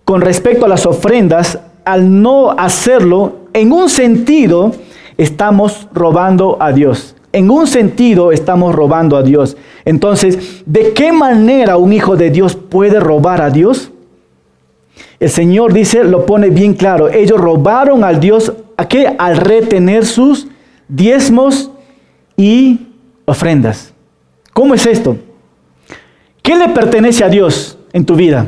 con 0.04 0.22
respecto 0.22 0.66
a 0.66 0.70
las 0.70 0.86
ofrendas, 0.86 1.60
al 1.84 2.22
no 2.22 2.52
hacerlo, 2.52 3.38
en 3.54 3.72
un 3.72 3.90
sentido, 3.90 4.74
estamos 5.18 5.88
robando 5.94 6.58
a 6.60 6.72
Dios. 6.72 7.16
En 7.32 7.50
un 7.50 7.68
sentido, 7.68 8.32
estamos 8.32 8.74
robando 8.74 9.18
a 9.18 9.24
Dios. 9.24 9.58
Entonces, 9.84 10.64
¿de 10.66 10.94
qué 10.94 11.12
manera 11.12 11.78
un 11.78 11.92
hijo 11.94 12.16
de 12.16 12.30
Dios 12.30 12.56
puede 12.56 13.00
robar 13.00 13.42
a 13.42 13.50
Dios? 13.50 13.92
El 15.20 15.30
Señor 15.30 15.74
dice, 15.74 16.04
lo 16.04 16.26
pone 16.26 16.50
bien 16.50 16.74
claro, 16.74 17.10
ellos 17.10 17.40
robaron 17.40 18.04
al 18.04 18.20
Dios, 18.20 18.54
¿a 18.78 18.88
qué? 18.88 19.16
Al 19.18 19.38
retener 19.38 20.06
sus 20.06 20.48
diezmos 20.88 21.72
y 22.38 22.88
ofrendas. 23.26 23.94
¿Cómo 24.54 24.74
es 24.74 24.86
esto? 24.86 25.18
¿Qué 26.42 26.56
le 26.56 26.70
pertenece 26.70 27.24
a 27.24 27.30
Dios 27.30 27.78
en 27.92 28.06
tu 28.06 28.16
vida? 28.16 28.48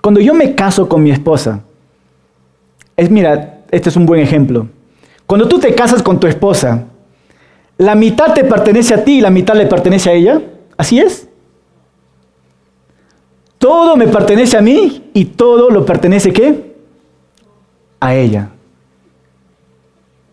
Cuando 0.00 0.20
yo 0.20 0.32
me 0.32 0.54
caso 0.54 0.88
con 0.88 1.02
mi 1.02 1.10
esposa, 1.10 1.64
es 2.96 3.10
mira, 3.10 3.60
este 3.70 3.88
es 3.88 3.96
un 3.96 4.06
buen 4.06 4.20
ejemplo. 4.20 4.68
Cuando 5.26 5.48
tú 5.48 5.58
te 5.58 5.74
casas 5.74 6.02
con 6.02 6.20
tu 6.20 6.26
esposa, 6.26 6.84
la 7.78 7.94
mitad 7.94 8.32
te 8.32 8.44
pertenece 8.44 8.94
a 8.94 9.04
ti 9.04 9.18
y 9.18 9.20
la 9.20 9.30
mitad 9.30 9.54
le 9.54 9.66
pertenece 9.66 10.10
a 10.10 10.12
ella. 10.12 10.40
¿Así 10.76 10.98
es? 10.98 11.28
Todo 13.58 13.96
me 13.96 14.06
pertenece 14.06 14.56
a 14.56 14.60
mí 14.60 15.10
y 15.12 15.24
todo 15.24 15.70
lo 15.70 15.84
pertenece 15.84 16.32
qué? 16.32 16.74
A 18.00 18.14
ella. 18.14 18.50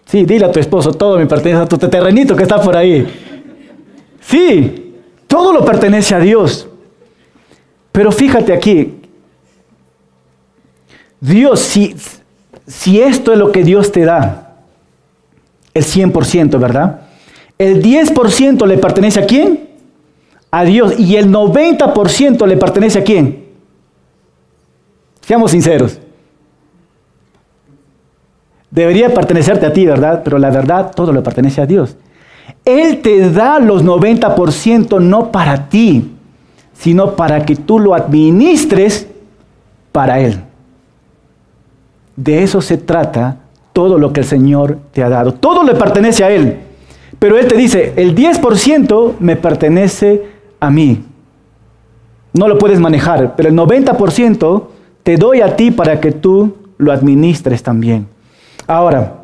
Sí, 0.05 0.25
dile 0.25 0.45
a 0.45 0.51
tu 0.51 0.59
esposo, 0.59 0.91
todo 0.93 1.17
me 1.17 1.25
pertenece 1.25 1.63
a 1.63 1.65
tu 1.65 1.77
terrenito 1.77 2.35
que 2.35 2.43
está 2.43 2.61
por 2.61 2.77
ahí. 2.77 3.07
Sí, 4.21 4.79
Todo 5.27 5.51
lo 5.51 5.65
pertenece 5.65 6.13
a 6.13 6.19
Dios. 6.19 6.67
Pero 7.91 8.11
fíjate 8.11 8.53
aquí, 8.53 9.01
Dios, 11.19 11.59
si, 11.59 11.95
si 12.67 13.01
esto 13.01 13.31
es 13.31 13.37
lo 13.37 13.51
que 13.51 13.63
Dios 13.63 13.91
te 13.91 14.05
da, 14.05 14.55
el 15.73 15.83
100%, 15.83 16.59
¿verdad? 16.59 17.01
El 17.57 17.81
10% 17.81 18.65
le 18.65 18.77
pertenece 18.77 19.19
a 19.19 19.25
quién? 19.25 19.69
A 20.51 20.63
Dios. 20.63 20.99
Y 20.99 21.15
el 21.15 21.31
90% 21.31 22.45
le 22.45 22.57
pertenece 22.57 22.99
a 22.99 23.03
quién? 23.03 23.45
Seamos 25.21 25.51
sinceros. 25.51 25.99
Debería 28.69 29.13
pertenecerte 29.13 29.65
a 29.65 29.73
ti, 29.73 29.85
¿verdad? 29.85 30.21
Pero 30.23 30.37
la 30.39 30.49
verdad, 30.49 30.91
todo 30.95 31.13
le 31.13 31.21
pertenece 31.21 31.61
a 31.61 31.65
Dios. 31.65 31.95
Él 32.65 33.01
te 33.01 33.29
da 33.29 33.59
los 33.59 33.83
90% 33.83 34.99
no 35.01 35.31
para 35.31 35.69
ti, 35.69 36.11
sino 36.73 37.15
para 37.15 37.45
que 37.45 37.55
tú 37.55 37.79
lo 37.79 37.93
administres 37.93 39.07
para 39.91 40.19
Él. 40.19 40.41
De 42.15 42.43
eso 42.43 42.61
se 42.61 42.77
trata 42.77 43.37
todo 43.73 43.97
lo 43.97 44.13
que 44.13 44.21
el 44.21 44.25
Señor 44.25 44.77
te 44.91 45.03
ha 45.03 45.09
dado. 45.09 45.33
Todo 45.33 45.63
le 45.63 45.73
pertenece 45.73 46.23
a 46.23 46.31
Él. 46.31 46.59
Pero 47.19 47.37
Él 47.37 47.47
te 47.47 47.55
dice, 47.55 47.93
el 47.95 48.15
10% 48.15 49.13
me 49.19 49.35
pertenece 49.35 50.23
a 50.59 50.69
mí. 50.69 51.03
No 52.33 52.47
lo 52.47 52.57
puedes 52.57 52.79
manejar, 52.79 53.35
pero 53.35 53.49
el 53.49 53.55
90% 53.55 54.63
te 55.03 55.17
doy 55.17 55.41
a 55.41 55.55
ti 55.55 55.71
para 55.71 55.99
que 55.99 56.11
tú 56.11 56.55
lo 56.77 56.91
administres 56.91 57.61
también. 57.61 58.07
Ahora, 58.65 59.19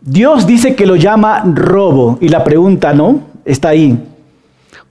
Dios 0.00 0.46
dice 0.46 0.74
que 0.74 0.86
lo 0.86 0.96
llama 0.96 1.42
robo 1.54 2.18
y 2.20 2.28
la 2.28 2.44
pregunta, 2.44 2.92
¿no? 2.92 3.20
Está 3.44 3.70
ahí. 3.70 3.98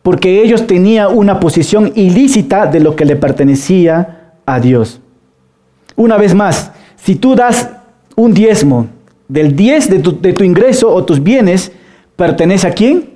Porque 0.03 0.41
ellos 0.41 0.67
tenían 0.67 1.17
una 1.17 1.39
posición 1.39 1.91
ilícita 1.95 2.67
de 2.67 2.79
lo 2.79 2.95
que 2.95 3.05
le 3.05 3.15
pertenecía 3.15 4.33
a 4.45 4.59
Dios. 4.59 5.01
Una 5.97 6.15
vez 6.15 6.33
más, 6.33 6.71
si 6.95 7.15
tú 7.15 7.35
das 7.35 7.69
un 8.15 8.33
diezmo 8.33 8.87
del 9.27 9.53
10 9.53 9.89
de 9.89 9.99
tu, 10.33 10.43
ingreso 10.45 10.89
o 10.93 11.03
tus 11.03 11.21
bienes, 11.21 11.73
¿pertenece 12.15 12.67
a 12.67 12.71
quién? 12.71 13.09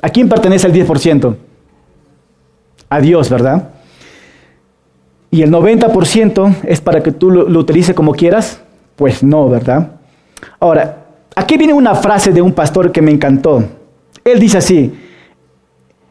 ¿A 0.00 0.08
quién 0.08 0.28
pertenece 0.28 0.68
el 0.68 0.72
10%? 0.72 1.34
A 2.88 3.00
Dios, 3.00 3.28
¿verdad? 3.28 3.70
Y 5.32 5.42
el 5.42 5.50
90% 5.50 6.56
es 6.62 6.80
para 6.80 7.02
que 7.02 7.10
tú 7.10 7.32
lo, 7.32 7.48
lo 7.48 7.58
utilices 7.58 7.96
como 7.96 8.12
quieras. 8.12 8.60
Pues 8.94 9.24
no, 9.24 9.48
¿verdad? 9.48 9.96
Ahora, 10.60 11.00
Aquí 11.40 11.56
viene 11.56 11.72
una 11.72 11.94
frase 11.94 12.32
de 12.32 12.42
un 12.42 12.52
pastor 12.52 12.92
que 12.92 13.02
me 13.02 13.10
encantó. 13.10 13.64
Él 14.24 14.38
dice 14.38 14.58
así, 14.58 14.92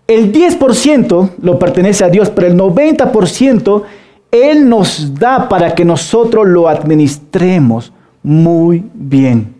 el 0.07 0.31
10% 0.31 1.29
lo 1.41 1.59
pertenece 1.59 2.03
a 2.03 2.09
Dios, 2.09 2.29
pero 2.29 2.47
el 2.47 2.57
90% 2.57 3.83
Él 4.31 4.69
nos 4.69 5.13
da 5.15 5.49
para 5.49 5.73
que 5.73 5.83
nosotros 5.83 6.47
lo 6.47 6.67
administremos 6.67 7.91
muy 8.21 8.83
bien. 8.93 9.55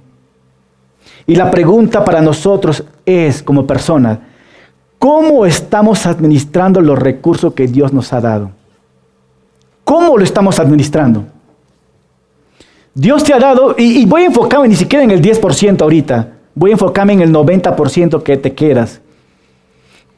Y 1.26 1.36
la 1.36 1.50
pregunta 1.52 2.04
para 2.04 2.22
nosotros 2.22 2.84
es, 3.06 3.44
como 3.44 3.66
personas, 3.66 4.20
¿cómo 4.98 5.46
estamos 5.46 6.06
administrando 6.06 6.82
los 6.82 6.98
recursos 6.98 7.54
que 7.54 7.68
Dios 7.68 7.94
nos 7.94 8.14
ha 8.14 8.22
dado? 8.22 8.52
¿Cómo 9.84 10.18
lo 10.18 10.24
estamos 10.24 10.60
administrando? 10.60 11.26
Dios 12.94 13.24
te 13.24 13.34
ha 13.34 13.40
dado, 13.40 13.76
y, 13.78 14.06
voy 14.06 14.24
a 14.24 14.26
enfocarme 14.26 14.68
ni 14.68 14.76
siquiera 14.76 15.04
en 15.04 15.12
el 15.12 15.22
10% 15.22 15.82
ahorita, 15.82 16.34
voy 16.54 16.72
a 16.72 16.74
enfocarme 16.74 17.14
en 17.14 17.22
el 17.22 17.32
90% 17.32 18.24
que 18.24 18.38
te 18.38 18.54
quedas. 18.54 19.02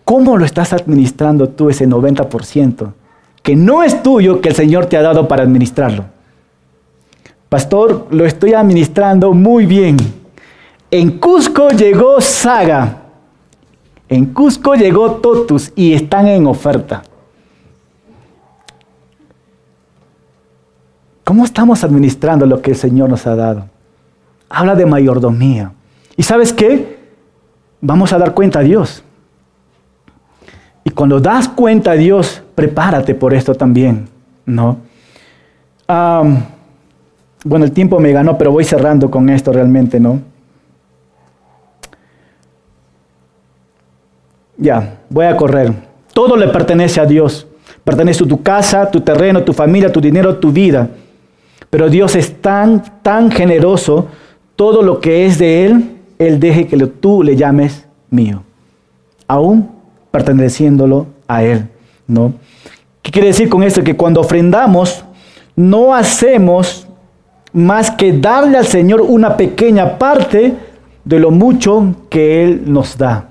¿Cómo 0.03 0.37
lo 0.37 0.45
estás 0.45 0.73
administrando 0.73 1.47
tú 1.49 1.69
ese 1.69 1.87
90%? 1.87 2.93
Que 3.41 3.55
no 3.55 3.83
es 3.83 4.03
tuyo, 4.03 4.41
que 4.41 4.49
el 4.49 4.55
Señor 4.55 4.85
te 4.85 4.97
ha 4.97 5.01
dado 5.01 5.27
para 5.27 5.43
administrarlo. 5.43 6.05
Pastor, 7.49 8.07
lo 8.11 8.25
estoy 8.25 8.53
administrando 8.53 9.33
muy 9.33 9.65
bien. 9.65 9.97
En 10.89 11.19
Cusco 11.19 11.69
llegó 11.69 12.21
Saga. 12.21 13.01
En 14.07 14.27
Cusco 14.27 14.75
llegó 14.75 15.11
Totus 15.15 15.71
y 15.75 15.93
están 15.93 16.27
en 16.27 16.47
oferta. 16.47 17.03
¿Cómo 21.23 21.45
estamos 21.45 21.83
administrando 21.83 22.45
lo 22.45 22.61
que 22.61 22.71
el 22.71 22.77
Señor 22.77 23.09
nos 23.09 23.25
ha 23.25 23.35
dado? 23.35 23.69
Habla 24.49 24.75
de 24.75 24.85
mayordomía. 24.85 25.71
¿Y 26.17 26.23
sabes 26.23 26.51
qué? 26.51 26.99
Vamos 27.79 28.11
a 28.11 28.17
dar 28.17 28.33
cuenta 28.33 28.59
a 28.59 28.63
Dios. 28.63 29.03
Cuando 30.95 31.19
das 31.19 31.47
cuenta 31.47 31.91
a 31.91 31.95
Dios, 31.95 32.41
prepárate 32.55 33.15
por 33.15 33.33
esto 33.33 33.55
también, 33.55 34.07
¿no? 34.45 34.77
bueno, 37.43 37.65
el 37.65 37.73
tiempo 37.73 37.99
me 37.99 38.13
ganó, 38.13 38.37
pero 38.37 38.51
voy 38.51 38.63
cerrando 38.63 39.11
con 39.11 39.29
esto 39.29 39.51
realmente, 39.51 39.99
¿no? 39.99 40.21
Ya, 44.57 44.99
voy 45.09 45.25
a 45.25 45.35
correr. 45.35 45.73
Todo 46.13 46.37
le 46.37 46.47
pertenece 46.47 47.01
a 47.01 47.05
Dios. 47.05 47.45
Pertenece 47.83 48.23
a 48.23 48.27
tu 48.27 48.41
casa, 48.41 48.89
tu 48.89 49.01
terreno, 49.01 49.43
tu 49.43 49.51
familia, 49.51 49.91
tu 49.91 49.99
dinero, 49.99 50.37
tu 50.37 50.51
vida. 50.51 50.87
Pero 51.69 51.89
Dios 51.89 52.15
es 52.15 52.41
tan, 52.41 53.01
tan 53.01 53.29
generoso, 53.31 54.07
todo 54.55 54.81
lo 54.81 55.01
que 55.01 55.25
es 55.25 55.37
de 55.37 55.65
Él, 55.65 55.97
Él 56.19 56.39
deje 56.39 56.67
que 56.67 56.77
tú 56.87 57.23
le 57.23 57.35
llames 57.35 57.85
mío, 58.09 58.43
aún 59.27 59.80
perteneciéndolo 60.11 61.07
a 61.27 61.43
Él, 61.43 61.67
¿no? 62.07 62.33
¿Qué 63.01 63.11
quiere 63.11 63.29
decir 63.29 63.49
con 63.49 63.63
esto? 63.63 63.83
Que 63.83 63.95
cuando 63.95 64.21
ofrendamos, 64.21 65.03
no 65.55 65.95
hacemos 65.95 66.87
más 67.53 67.91
que 67.91 68.13
darle 68.13 68.57
al 68.57 68.65
Señor 68.65 69.01
una 69.01 69.35
pequeña 69.35 69.97
parte 69.97 70.53
de 71.03 71.19
lo 71.19 71.31
mucho 71.31 71.95
que 72.09 72.43
Él 72.43 72.63
nos 72.65 72.97
da. 72.97 73.29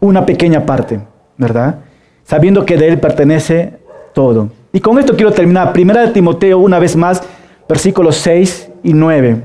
Una 0.00 0.26
pequeña 0.26 0.66
parte, 0.66 1.00
¿verdad? 1.36 1.78
Sabiendo 2.24 2.64
que 2.64 2.76
de 2.76 2.88
Él 2.88 2.98
pertenece 2.98 3.74
todo. 4.12 4.50
Y 4.72 4.80
con 4.80 4.98
esto 4.98 5.14
quiero 5.14 5.32
terminar. 5.32 5.72
Primera 5.72 6.02
de 6.02 6.12
Timoteo, 6.12 6.58
una 6.58 6.78
vez 6.78 6.96
más, 6.96 7.22
versículos 7.68 8.16
6 8.16 8.70
y 8.82 8.92
9. 8.92 9.40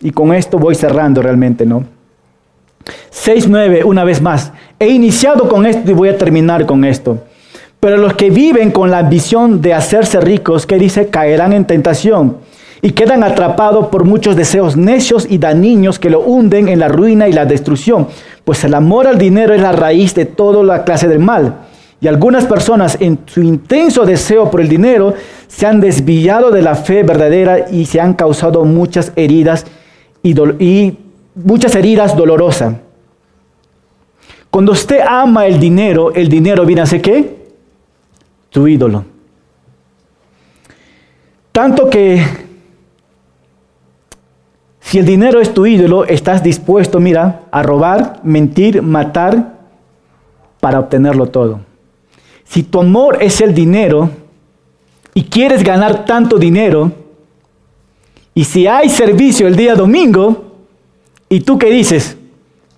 Y 0.00 0.10
con 0.10 0.34
esto 0.34 0.58
voy 0.58 0.74
cerrando 0.74 1.22
realmente, 1.22 1.64
¿no? 1.64 1.84
6, 3.10 3.48
9, 3.48 3.84
una 3.84 4.04
vez 4.04 4.20
más. 4.20 4.52
He 4.78 4.88
iniciado 4.88 5.48
con 5.48 5.66
esto 5.66 5.90
y 5.90 5.94
voy 5.94 6.08
a 6.08 6.18
terminar 6.18 6.66
con 6.66 6.84
esto. 6.84 7.18
Pero 7.80 7.96
los 7.96 8.14
que 8.14 8.30
viven 8.30 8.70
con 8.70 8.90
la 8.90 8.98
ambición 8.98 9.60
de 9.60 9.74
hacerse 9.74 10.20
ricos, 10.20 10.66
¿qué 10.66 10.78
dice? 10.78 11.08
Caerán 11.08 11.52
en 11.52 11.66
tentación 11.66 12.38
y 12.84 12.90
quedan 12.90 13.22
atrapados 13.22 13.86
por 13.86 14.04
muchos 14.04 14.36
deseos 14.36 14.76
necios 14.76 15.26
y 15.28 15.38
dañinos 15.38 15.98
que 15.98 16.10
lo 16.10 16.20
hunden 16.20 16.68
en 16.68 16.80
la 16.80 16.88
ruina 16.88 17.28
y 17.28 17.32
la 17.32 17.46
destrucción. 17.46 18.08
Pues 18.44 18.62
el 18.64 18.74
amor 18.74 19.06
al 19.06 19.16
dinero 19.16 19.54
es 19.54 19.62
la 19.62 19.72
raíz 19.72 20.14
de 20.14 20.26
toda 20.26 20.62
la 20.62 20.84
clase 20.84 21.08
del 21.08 21.18
mal. 21.18 21.54
Y 22.00 22.08
algunas 22.08 22.44
personas 22.44 22.98
en 23.00 23.20
su 23.24 23.42
intenso 23.42 24.04
deseo 24.04 24.50
por 24.50 24.60
el 24.60 24.68
dinero 24.68 25.14
se 25.46 25.66
han 25.66 25.80
desviado 25.80 26.50
de 26.50 26.60
la 26.60 26.74
fe 26.74 27.02
verdadera 27.02 27.70
y 27.70 27.86
se 27.86 28.02
han 28.02 28.12
causado 28.12 28.66
muchas 28.66 29.12
heridas 29.16 29.64
y, 30.22 30.98
muchas 31.34 31.74
heridas 31.74 32.16
dolorosas. 32.16 32.76
Cuando 34.50 34.72
usted 34.72 35.00
ama 35.00 35.46
el 35.46 35.58
dinero, 35.58 36.12
el 36.14 36.28
dinero 36.28 36.64
viene 36.64 36.82
a 36.82 36.86
ser 36.86 37.02
qué? 37.02 37.48
Tu 38.50 38.68
ídolo. 38.68 39.04
Tanto 41.50 41.90
que 41.90 42.24
si 44.80 44.98
el 44.98 45.06
dinero 45.06 45.40
es 45.40 45.52
tu 45.52 45.66
ídolo, 45.66 46.04
estás 46.04 46.42
dispuesto, 46.42 47.00
mira, 47.00 47.42
a 47.50 47.62
robar, 47.62 48.20
mentir, 48.22 48.80
matar 48.80 49.54
para 50.60 50.78
obtenerlo 50.78 51.26
todo. 51.26 51.60
Si 52.44 52.62
tu 52.62 52.80
amor 52.80 53.18
es 53.20 53.40
el 53.40 53.54
dinero 53.54 54.10
y 55.14 55.24
quieres 55.24 55.64
ganar 55.64 56.04
tanto 56.04 56.38
dinero, 56.38 56.92
y 58.34 58.44
si 58.44 58.66
hay 58.66 58.88
servicio 58.88 59.48
el 59.48 59.56
día 59.56 59.74
domingo, 59.74 60.53
y 61.34 61.40
tú 61.40 61.58
qué 61.58 61.68
dices, 61.68 62.16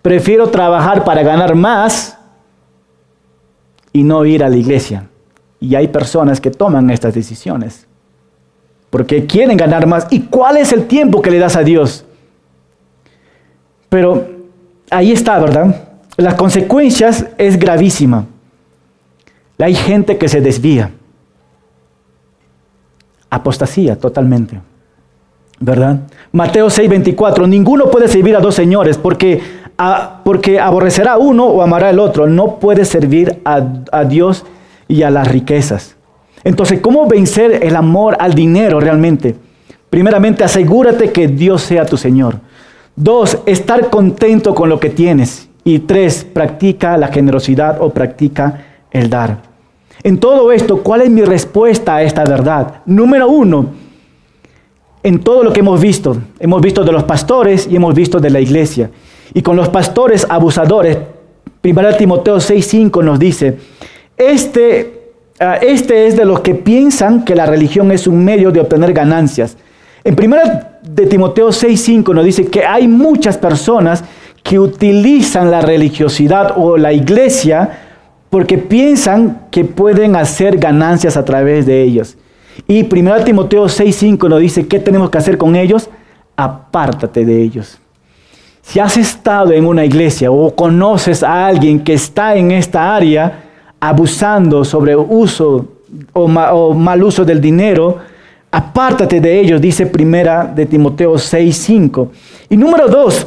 prefiero 0.01 0.49
trabajar 0.49 1.05
para 1.05 1.23
ganar 1.23 1.55
más 1.55 2.17
y 3.93 4.03
no 4.03 4.25
ir 4.25 4.43
a 4.43 4.49
la 4.49 4.57
iglesia. 4.57 5.11
Y 5.61 5.75
hay 5.75 5.89
personas 5.89 6.41
que 6.41 6.51
toman 6.51 6.89
estas 6.89 7.13
decisiones 7.13 7.87
porque 8.89 9.27
quieren 9.27 9.59
ganar 9.59 9.87
más. 9.87 10.07
¿Y 10.11 10.21
cuál 10.21 10.57
es 10.57 10.73
el 10.73 10.87
tiempo 10.87 11.21
que 11.21 11.31
le 11.31 11.39
das 11.39 11.55
a 11.55 11.65
Dios? 11.65 12.07
Pero 13.91 14.27
ahí 14.89 15.13
está, 15.13 15.39
¿verdad? 15.39 15.89
Las 16.17 16.33
consecuencias 16.33 17.27
es 17.37 17.59
gravísima. 17.59 18.25
Hay 19.59 19.75
gente 19.75 20.17
que 20.17 20.31
se 20.31 20.41
desvía. 20.41 20.93
Apostasía 23.29 23.99
totalmente. 23.99 24.63
¿Verdad? 25.59 26.01
Mateo 26.33 26.69
6:24, 26.69 27.49
ninguno 27.49 27.91
puede 27.91 28.09
servir 28.09 28.37
a 28.37 28.41
dos 28.41 28.55
señores 28.55 28.99
porque 28.99 29.41
porque 30.25 30.59
aborrecerá 30.59 31.19
uno 31.19 31.47
o 31.47 31.63
amará 31.63 31.91
el 31.91 31.99
otro. 31.99 32.27
No 32.27 32.59
puede 32.59 32.85
servir 32.85 33.41
a, 33.45 33.63
a 33.93 34.05
Dios 34.05 34.45
y 34.89 35.03
a 35.03 35.11
las 35.11 35.29
riquezas. 35.29 35.97
Entonces, 36.45 36.81
¿cómo 36.81 37.07
vencer 37.07 37.61
el 37.63 37.77
amor 37.77 38.17
al 38.21 38.35
dinero 38.35 38.81
realmente? 38.81 39.37
Primeramente, 39.91 40.45
asegúrate 40.45 41.13
que 41.13 41.29
Dios 41.29 41.63
sea 41.63 41.85
tu 41.85 41.97
Señor. 41.97 42.41
Dos, 42.95 43.39
estar 43.47 43.91
contento 43.91 44.55
con 44.55 44.69
lo 44.69 44.81
que 44.81 44.91
tienes. 44.91 45.49
Y 45.65 45.81
tres, 45.81 46.25
practica 46.25 46.97
la 46.97 47.09
generosidad 47.09 47.79
o 47.81 47.91
practica 47.91 48.65
el 48.91 49.11
dar. 49.11 49.39
En 50.03 50.19
todo 50.19 50.53
esto, 50.53 50.83
¿cuál 50.83 51.03
es 51.03 51.11
mi 51.11 51.23
respuesta 51.23 51.97
a 51.97 52.03
esta 52.03 52.25
verdad? 52.25 52.83
Número 52.87 53.29
uno, 53.29 53.67
en 55.03 55.21
todo 55.21 55.45
lo 55.45 55.53
que 55.53 55.61
hemos 55.61 55.81
visto, 55.81 56.17
hemos 56.41 56.61
visto 56.61 56.85
de 56.85 56.93
los 56.93 57.05
pastores 57.05 57.69
y 57.71 57.77
hemos 57.77 57.95
visto 57.95 58.19
de 58.19 58.31
la 58.31 58.41
iglesia. 58.41 58.91
Y 59.35 59.43
con 59.43 59.57
los 59.57 59.69
pastores 59.69 60.27
abusadores, 60.29 60.99
1 61.63 61.97
Timoteo 61.97 62.37
6:5 62.37 63.03
nos 63.03 63.19
dice, 63.19 63.59
este, 64.17 65.13
ah, 65.41 65.57
este 65.57 66.07
es 66.07 66.17
de 66.17 66.25
los 66.25 66.41
que 66.41 66.55
piensan 66.55 67.25
que 67.25 67.35
la 67.35 67.47
religión 67.47 67.91
es 67.93 68.07
un 68.07 68.25
medio 68.25 68.51
de 68.51 68.61
obtener 68.61 68.93
ganancias. 68.93 69.57
En 70.05 70.15
1 70.15 70.37
de 70.83 71.07
Timoteo 71.07 71.49
6:5 71.49 72.15
nos 72.15 72.25
dice 72.25 72.47
que 72.47 72.65
hay 72.65 72.89
muchas 72.89 73.37
personas 73.37 74.05
que 74.43 74.59
utilizan 74.59 75.51
la 75.51 75.61
religiosidad 75.61 76.55
o 76.57 76.77
la 76.77 76.93
iglesia 76.93 77.81
porque 78.31 78.59
piensan 78.59 79.47
que 79.51 79.65
pueden 79.65 80.15
hacer 80.15 80.59
ganancias 80.59 81.17
a 81.17 81.25
través 81.25 81.67
de 81.67 81.83
ellos. 81.83 82.17
Y 82.67 82.85
1 82.85 83.25
Timoteo 83.25 83.67
6:5 83.67 84.29
nos 84.29 84.41
dice, 84.41 84.67
¿qué 84.67 84.79
tenemos 84.79 85.11
que 85.11 85.19
hacer 85.19 85.39
con 85.39 85.57
ellos? 85.57 85.89
Apártate 86.37 87.25
de 87.25 87.43
ellos. 87.43 87.79
Si 88.63 88.81
has 88.81 88.97
estado 88.97 89.53
en 89.53 89.65
una 89.65 89.85
iglesia 89.85 90.31
o 90.31 90.55
conoces 90.55 91.23
a 91.23 91.47
alguien 91.47 91.85
que 91.85 91.95
está 91.95 92.35
en 92.35 92.51
esta 92.51 92.97
área 92.97 93.45
abusando 93.79 94.65
sobre 94.65 94.97
uso 94.97 95.67
o, 96.13 96.75
mal 96.75 97.03
uso 97.05 97.25
del 97.25 97.41
dinero, 97.41 97.99
apártate 98.51 99.21
de 99.21 99.39
ellos, 99.39 99.61
dice 99.61 99.87
primera 99.87 100.45
de 100.45 100.67
Timoteo 100.67 101.15
6:5. 101.15 102.09
Y 102.49 102.57
número 102.57 102.89
dos, 102.89 103.27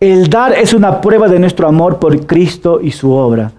el 0.00 0.28
dar 0.28 0.52
es 0.54 0.72
una 0.72 1.00
prueba 1.00 1.28
de 1.28 1.38
nuestro 1.38 1.68
amor 1.68 1.98
por 1.98 2.26
Cristo 2.26 2.80
y 2.82 2.90
su 2.90 3.12
obra. 3.12 3.52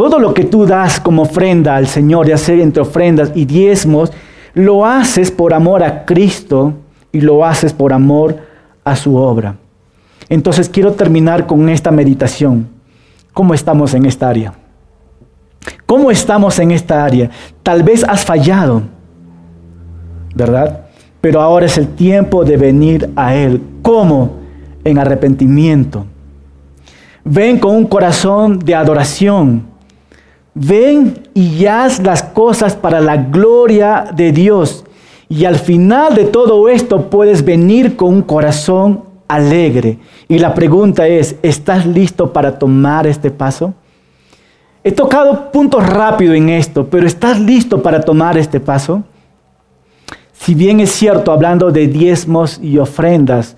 Todo 0.00 0.18
lo 0.18 0.32
que 0.32 0.44
tú 0.44 0.64
das 0.64 0.98
como 0.98 1.20
ofrenda 1.20 1.76
al 1.76 1.86
Señor, 1.86 2.26
ya 2.26 2.38
sea 2.38 2.62
entre 2.62 2.80
ofrendas 2.80 3.32
y 3.34 3.44
diezmos, 3.44 4.10
lo 4.54 4.86
haces 4.86 5.30
por 5.30 5.52
amor 5.52 5.82
a 5.82 6.06
Cristo 6.06 6.72
y 7.12 7.20
lo 7.20 7.44
haces 7.44 7.74
por 7.74 7.92
amor 7.92 8.38
a 8.82 8.96
su 8.96 9.14
obra. 9.16 9.56
Entonces 10.30 10.70
quiero 10.70 10.92
terminar 10.92 11.46
con 11.46 11.68
esta 11.68 11.90
meditación. 11.90 12.66
¿Cómo 13.34 13.52
estamos 13.52 13.92
en 13.92 14.06
esta 14.06 14.30
área? 14.30 14.54
¿Cómo 15.84 16.10
estamos 16.10 16.58
en 16.60 16.70
esta 16.70 17.04
área? 17.04 17.28
Tal 17.62 17.82
vez 17.82 18.02
has 18.02 18.24
fallado, 18.24 18.84
¿verdad? 20.34 20.86
Pero 21.20 21.42
ahora 21.42 21.66
es 21.66 21.76
el 21.76 21.88
tiempo 21.88 22.42
de 22.42 22.56
venir 22.56 23.10
a 23.16 23.34
Él. 23.34 23.60
¿Cómo? 23.82 24.38
En 24.82 24.96
arrepentimiento. 24.96 26.06
Ven 27.22 27.58
con 27.58 27.76
un 27.76 27.84
corazón 27.84 28.60
de 28.60 28.74
adoración 28.74 29.68
Ven 30.54 31.28
y 31.34 31.66
haz 31.66 32.00
las 32.00 32.22
cosas 32.22 32.74
para 32.74 33.00
la 33.00 33.16
gloria 33.16 34.10
de 34.14 34.32
Dios. 34.32 34.84
Y 35.28 35.44
al 35.44 35.56
final 35.56 36.14
de 36.14 36.24
todo 36.24 36.68
esto 36.68 37.08
puedes 37.08 37.44
venir 37.44 37.96
con 37.96 38.14
un 38.14 38.22
corazón 38.22 39.04
alegre. 39.28 39.98
Y 40.28 40.38
la 40.38 40.54
pregunta 40.54 41.06
es, 41.06 41.36
¿estás 41.42 41.86
listo 41.86 42.32
para 42.32 42.58
tomar 42.58 43.06
este 43.06 43.30
paso? 43.30 43.74
He 44.82 44.92
tocado 44.92 45.52
puntos 45.52 45.86
rápido 45.86 46.34
en 46.34 46.48
esto, 46.48 46.86
pero 46.88 47.06
¿estás 47.06 47.38
listo 47.38 47.82
para 47.82 48.00
tomar 48.00 48.36
este 48.38 48.58
paso? 48.58 49.04
Si 50.32 50.54
bien 50.54 50.80
es 50.80 50.90
cierto, 50.90 51.32
hablando 51.32 51.70
de 51.70 51.86
diezmos 51.86 52.58
y 52.62 52.78
ofrendas, 52.78 53.56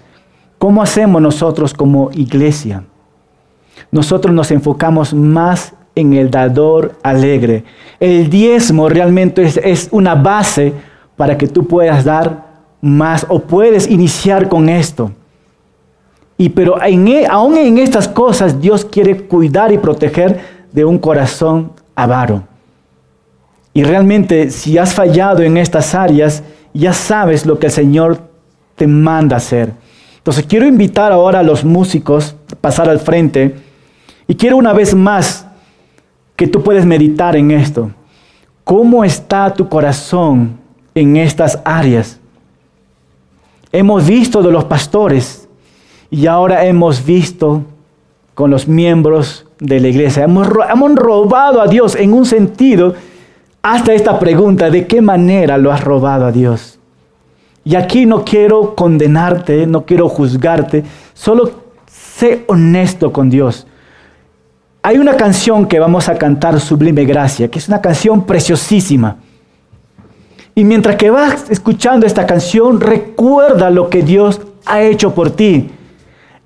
¿cómo 0.58 0.82
hacemos 0.82 1.22
nosotros 1.22 1.72
como 1.72 2.10
iglesia? 2.12 2.84
Nosotros 3.92 4.34
nos 4.34 4.50
enfocamos 4.50 5.14
más 5.14 5.74
en 5.94 6.14
el 6.14 6.30
dador 6.30 6.96
alegre. 7.02 7.64
El 8.00 8.30
diezmo 8.30 8.88
realmente 8.88 9.50
es, 9.62 9.88
una 9.90 10.14
base 10.14 10.72
para 11.16 11.36
que 11.36 11.46
tú 11.46 11.66
puedas 11.66 12.04
dar 12.04 12.52
más 12.80 13.26
o 13.28 13.40
puedes 13.40 13.88
iniciar 13.88 14.48
con 14.48 14.68
esto. 14.68 15.12
Y 16.36 16.48
pero 16.48 16.82
e, 16.82 17.26
aún 17.26 17.56
en 17.56 17.78
estas 17.78 18.08
cosas 18.08 18.60
Dios 18.60 18.84
quiere 18.84 19.16
cuidar 19.24 19.72
y 19.72 19.78
proteger 19.78 20.40
de 20.72 20.84
un 20.84 20.98
corazón 20.98 21.72
avaro. 21.94 22.42
Y 23.74 23.84
realmente 23.84 24.50
si 24.50 24.78
has 24.78 24.92
fallado 24.92 25.42
en 25.42 25.56
estas 25.56 25.94
áreas, 25.94 26.42
ya 26.74 26.92
sabes 26.92 27.46
lo 27.46 27.58
que 27.58 27.66
el 27.66 27.72
Señor 27.72 28.18
te 28.74 28.86
manda 28.86 29.36
hacer. 29.36 29.72
Entonces 30.18 30.44
quiero 30.46 30.66
invitar 30.66 31.12
ahora 31.12 31.40
a 31.40 31.42
los 31.42 31.64
músicos 31.64 32.34
a 32.50 32.56
pasar 32.56 32.88
al 32.88 33.00
frente 33.00 33.56
y 34.26 34.34
quiero 34.34 34.56
una 34.56 34.72
vez 34.72 34.94
más 34.94 35.46
que 36.42 36.48
tú 36.48 36.60
puedes 36.60 36.84
meditar 36.84 37.36
en 37.36 37.52
esto. 37.52 37.92
¿Cómo 38.64 39.04
está 39.04 39.54
tu 39.54 39.68
corazón 39.68 40.58
en 40.92 41.16
estas 41.16 41.60
áreas? 41.64 42.18
Hemos 43.70 44.04
visto 44.04 44.42
de 44.42 44.50
los 44.50 44.64
pastores 44.64 45.48
y 46.10 46.26
ahora 46.26 46.66
hemos 46.66 47.06
visto 47.06 47.62
con 48.34 48.50
los 48.50 48.66
miembros 48.66 49.46
de 49.60 49.78
la 49.78 49.86
iglesia. 49.86 50.24
Hemos, 50.24 50.48
hemos 50.68 50.96
robado 50.96 51.60
a 51.60 51.68
Dios 51.68 51.94
en 51.94 52.12
un 52.12 52.26
sentido 52.26 52.96
hasta 53.62 53.94
esta 53.94 54.18
pregunta, 54.18 54.68
¿de 54.68 54.88
qué 54.88 55.00
manera 55.00 55.56
lo 55.58 55.70
has 55.70 55.84
robado 55.84 56.26
a 56.26 56.32
Dios? 56.32 56.80
Y 57.64 57.76
aquí 57.76 58.04
no 58.04 58.24
quiero 58.24 58.74
condenarte, 58.74 59.64
no 59.68 59.86
quiero 59.86 60.08
juzgarte, 60.08 60.82
solo 61.14 61.52
sé 61.86 62.42
honesto 62.48 63.12
con 63.12 63.30
Dios. 63.30 63.68
Hay 64.84 64.98
una 64.98 65.16
canción 65.16 65.66
que 65.66 65.78
vamos 65.78 66.08
a 66.08 66.18
cantar, 66.18 66.58
Sublime 66.58 67.04
Gracia, 67.04 67.48
que 67.48 67.60
es 67.60 67.68
una 67.68 67.80
canción 67.80 68.26
preciosísima. 68.26 69.16
Y 70.56 70.64
mientras 70.64 70.96
que 70.96 71.08
vas 71.08 71.50
escuchando 71.50 72.04
esta 72.04 72.26
canción, 72.26 72.80
recuerda 72.80 73.70
lo 73.70 73.88
que 73.88 74.02
Dios 74.02 74.40
ha 74.66 74.82
hecho 74.82 75.14
por 75.14 75.30
ti. 75.30 75.70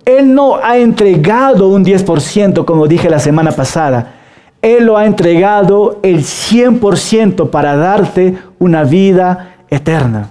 Él 0.04 0.34
no 0.34 0.56
ha 0.56 0.76
entregado 0.76 1.68
un 1.68 1.84
10%, 1.84 2.64
como 2.66 2.86
dije 2.86 3.08
la 3.08 3.18
semana 3.18 3.52
pasada. 3.52 4.12
Él 4.60 4.84
lo 4.84 4.98
ha 4.98 5.06
entregado 5.06 5.98
el 6.02 6.18
100% 6.18 7.50
para 7.50 7.74
darte 7.76 8.36
una 8.58 8.84
vida 8.84 9.56
eterna. 9.70 10.28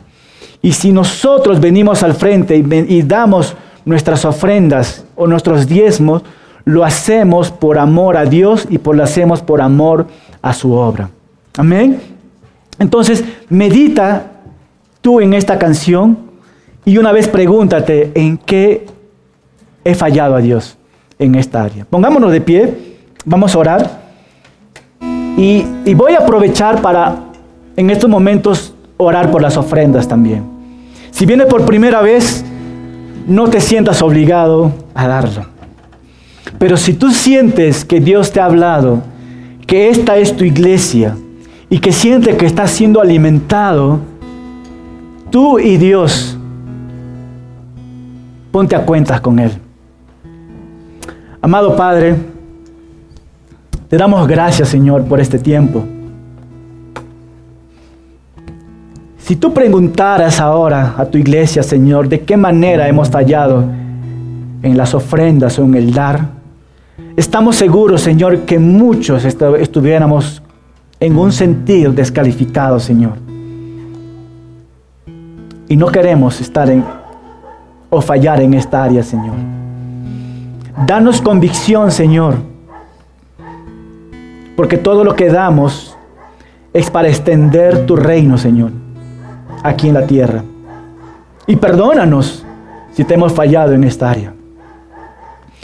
Y 0.61 0.73
si 0.73 0.91
nosotros 0.91 1.59
venimos 1.59 2.03
al 2.03 2.13
frente 2.13 2.55
y, 2.55 3.01
damos 3.01 3.55
nuestras 3.83 4.25
ofrendas 4.25 5.05
o 5.15 5.27
nuestros 5.27 5.67
diezmos, 5.67 6.23
lo 6.65 6.83
hacemos 6.83 7.51
por 7.51 7.77
amor 7.77 8.17
a 8.17 8.25
Dios 8.25 8.67
y 8.69 8.79
por 8.79 8.95
lo 8.95 9.03
hacemos 9.03 9.41
por 9.41 9.61
amor 9.61 10.07
a 10.41 10.53
su 10.53 10.73
obra. 10.73 11.09
Amén. 11.57 12.01
Entonces, 12.79 13.23
medita 13.49 14.31
tú 15.01 15.21
en 15.21 15.33
esta 15.33 15.57
canción 15.57 16.17
y 16.83 16.97
una 16.97 17.11
vez 17.11 17.27
pregúntate 17.27 18.11
en 18.15 18.37
qué 18.37 18.87
he 19.83 19.93
fallado 19.93 20.35
a 20.35 20.41
Dios 20.41 20.77
en 21.19 21.35
esta 21.35 21.63
área. 21.63 21.85
Pongámonos 21.85 22.31
de 22.31 22.41
pie, 22.41 22.97
vamos 23.23 23.55
a 23.55 23.59
orar 23.59 24.01
y, 25.37 25.65
y 25.85 25.93
voy 25.93 26.13
a 26.13 26.19
aprovechar 26.19 26.81
para 26.81 27.15
en 27.77 27.89
estos 27.89 28.09
momentos 28.09 28.73
orar 28.97 29.31
por 29.31 29.41
las 29.41 29.55
ofrendas 29.57 30.07
también. 30.07 30.43
Si 31.11 31.25
vienes 31.25 31.47
por 31.47 31.65
primera 31.65 32.01
vez, 32.01 32.43
no 33.27 33.47
te 33.49 33.61
sientas 33.61 34.01
obligado 34.01 34.71
a 34.93 35.07
darlo. 35.07 35.54
Pero 36.57 36.77
si 36.77 36.93
tú 36.93 37.11
sientes 37.11 37.83
que 37.83 37.99
Dios 37.99 38.31
te 38.31 38.39
ha 38.39 38.45
hablado, 38.45 39.01
que 39.67 39.89
esta 39.89 40.17
es 40.17 40.35
tu 40.35 40.43
iglesia 40.43 41.15
y 41.69 41.79
que 41.79 41.91
sientes 41.91 42.35
que 42.35 42.45
estás 42.45 42.71
siendo 42.71 43.01
alimentado, 43.01 43.99
tú 45.31 45.59
y 45.59 45.77
Dios, 45.77 46.37
ponte 48.51 48.75
a 48.75 48.85
cuentas 48.85 49.19
con 49.21 49.39
Él. 49.39 49.51
Amado 51.41 51.75
Padre, 51.75 52.15
te 53.89 53.97
damos 53.97 54.27
gracias 54.27 54.69
Señor 54.69 55.03
por 55.03 55.19
este 55.19 55.39
tiempo. 55.39 55.83
Si 59.17 59.35
tú 59.35 59.53
preguntaras 59.53 60.39
ahora 60.39 60.93
a 60.97 61.05
tu 61.05 61.17
iglesia, 61.17 61.63
Señor, 61.63 62.07
de 62.07 62.21
qué 62.21 62.37
manera 62.37 62.87
hemos 62.87 63.09
fallado 63.09 63.65
en 64.61 64.77
las 64.77 64.93
ofrendas 64.93 65.57
o 65.57 65.63
en 65.63 65.73
el 65.73 65.91
dar, 65.91 66.34
Estamos 67.17 67.55
seguros, 67.55 68.01
Señor, 68.01 68.39
que 68.39 68.59
muchos 68.59 69.23
estuviéramos 69.23 70.41
en 70.99 71.17
un 71.17 71.31
sentido 71.31 71.93
descalificados, 71.93 72.83
Señor. 72.83 73.13
Y 75.69 75.77
no 75.77 75.87
queremos 75.87 76.41
estar 76.41 76.69
en 76.69 76.83
o 77.89 78.01
fallar 78.01 78.41
en 78.41 78.53
esta 78.53 78.83
área, 78.83 79.01
Señor. 79.01 79.35
Danos 80.85 81.21
convicción, 81.21 81.89
Señor, 81.89 82.35
porque 84.57 84.77
todo 84.77 85.05
lo 85.05 85.15
que 85.15 85.29
damos 85.29 85.97
es 86.73 86.91
para 86.91 87.07
extender 87.07 87.85
tu 87.85 87.95
reino, 87.95 88.37
Señor, 88.37 88.71
aquí 89.63 89.87
en 89.87 89.93
la 89.93 90.05
tierra. 90.05 90.43
Y 91.47 91.55
perdónanos 91.55 92.45
si 92.91 93.05
te 93.05 93.13
hemos 93.13 93.31
fallado 93.31 93.71
en 93.71 93.85
esta 93.85 94.09
área. 94.09 94.34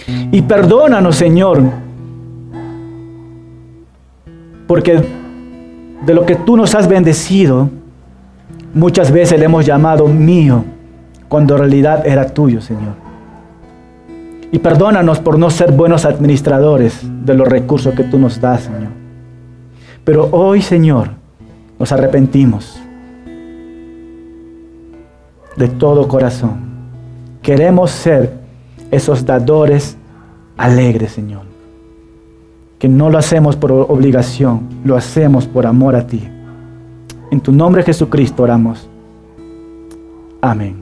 Y 0.07 0.41
perdónanos, 0.41 1.15
Señor, 1.15 1.61
porque 4.67 5.03
de 6.05 6.13
lo 6.13 6.25
que 6.25 6.35
tú 6.35 6.57
nos 6.57 6.73
has 6.75 6.87
bendecido, 6.87 7.69
muchas 8.73 9.11
veces 9.11 9.39
le 9.39 9.45
hemos 9.45 9.65
llamado 9.65 10.07
mío, 10.07 10.63
cuando 11.27 11.55
en 11.55 11.59
realidad 11.59 12.05
era 12.05 12.27
tuyo, 12.27 12.61
Señor. 12.61 12.93
Y 14.51 14.59
perdónanos 14.59 15.19
por 15.19 15.39
no 15.39 15.49
ser 15.49 15.71
buenos 15.71 16.03
administradores 16.05 17.01
de 17.03 17.33
los 17.33 17.47
recursos 17.47 17.93
que 17.95 18.03
tú 18.03 18.19
nos 18.19 18.41
das, 18.41 18.63
Señor. 18.63 18.91
Pero 20.03 20.27
hoy, 20.31 20.61
Señor, 20.61 21.09
nos 21.79 21.91
arrepentimos 21.91 22.81
de 25.55 25.67
todo 25.67 26.07
corazón. 26.07 26.71
Queremos 27.41 27.91
ser 27.91 28.40
esos 28.91 29.25
dadores 29.25 29.97
alegres, 30.57 31.11
Señor. 31.11 31.43
Que 32.77 32.87
no 32.87 33.09
lo 33.09 33.17
hacemos 33.17 33.55
por 33.55 33.71
obligación, 33.71 34.61
lo 34.83 34.95
hacemos 34.95 35.47
por 35.47 35.65
amor 35.65 35.95
a 35.95 36.05
ti. 36.05 36.27
En 37.31 37.39
tu 37.39 37.51
nombre 37.51 37.83
Jesucristo 37.83 38.43
oramos. 38.43 38.87
Amén. 40.41 40.80